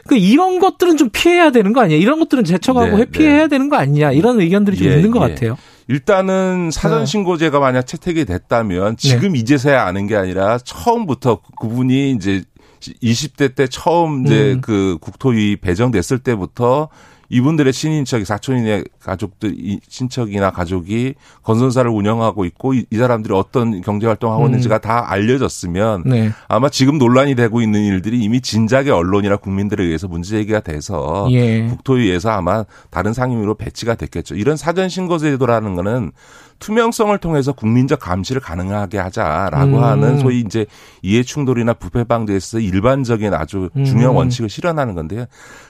[0.07, 1.99] 그 이런 것들은 좀 피해야 되는 거 아니야?
[1.99, 3.49] 이런 것들은 제척하고 네, 회피해야 네.
[3.49, 4.13] 되는 거 아니냐?
[4.13, 5.35] 이런 의견들이 좀 예, 있는 것 예.
[5.35, 5.57] 같아요.
[5.89, 7.07] 일단은 사전 네.
[7.07, 9.39] 신고제가 만약 채택이 됐다면 지금 네.
[9.39, 12.43] 이제서야 아는 게 아니라 처음부터 그분이 이제
[12.81, 14.61] 20대 때 처음 이제 음.
[14.61, 16.89] 그 국토위 배정됐을 때부터
[17.29, 19.57] 이분들의 친인척이 사촌인의 가족들
[19.89, 24.47] 친척이나 가족이 건설사를 운영하고 있고 이, 이 사람들이 어떤 경제 활동하고 음.
[24.47, 26.31] 있는지가 다 알려졌으면 네.
[26.49, 31.67] 아마 지금 논란이 되고 있는 일들이 이미 진작에 언론이나 국민들에 의해서 문제 제기가 돼서 예.
[31.67, 34.35] 국토위에서 아마 다른 상임위로 배치가 됐겠죠.
[34.35, 36.13] 이런 사전 신고 제도라는 거는
[36.59, 39.83] 투명성을 통해서 국민적 감시를 가능하게 하자라고 음.
[39.83, 40.67] 하는 소위 이제
[41.03, 44.17] 이해 충돌이나 부패 방지에서 일반적인 아주 중요한 음.
[44.17, 45.27] 원칙을 실현하는 건데요.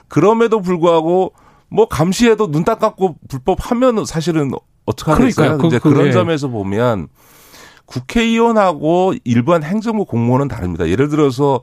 [0.09, 1.33] 그럼에도 불구하고
[1.69, 4.51] 뭐 감시해도 눈 딱 감고 불법 하면 사실은
[4.87, 5.59] 어떡하겠어요?
[5.59, 6.13] 그, 이제 그, 그런 예.
[6.13, 7.09] 점에서 보면
[7.87, 10.89] 국회의원하고 일반 행정부 공무원은 다릅니다.
[10.89, 11.61] 예를 들어서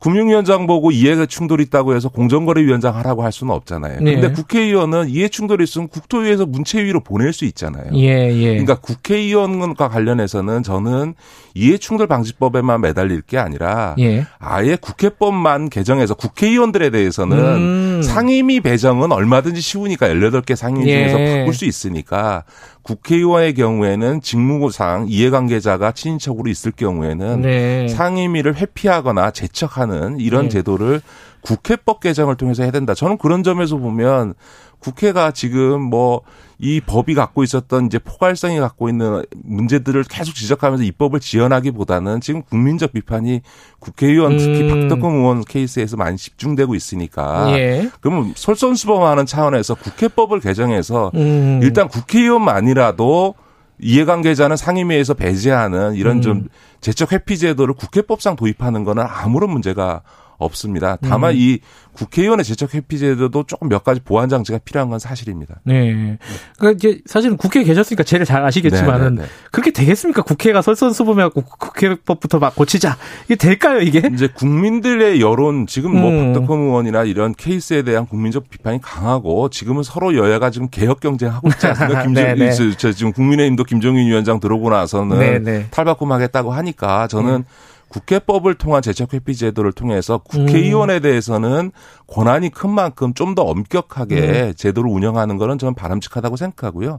[0.00, 3.98] 금융위원장 보고 이해가 충돌이 있다고 해서 공정거래위원장 하라고 할 수는 없잖아요.
[3.98, 4.32] 그런데 네.
[4.32, 7.84] 국회의원은 이해 충돌이 있으면 국토위에서 문체위로 보낼 수 있잖아요.
[7.94, 8.48] 예, 예.
[8.52, 11.14] 그러니까 국회의원과 관련해서는 저는
[11.54, 14.24] 이해 충돌 방지법에만 매달릴 게 아니라 예.
[14.38, 18.02] 아예 국회법만 개정해서 국회의원들에 대해서는 음.
[18.02, 21.38] 상임위 배정은 얼마든지 쉬우니까 18개 상임위 중에서 예.
[21.40, 22.44] 바꿀 수 있으니까
[22.82, 27.88] 국회의원의 경우에는 직무상 이해관계자가 친인척으로 있을 경우에는 네.
[27.88, 30.48] 상임위를 회피하거나 제척하는 이런 네.
[30.48, 31.00] 제도를
[31.42, 32.94] 국회법 개정을 통해서 해야 된다.
[32.94, 34.34] 저는 그런 점에서 보면
[34.80, 36.22] 국회가 지금 뭐
[36.62, 42.92] 이 법이 갖고 있었던 이제 포괄성이 갖고 있는 문제들을 계속 지적하면서 입법을 지연하기보다는 지금 국민적
[42.92, 43.40] 비판이
[43.78, 44.88] 국회의원 특히 음.
[44.88, 47.90] 박덕흠 의원 케이스에서 많이 집중되고 있으니까 예.
[48.02, 51.60] 그러면 솔선수범하는 차원에서 국회법을 개정해서 음.
[51.62, 53.34] 일단 국회의원만이라도
[53.82, 56.22] 이해관계자는 상임위에서 배제하는 이런 음.
[56.22, 56.48] 좀
[56.80, 60.02] 재척 회피 제도를 국회법상 도입하는 거는 아무런 문제가
[60.40, 60.96] 없습니다.
[61.00, 61.36] 다만 음.
[61.38, 61.58] 이
[61.92, 65.60] 국회의원의 제적 회피 제도도 조금 몇 가지 보완 장치가 필요한 건 사실입니다.
[65.64, 66.18] 네.
[66.58, 69.16] 그러니까 이제 사실은 국회에 계셨으니까 제일 잘 아시겠지만은 네네네.
[69.16, 69.28] 네, 네.
[69.50, 70.22] 그렇게 되겠습니까?
[70.22, 72.96] 국회가 설선수범해갖고 국회법부터 막 고치자
[73.26, 74.02] 이게 될까요 이게?
[74.12, 76.32] 이제 국민들의 여론 지금 뭐 음.
[76.32, 81.66] 박덕흠 의원이나 이런 케이스에 대한 국민적 비판이 강하고 지금은 서로 여야가 지금 개혁 경쟁하고 있지
[81.66, 82.02] 않습니까?
[82.04, 85.66] 김정 네, 지금 국민의힘도 김정인 위원장 들어오고 나서는 네네.
[85.70, 87.30] 탈바꿈하겠다고 하니까 저는.
[87.30, 87.44] 음.
[87.90, 91.02] 국회법을 통한 재척회피 제도를 통해서 국회의원에 음.
[91.02, 91.72] 대해서는
[92.06, 94.52] 권한이 큰 만큼 좀 더 엄격하게 음.
[94.56, 96.98] 제도를 운영하는 거는 저는 바람직하다고 생각하고요.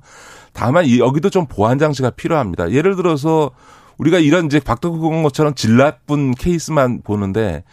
[0.54, 2.72] 다만 여기도 좀 보완 장치가 필요합니다.
[2.72, 3.52] 예를 들어서
[3.98, 7.64] 우리가 이런 이제 박덕훈 것처럼 질 나쁜 케이스만 보는데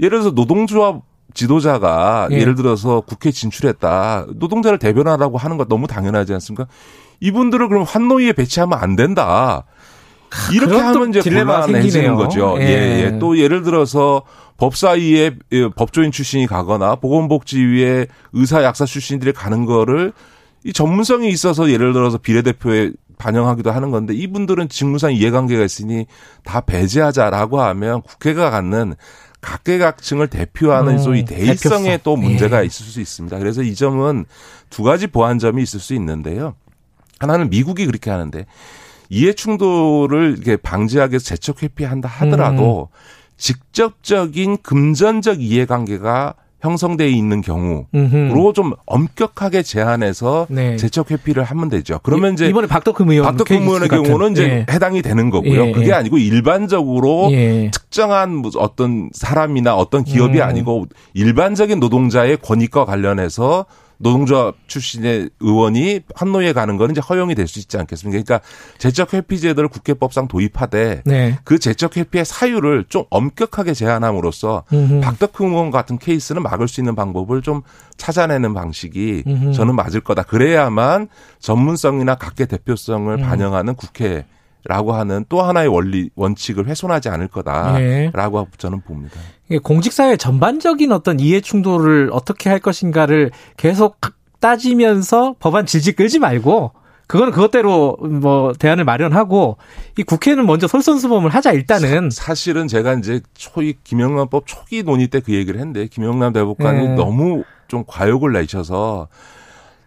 [0.00, 1.02] 예를 들어서 노동조합
[1.34, 2.44] 지도자가 예.
[2.44, 4.26] 를 들어서 국회 진출했다.
[4.36, 6.66] 노동자를 대변하라고 하는 것 너무 당연하지 않습니까?
[7.20, 9.64] 이분들을 그럼 환노위에 배치하면 안 된다.
[10.52, 12.56] 이렇게 하면 이제 곤란해지는 거죠.
[12.58, 12.64] 예.
[12.64, 13.18] 예, 예.
[13.18, 14.22] 또 예를 들어서
[14.56, 20.12] 법사위에 예, 법조인 출신이 가거나 보건복지위에 의사 약사 출신들이 가는 거를
[20.64, 26.06] 이 전문성이 있어서 예를 들어서 비례대표에 반영하기도 하는 건데 이분들은 직무상 이해관계가 있으니
[26.42, 28.94] 다 배제하자라고 하면 국회가 갖는
[29.40, 31.98] 각계각층을 대표하는 음, 소위 대의성에 대표성.
[32.02, 32.66] 또 문제가 예.
[32.66, 33.38] 있을 수 있습니다.
[33.38, 34.24] 그래서 이 점은
[34.70, 36.54] 두 가지 보완점이 있을 수 있는데요.
[37.18, 38.46] 하나는 미국이 그렇게 하는데
[39.08, 42.96] 이해 충돌을 이렇게 방지하기 위해서 재척 회피한다 하더라도 음.
[43.36, 48.52] 직접적인 금전적 이해관계가 형성돼 있는 경우로 음흠.
[48.54, 50.78] 좀 엄격하게 제한해서 네.
[50.78, 52.00] 재척 회피를 하면 되죠.
[52.02, 54.72] 그러면 이제 이번에 박덕흠 의원 박덕흠 의원의 경우는 이제 예.
[54.72, 55.66] 해당이 되는 거고요.
[55.66, 55.72] 예.
[55.72, 55.92] 그게 예.
[55.92, 57.70] 아니고 일반적으로 예.
[57.70, 60.42] 특정한 어떤 사람이나 어떤 기업이 음.
[60.42, 63.66] 아니고 일반적인 노동자의 권익과 관련해서
[63.98, 68.22] 노동조합 출신의 의원이 한노위에 가는 거는 이제 허용이 될 수 있지 않겠습니까?
[68.22, 68.46] 그러니까
[68.78, 71.38] 재적 회피 제도를 국회법상 도입하되 네.
[71.44, 75.00] 그 재적 회피의 사유를 좀 엄격하게 제한함으로써 음흠.
[75.00, 77.62] 박덕흠 의원 같은 케이스는 막을 수 있는 방법을 좀
[77.96, 79.52] 찾아내는 방식이 음흠.
[79.52, 80.22] 저는 맞을 거다.
[80.22, 81.08] 그래야만
[81.38, 83.22] 전문성이나 각계 대표성을 음.
[83.22, 84.24] 반영하는 국회
[84.66, 88.46] 라고 하는 또 하나의 원리 원칙을 훼손하지 않을 거다라고 네.
[88.56, 89.20] 저는 봅니다.
[89.62, 93.98] 공직사회 전반적인 어떤 이해 충돌을 어떻게 할 것인가를 계속
[94.40, 96.72] 따지면서 법안 질질 끌지 말고
[97.06, 99.58] 그거는 그것대로 뭐 대안을 마련하고
[99.98, 105.20] 이 국회는 먼저 솔선수범을 하자 일단은 사, 실은 제가 이제 초기 김영란법 초기 논의 때
[105.20, 106.94] 그 얘기를 했는데 김영란 대법관이 네.
[106.94, 109.08] 너무 좀 과욕을 내셔서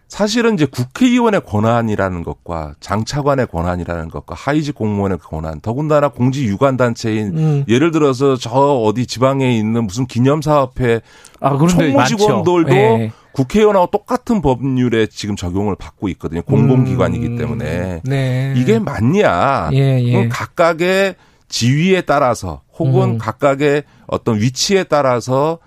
[0.08, 7.36] 사실은 이제 국회의원의 권한이라는 것과 장차관의 권한이라는 것과 하위직 공무원의 권한, 더군다나 공직 유관 단체인
[7.36, 7.64] 음.
[7.68, 11.02] 예를 들어서 저 어디 지방에 있는 무슨 기념사업회
[11.40, 13.12] 아, 총무 직원들도 네.
[13.32, 16.42] 국회의원하고 똑같은 법률에 지금 적용을 받고 있거든요.
[16.42, 17.36] 공공기관이기 음.
[17.36, 18.54] 때문에 네.
[18.56, 19.70] 이게 맞냐?
[19.74, 20.28] 예, 예.
[20.28, 21.16] 각각의
[21.48, 23.18] 지위에 따라서 혹은 음.
[23.18, 25.58] 각각의 어떤 위치에 따라서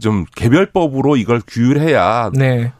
[0.00, 2.72] 좀 개별법으로 이걸 규율해야 네.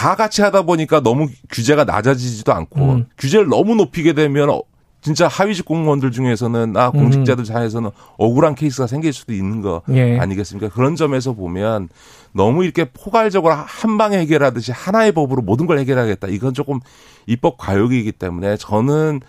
[0.00, 3.06] 다 같이 하다 보니까 너무 규제가 낮아지지도 않고 음.
[3.18, 4.62] 규제를 너무 높이게 되면 어,
[5.02, 10.18] 진짜 하위직 공무원들 중에서는 아 공직자들 사이에서는 억울한 케이스가 생길 수도 있는 거 예.
[10.18, 10.72] 아니겠습니까?
[10.72, 11.90] 그런 점에서 보면
[12.32, 16.28] 너무 이렇게 포괄적으로 한 방에 해결하듯이 하나의 법으로 모든 걸 해결하겠다.
[16.28, 16.80] 이건 조금
[17.26, 19.20] 입법 과욕이기 때문에 저는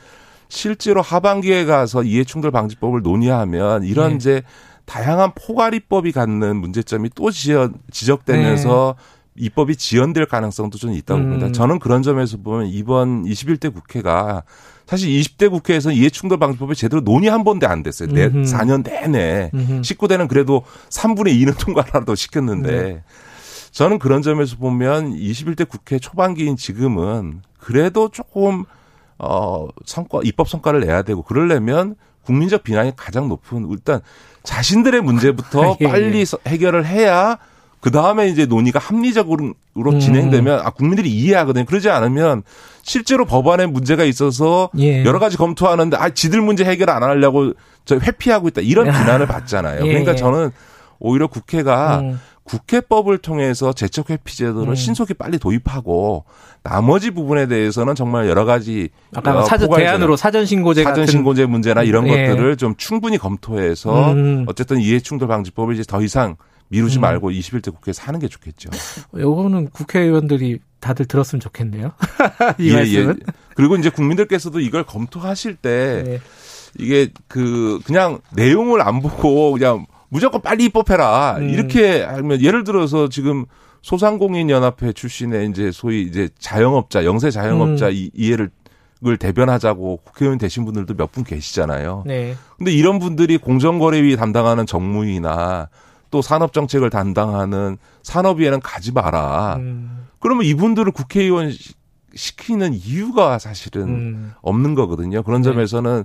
[0.47, 4.15] 실제로 하반기에 가서 이해충돌 방지법을 논의하면 이런 예.
[4.15, 4.43] 이제
[4.85, 9.20] 다양한 포괄 입법이 갖는 문제점이 또 지적, 지적되면서 네.
[9.35, 11.47] 입법이 지연될 가능성도 좀 있다고 봅니다.
[11.47, 11.53] 음.
[11.53, 14.43] 저는 그런 점에서 보면 이번 21대 국회가
[14.85, 18.09] 사실 20대 국회에서 이해충돌 방지법이 제대로 논의 한 번도 안 됐어요.
[18.09, 19.51] 내, 4년 내내.
[19.53, 19.81] 음흠.
[19.81, 23.03] 19대는 그래도 3분의 2는 통과라도 시켰는데 네.
[23.71, 28.65] 저는 그런 점에서 보면 21대 국회 초반기인 지금은 그래도 조금
[29.17, 31.95] 어 성과 입법 성과를 내야 되고 그러려면
[32.25, 34.01] 국민적 비난이 가장 높은 일단
[34.43, 35.87] 자신들의 문제부터 예, 예.
[35.87, 37.37] 빨리 해결을 해야
[37.81, 39.99] 그 다음에 이제 논의가 합리적으로 음.
[39.99, 41.65] 진행되면 아 국민들이 이해하거든요.
[41.65, 42.43] 그러지 않으면
[42.83, 45.03] 실제로 법안에 문제가 있어서 예.
[45.03, 47.53] 여러 가지 검토하는데 아 지들 문제 해결 안 하려고
[47.83, 49.83] 저 회피하고 있다 이런 비난을 받잖아요.
[49.83, 49.87] 예.
[49.87, 50.51] 그러니까 저는
[50.99, 52.19] 오히려 국회가 음.
[52.43, 54.75] 국회법을 통해서 재척 회피 제도를 음.
[54.75, 56.25] 신속히 빨리 도입하고
[56.63, 61.81] 나머지 부분에 대해서는 정말 여러 가지 아까 어, 사전 대안으로 사전 신고제 사전 신고제 문제나
[61.81, 62.27] 이런 예.
[62.27, 64.45] 것들을 좀 충분히 검토해서 음.
[64.47, 66.35] 어쨌든 이해 충돌 방지법을 이제 더 이상
[66.71, 67.01] 미루지 음.
[67.01, 68.69] 말고 21대 국회에서 하는 게 좋겠죠.
[69.17, 71.91] 요거는 국회의원들이 다들 들었으면 좋겠네요.
[72.57, 73.19] 이 예, 말씀은.
[73.19, 73.33] 예.
[73.55, 76.19] 그리고 이제 국민들께서도 이걸 검토하실 때 네.
[76.79, 81.49] 이게 그 그냥 내용을 안 보고 그냥 무조건 빨리 입법해라 음.
[81.49, 83.45] 이렇게 하면 예를 들어서 지금
[83.81, 88.09] 소상공인 연합회 출신의 이제 소위 이제 자영업자 영세 자영업자 음.
[88.13, 88.49] 이해를
[89.03, 92.03] 을 대변하자고 국회의원 되신 분들도 몇 분 계시잖아요.
[92.05, 92.35] 네.
[92.59, 95.69] 근데 이런 분들이 공정거래위 담당하는 정무위나
[96.11, 99.55] 또 산업 정책을 담당하는 산업위에는 가지 마라.
[99.57, 100.07] 음.
[100.19, 101.51] 그러면 이분들을 국회의원
[102.13, 104.33] 시키는 이유가 사실은 음.
[104.41, 105.23] 없는 거거든요.
[105.23, 105.49] 그런 네.
[105.49, 106.03] 점에서는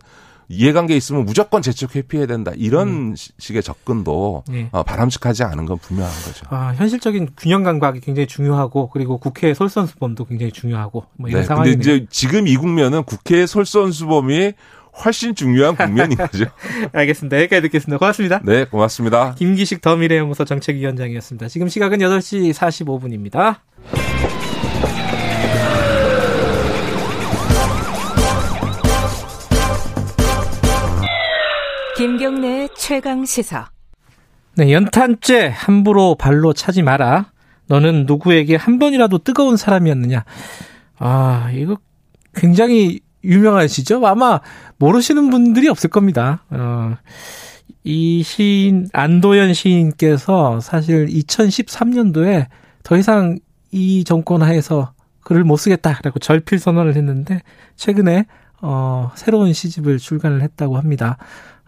[0.48, 2.52] 이해관계 있으면 무조건 재촉 회피해야 된다.
[2.54, 3.14] 이런 음.
[3.16, 4.68] 식의 접근도 네.
[4.70, 6.46] 어, 바람직하지 않은 건 분명한 거죠.
[6.50, 11.70] 아, 현실적인 균형 감각이 굉장히 중요하고 그리고 국회 솔선수범도 굉장히 중요하고 뭐 이런 네, 상황이
[11.72, 14.52] 근데 이제 지금 이 국면은 국회 솔선수범이
[15.04, 16.46] 훨씬 중요한 국면인 거죠.
[16.92, 17.38] 알겠습니다.
[17.38, 17.98] 여기까지 듣겠습니다.
[17.98, 18.40] 고맙습니다.
[18.44, 19.34] 네, 고맙습니다.
[19.34, 21.48] 김기식 더미래연구소 정책위원장이었습니다.
[21.48, 23.56] 지금 시각은 8시 45분입니다.
[31.96, 33.70] 김경래 최강 시사.
[34.56, 37.32] 네, 연탄재 함부로 발로 차지 마라.
[37.68, 40.24] 너는 누구에게 한 번이라도 뜨거운 사람이었느냐.
[40.98, 41.78] 아, 이거
[42.34, 44.06] 굉장히 유명하시죠?
[44.06, 44.40] 아마
[44.78, 46.44] 모르시는 분들이 없을 겁니다.
[46.50, 46.96] 어,
[47.84, 52.46] 이 시인, 안도현 시인께서 사실 2013년도에
[52.82, 53.38] 더 이상
[53.70, 54.92] 이 정권 하에서
[55.22, 57.42] 글을 못 쓰겠다라고 절필 선언을 했는데
[57.74, 58.26] 최근에
[58.62, 61.18] 어, 새로운 시집을 출간을 했다고 합니다.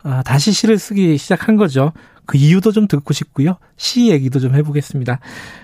[0.02, 1.92] 아, 다시 시를 쓰기 시작한 거죠.
[2.24, 3.56] 그 이유도 좀 듣고 싶고요.
[3.76, 5.18] 시 얘기도 좀 해보겠습니다.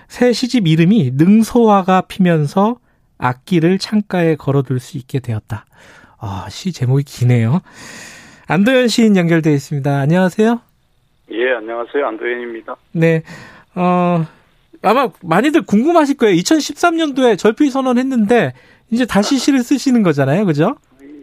[0.07, 2.77] 새 시집 이름이 능소화가 피면서
[3.17, 5.65] 악기를 창가에 걸어둘 수 있게 되었다.
[6.19, 7.61] 아, 시 제목이 기네요.
[8.47, 9.97] 안도현 시인 연결되어 있습니다.
[9.97, 10.61] 안녕하세요.
[11.31, 12.05] 예, 안녕하세요.
[12.05, 12.75] 안도현입니다.
[12.91, 13.23] 네.
[13.73, 14.25] 어,
[14.81, 16.35] 아마 많이들 궁금하실 거예요.
[16.35, 18.53] 2013년도에 절필 선언했는데
[18.91, 20.45] 이제 다시 시를 쓰시는 거잖아요.
[20.45, 20.75] 그죠?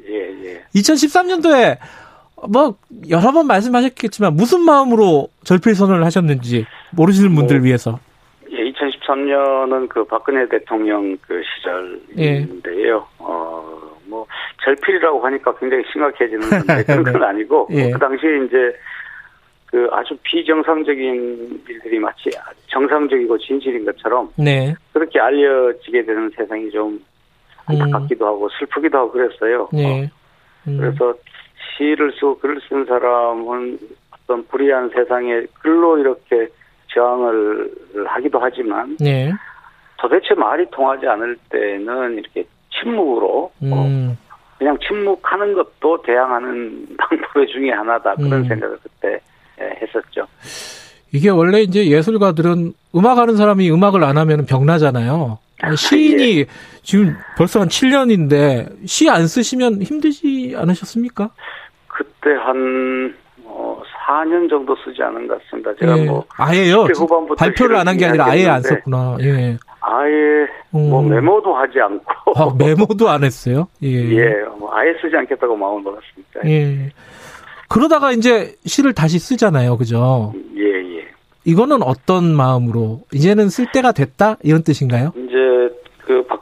[0.09, 0.63] 예, 예.
[0.75, 1.79] 2013년도에
[2.49, 2.77] 뭐
[3.09, 8.01] 여러 번 말씀하셨겠지만 무슨 마음으로 절필 선언을 하셨는지 모르시는 분들 뭐, 위해서.
[9.03, 12.97] 예, 2013년은 그 박근혜 대통령 그 시절인데요.
[12.97, 13.01] 예.
[13.19, 14.27] 어, 뭐
[14.65, 17.91] 절필이라고 하니까 굉장히 심각해지는 건데 그런 건 아니고 예.
[17.91, 18.77] 그 당시에 이제
[19.67, 22.31] 그 아주 비정상적인 일들이 마치
[22.67, 24.75] 정상적이고 진실인 것처럼 네.
[24.93, 27.03] 그렇게 알려지게 되는 세상이 좀
[27.67, 28.29] 안타깝기도 음.
[28.29, 29.69] 하고 슬프기도 하고 그랬어요.
[29.73, 30.05] 네.
[30.05, 30.09] 어.
[30.69, 30.79] 음.
[30.79, 31.15] 그래서
[31.77, 33.79] 시를 쓰고 글을 쓴 사람은
[34.11, 36.49] 어떤 불의한 세상에 글로 이렇게
[36.95, 37.71] 저항을
[38.07, 39.33] 하기도 하지만 네.
[39.99, 43.71] 도대체 말이 통하지 않을 때는 이렇게 침묵으로 어, 음.
[43.73, 44.17] 어,
[44.59, 48.45] 그냥 침묵하는 것도 대항하는 방법의 중에 하나다 그런 음.
[48.49, 49.21] 생각을 그때
[49.61, 50.27] 예, 했었죠.
[51.13, 55.39] 이게 원래 이제 예술가들은 음악하는 사람이 음악을 안 하면 병나잖아요.
[55.77, 56.45] 시인이 예.
[56.83, 61.31] 지금 벌써 한 7년인데 시 안 쓰시면 힘들지 않으셨습니까?
[61.87, 63.22] 그때 한 어,
[64.07, 65.71] 4년 정도 쓰지 않은 것 같습니다.
[65.81, 66.05] 제가 예.
[66.07, 66.83] 뭐 아예요.
[66.95, 69.17] 후반부터 발표를 안 한 게 아니라 아예 안 썼구나.
[69.21, 69.57] 예.
[69.81, 71.09] 아예 뭐 음.
[71.11, 73.69] 메모도 하지 않고 아, 메모도 안 했어요.
[73.83, 73.89] 예.
[74.17, 74.35] 예.
[74.59, 76.41] 뭐 아예 쓰지 않겠다고 마음을 먹었습니다.
[76.47, 76.91] 예.
[77.69, 79.77] 그러다가 이제 시를 다시 쓰잖아요.
[79.79, 80.33] 그죠?
[80.57, 80.63] 예,
[80.99, 81.07] 예.
[81.45, 85.13] 이거는 어떤 마음으로 이제는 쓸 때가 됐다 이런 뜻인가요?
[85.17, 85.52] 이제 그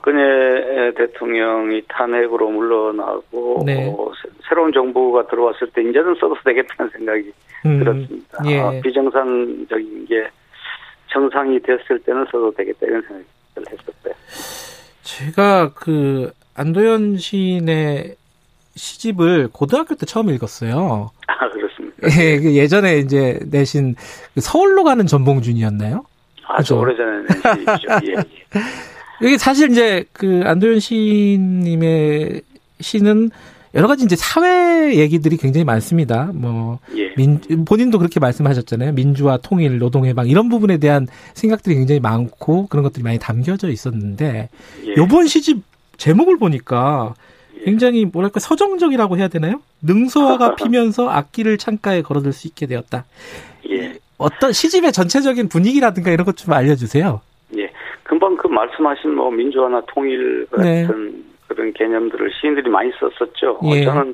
[0.01, 3.87] 박근혜 대통령이 탄핵으로 물러나고 네.
[3.87, 4.11] 어,
[4.49, 7.33] 새로운 정부가 들어왔을 때 이제는 써도 되겠다는 생각이
[7.67, 8.39] 음, 들었습니다.
[8.47, 8.61] 예.
[8.61, 10.27] 아, 비정상적인 게
[11.09, 13.25] 정상이 됐을 때는 써도 되겠다 이런 생각을
[13.71, 14.15] 했었어요.
[15.03, 18.17] 제가 그 안도현 시인의
[18.75, 21.11] 시집을 고등학교 때 처음 읽었어요.
[21.27, 22.09] 아 그렇습니까?
[22.19, 23.97] 예, 그 예전에 이제 내신
[24.35, 26.05] 그 서울로 가는 전봉준이었나요?
[26.47, 27.89] 아주 오래전에 낸 시죠.
[28.07, 28.25] 예, 예.
[29.23, 32.43] 이게 사실 이제 그 안도현 시님의
[32.81, 33.31] 시는
[33.75, 36.31] 여러 가지 이제 사회 얘기들이 굉장히 많습니다.
[36.35, 37.13] 뭐 예.
[37.17, 38.93] 민, 본인도 그렇게 말씀하셨잖아요.
[38.93, 44.49] 민주화, 통일, 노동 해방 이런 부분에 대한 생각들이 굉장히 많고 그런 것들이 많이 담겨져 있었는데
[44.87, 44.95] 예.
[44.97, 45.63] 요번 시집
[45.99, 47.15] 제목을 보니까
[47.61, 47.65] 예.
[47.65, 49.61] 굉장히 뭐랄까 서정적이라고 해야 되나요?
[49.83, 53.05] 능소화가 피면서 악기를 창가에 걸어둘 수 있게 되었다.
[53.71, 53.95] 예.
[54.19, 57.21] 어떤 시집의 전체적인 분위기라든가 이런 것 좀 알려주세요.
[58.51, 60.83] 그 말씀하신 뭐 민주화나 통일 네.
[60.83, 61.23] 같은 네.
[61.47, 63.61] 그런 개념들을 시인들이 많이 썼었죠.
[63.73, 63.85] 예.
[63.85, 64.13] 저는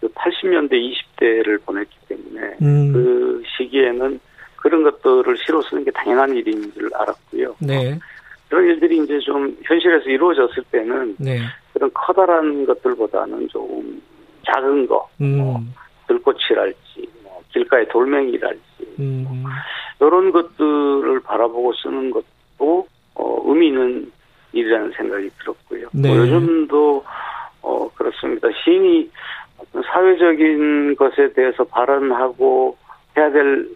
[0.00, 2.92] 그 80년대 20대를 보냈기 때문에 음.
[2.92, 4.18] 그 시기에는
[4.56, 7.56] 그런 것들을 시로 쓰는 게 당연한 일인 줄 알았고요.
[7.60, 7.98] 네.
[8.48, 11.40] 그런 일들이 이제 좀 현실에서 이루어졌을 때는 네.
[11.74, 14.02] 그런 커다란 것들보다는 좀
[14.46, 15.36] 작은 거, 음.
[15.36, 15.60] 뭐
[16.08, 18.60] 들꽃이랄지, 뭐 길가의 돌멩이랄지,
[18.98, 19.26] 음.
[19.28, 22.86] 뭐 이런 것들을 바라보고 쓰는 것도
[23.20, 24.10] 어, 의미는
[24.52, 25.88] 일이라는 생각이 들었고요.
[25.92, 26.08] 네.
[26.08, 27.04] 뭐 요즘도
[27.62, 28.48] 어 그렇습니다.
[28.64, 29.10] 시인이
[29.58, 32.76] 어떤 사회적인 것에 대해서 발언하고
[33.16, 33.68] 해야 될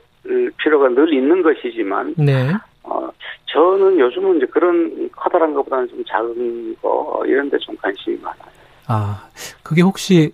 [0.57, 2.51] 필요가 늘 있는 것이지만 네.
[2.83, 3.09] 어,
[3.53, 8.55] 저는 요즘은 이제 그런 커다란 것보다는 좀 작은 거 이런 데 좀 관심이 많아요.
[8.89, 9.29] 아,
[9.63, 10.33] 그게 혹시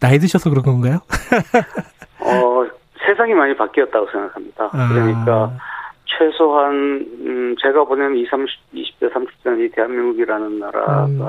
[0.00, 1.00] 나이 드셔서 그런 건가요?
[2.20, 2.64] 어,
[3.04, 4.70] 세상이 많이 바뀌었다고 생각합니다.
[4.72, 4.88] 아.
[4.88, 5.52] 그러니까
[6.18, 6.74] 최소한
[7.20, 11.20] 음, 제가 보낸 20, 30, 20대, 30대는 이 대한민국이라는 나라가 음.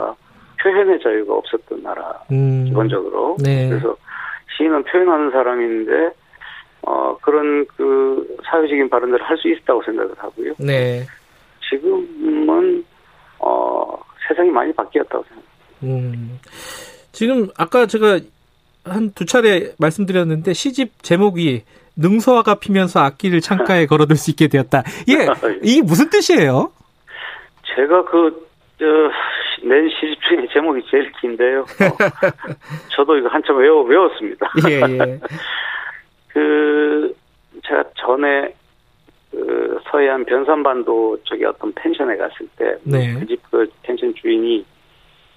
[0.61, 2.66] 표현의 자유가 없었던 나라 음.
[2.66, 3.38] 기본적으로.
[3.44, 3.70] 네.
[3.70, 3.95] 그래서
[4.57, 6.11] 시인은 표현하는 사람인데
[6.82, 10.53] 어, 그런 그 사회적인 발언들을 할 수 있다고 생각을 하고요.
[10.60, 11.06] 네.
[11.70, 12.84] 지금은
[13.40, 13.95] 어,
[14.28, 15.49] 세상이 많이 바뀌었다고 생각합니다.
[15.84, 16.40] 음.
[17.11, 18.20] 지금 아까 제가
[18.86, 21.64] 한 두 차례 말씀드렸는데 시집 제목이
[21.98, 24.84] 능소화가 피면서 악기를 창가에 걸어둘 수 있게 되었다.
[25.10, 25.28] 예,
[25.64, 26.72] 이게 무슨 뜻이에요?
[27.76, 28.48] 제가 그,
[28.78, 28.86] 저,
[29.68, 31.61] 낸 시집 중에 제목이 제일 긴데요.
[31.61, 31.66] 어,
[32.95, 34.49] 저도 이거 한참 외워, 외웠습니다.
[34.70, 35.20] 예, 예.
[36.30, 37.14] 그
[37.68, 38.53] 제가 전에
[39.32, 43.26] 그 서해안 변산반도 쪽에 어떤 펜션에 갔을 때그 네.
[43.52, 44.66] 그 펜션 주인이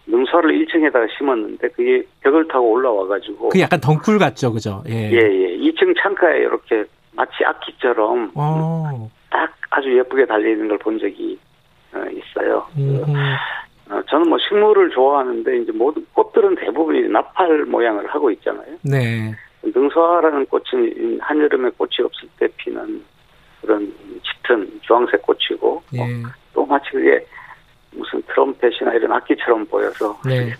[0.06, 4.82] 능서를 1층에다가 심었는데 그게 벽을 타고 올라와 가지고 그 약간 덩굴 같죠, 그죠?
[4.88, 5.10] 예.
[5.10, 5.56] 예, 예.
[5.58, 8.40] 2층 창가에 이렇게 마치 악기처럼 오.
[8.40, 9.10] 어.
[9.30, 11.38] 딱 아주 예쁘게 달려 있는 걸 본 적이
[11.94, 12.66] 어, 있어요.
[12.76, 13.02] 음.
[13.90, 18.74] 어, 저는 뭐 식물을 좋아하는데 이제 모든 꽃들은 대부분이 나팔 모양을 하고 있잖아요.
[18.82, 19.32] 네.
[19.62, 23.02] 능소화라는 꽃은 한여름에 꽃이 없을 때 피는
[23.60, 26.00] 그런 짙은 주황색 꽃이고 예.
[26.00, 26.04] 어,
[26.54, 27.24] 또 마치 그게
[28.02, 30.52] 무슨 트럼펫이나 이런 악기처럼 보여서 네.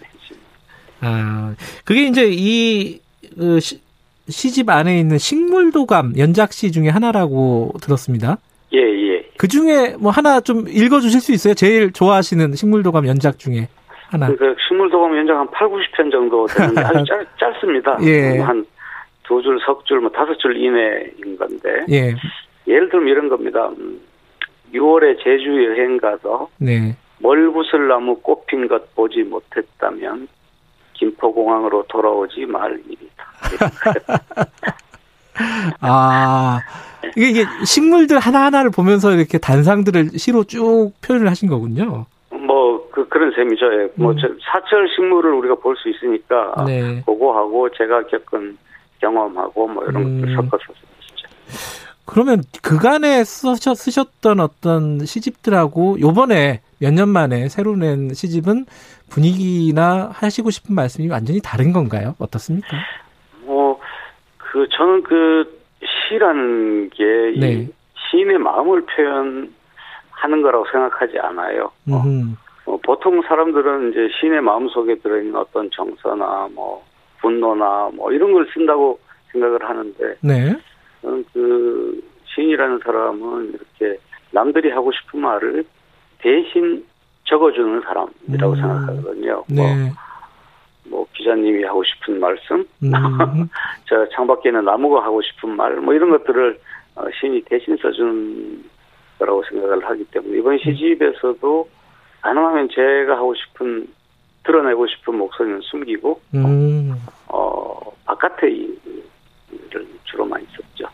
[1.00, 1.54] 아
[1.84, 3.00] 그게 이제 이
[3.36, 3.80] 그, 시,
[4.28, 8.38] 시집 안에 있는 식물도감 연작시 중에 하나라고 들었습니다.
[8.72, 9.28] 예, 예.
[9.36, 11.54] 그 중에 뭐 하나 좀 읽어주실 수 있어요?
[11.54, 13.68] 제일 좋아하시는 식물도감 연작 중에
[14.08, 14.28] 하나.
[14.28, 17.98] 그 식물도감 연작 한 8, 90편 정도 되는데 아주 짧, 짧습니다.
[18.02, 18.38] 예.
[18.38, 18.64] 한
[19.32, 21.84] 두 줄, 석 줄, 뭐 다섯 줄 이내인 건데.
[21.90, 22.14] 예.
[22.66, 23.70] 예를 들면 이런 겁니다.
[24.74, 26.96] 6월에 음, 제주 여행 가서 네.
[27.22, 30.28] 멀구슬 나무 꽃핀 것 보지 못했다면
[30.94, 33.24] 김포공항으로 돌아오지 말 일이다.
[35.80, 36.60] 아,
[37.16, 42.06] 이게, 이게 식물들 하나하나를 보면서 이렇게 단상들을 시로 쭉 표현을 하신 거군요.
[42.30, 43.66] 뭐, 그, 그런 셈이죠.
[43.72, 43.88] 예.
[43.94, 44.16] 뭐, 음.
[44.42, 47.02] 사철 식물을 우리가 볼 수 있으니까, 네.
[47.06, 48.58] 그거하고 제가 겪은
[49.00, 50.20] 경험하고 뭐 이런 음.
[50.20, 50.64] 것들 섞어서
[51.00, 51.28] 진짜.
[52.04, 58.66] 그러면 그간에 쓰셨, 쓰셨던 어떤 시집들하고 요번에 몇 년 만에 새로 낸 시집은
[59.08, 62.16] 분위기나 하시고 싶은 말씀이 완전히 다른 건가요?
[62.18, 62.76] 어떻습니까?
[63.44, 63.78] 뭐,
[64.36, 65.62] 그, 저는 그
[66.08, 67.04] 시라는 게
[67.38, 67.68] 네.
[68.10, 71.70] 시인의 마음을 표현하는 거라고 생각하지 않아요.
[71.88, 72.02] 어,
[72.66, 76.84] 어, 보통 사람들은 이제 시인의 마음 속에 들어있는 어떤 정서나 뭐
[77.20, 78.98] 분노나 뭐 이런 걸 쓴다고
[79.30, 80.54] 생각을 하는데 네.
[81.00, 82.02] 저는 그
[82.34, 83.98] 시인이라는 사람은 이렇게
[84.32, 85.64] 남들이 하고 싶은 말을
[86.22, 86.84] 대신
[87.24, 88.56] 적어주는 사람이라고 음.
[88.56, 89.44] 생각하거든요.
[89.48, 89.92] 뭐 네.
[90.84, 92.92] 뭐, 뭐 기자님이 하고 싶은 말씀, 음.
[93.86, 96.58] 저 창밖에 있는 나무가 하고 싶은 말, 뭐 이런 것들을
[96.94, 98.64] 어, 시인이 대신 써주는
[99.18, 101.68] 거라고 생각을 하기 때문에 이번 시집에서도
[102.20, 103.86] 가능하면 제가 하고 싶은
[104.44, 106.94] 드러내고 싶은 목소리는 숨기고 음.
[107.28, 110.90] 어 바깥에 일을 주로 많이 썼죠.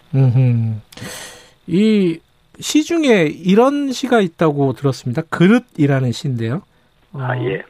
[1.66, 2.18] 이
[2.60, 5.22] 시 중에 이런 시가 있다고 들었습니다.
[5.30, 6.62] 그릇이라는 시인데요.
[7.12, 7.62] 어, 아 예.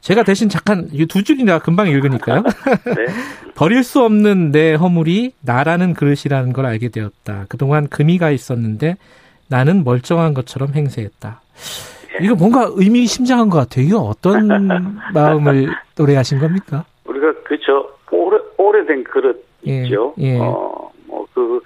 [0.00, 2.42] 제가 대신 잠깐 두 줄이나 금방 읽으니까요.
[2.96, 3.06] 네.
[3.54, 7.44] 버릴 수 없는 내 허물이 나라는 그릇이라는 걸 알게 되었다.
[7.48, 8.96] 그동안 금이가 있었는데
[9.48, 11.42] 나는 멀쩡한 것처럼 행세했다.
[12.22, 13.84] 이거 뭔가 의미심장한 것 같아요.
[13.84, 14.48] 이거 어떤
[15.12, 16.84] 마음을 노래하신 겁니까?
[17.04, 20.14] 우리가 그죠 오래 오래된 그릇 예, 있죠.
[20.18, 20.38] 예.
[20.38, 21.60] 어 뭐 그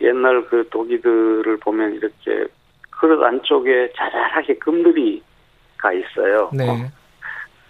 [0.00, 2.46] 옛날 그 독이들을 보면 이렇게
[2.90, 5.22] 그릇 안쪽에 자잘하게 금들이
[5.78, 6.50] 가 있어요.
[6.52, 6.68] 네.
[6.68, 6.74] 어.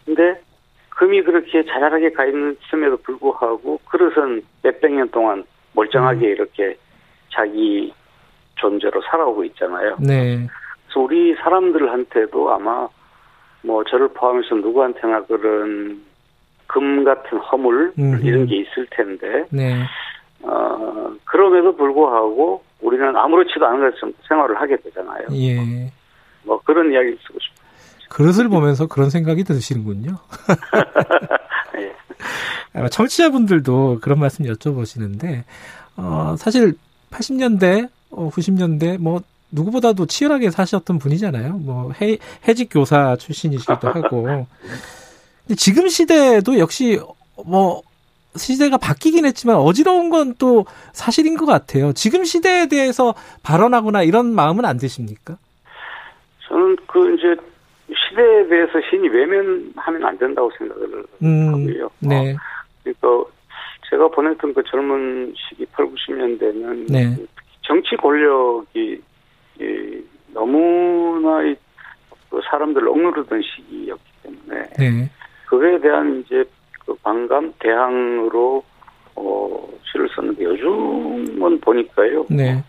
[0.04, 0.40] 근데
[0.90, 5.44] 금이 그렇게 자잘하게 가 있음에도 불구하고 그릇은 몇백 년 동안
[5.74, 6.32] 멀쩡하게 음.
[6.32, 6.76] 이렇게
[7.32, 7.92] 자기
[8.54, 9.96] 존재로 살아오고 있잖아요.
[10.00, 10.46] 네.
[10.86, 12.88] 그래서 우리 사람들한테도 아마
[13.62, 16.02] 뭐 저를 포함해서 누구한테나 그런
[16.66, 18.26] 금 같은 허물 음흠.
[18.26, 19.82] 이런 게 있을 텐데 네.
[20.42, 25.26] 어 그럼에도 불구하고 우리는 아무렇지도 않은 것처럼 생활을 하게 되잖아요.
[25.32, 25.92] 예.
[26.44, 27.66] 뭐 그런 이야기를 쓰고 싶어요.
[28.10, 30.16] 그릇을 보면서 그런 생각이 드시는군요.
[31.78, 31.92] 예.
[32.74, 35.42] 아마 청취자분들도 그런 말씀 여쭤보시는데
[35.96, 36.74] 어 사실
[37.10, 41.54] 80년대, 어, 90년대 뭐 누구보다도 치열하게 사셨던 분이잖아요.
[41.58, 44.22] 뭐 해, 해직 교사 출신이시기도 하고.
[45.46, 47.00] 근데 지금 시대도 역시
[47.44, 47.82] 뭐
[48.36, 51.92] 시대가 바뀌긴 했지만 어지러운 건 또 사실인 것 같아요.
[51.92, 55.36] 지금 시대에 대해서 발언하거나 이런 마음은 안 드십니까?
[56.48, 57.36] 저는 그 이제
[57.88, 61.90] 시대에 대해서 신이 외면하면 안 된다고 생각을 음, 하고요.
[62.00, 62.32] 네.
[62.32, 62.36] 어,
[62.82, 63.30] 그러니까
[63.90, 67.16] 제가 보냈던 그 젊은 시기 8, 90년대는 네.
[67.62, 69.00] 정치 권력이
[69.60, 70.02] 이,
[70.32, 71.54] 너무나 이,
[72.30, 75.10] 그 사람들을 억누르던 시기였기 때문에 네.
[75.46, 76.44] 그에 대한 이제
[76.86, 78.62] 그 반감 대항으로
[79.16, 82.26] 어 시를 썼는데 요즘은 보니까요.
[82.30, 82.62] 네.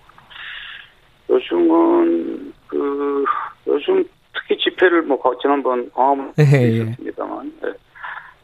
[1.29, 3.23] 요즘은 그
[3.67, 4.03] 요즘
[4.33, 7.69] 특히 집회를 뭐 지난번 광화문 네, 있었습니다만 네.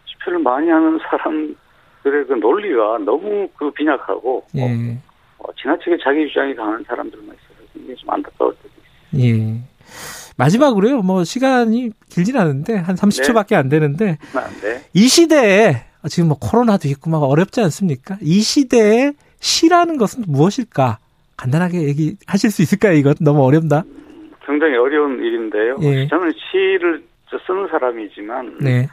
[0.06, 4.98] 집회를 많이 하는 사람들의 그 논리가 너무 그 빈약하고 예.
[5.40, 8.70] 어, 지나치게 자기 주장이 강한 사람들만 있어서 굉장히 좀 안타까울 때도
[9.12, 9.24] 있어요.
[9.24, 9.74] 예.
[10.38, 11.02] 마지막으로요.
[11.02, 13.56] 뭐 시간이 길진 않은데 한 30초밖에 네.
[13.56, 14.82] 안 되는데 아, 네.
[14.94, 18.18] 이 시대에 지금 뭐 코로나도 있고 막 어렵지 않습니까?
[18.22, 20.98] 이 시대에 시라는 것은 무엇일까?
[21.38, 22.94] 간단하게 얘기하실 수 있을까요?
[22.94, 23.84] 이것 너무 어렵다.
[24.46, 25.78] 굉장히 어려운 일인데요.
[25.82, 26.08] 예.
[26.08, 27.04] 저는 시를
[27.46, 28.88] 쓰는 사람이지만 네.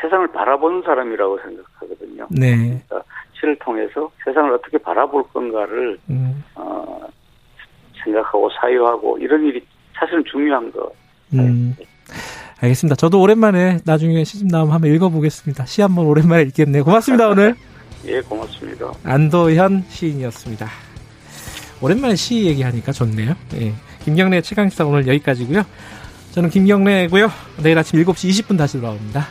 [0.00, 2.26] 세상을 바라보는 사람이라고 생각하거든요.
[2.30, 2.82] 네.
[2.88, 3.02] 그러니까
[3.34, 6.42] 시를 통해서 세상을 어떻게 바라볼 건가를 음.
[6.54, 7.06] 어,
[8.02, 9.64] 생각하고 사유하고 이런 일이
[9.94, 10.92] 사실은 중요한 거.
[11.34, 11.74] 음.
[12.60, 12.96] 알겠습니다.
[12.96, 15.66] 저도 오랜만에 나중에 시집 나오면 한번 읽어보겠습니다.
[15.66, 16.84] 시 한번 오랜만에 읽겠네요.
[16.84, 17.54] 고맙습니다, 오늘.
[18.06, 18.92] 예, 고맙습니다.
[19.02, 20.68] 안도현 시인이었습니다.
[21.80, 23.34] 오랜만에 시 얘기하니까 좋네요.
[23.54, 23.72] 예.
[24.04, 25.64] 김경래 최강시사 오늘 여기까지고요.
[26.32, 27.30] 저는 김경래고요.
[27.62, 29.26] 내일 아침 7시 20분 다시 돌아옵니다.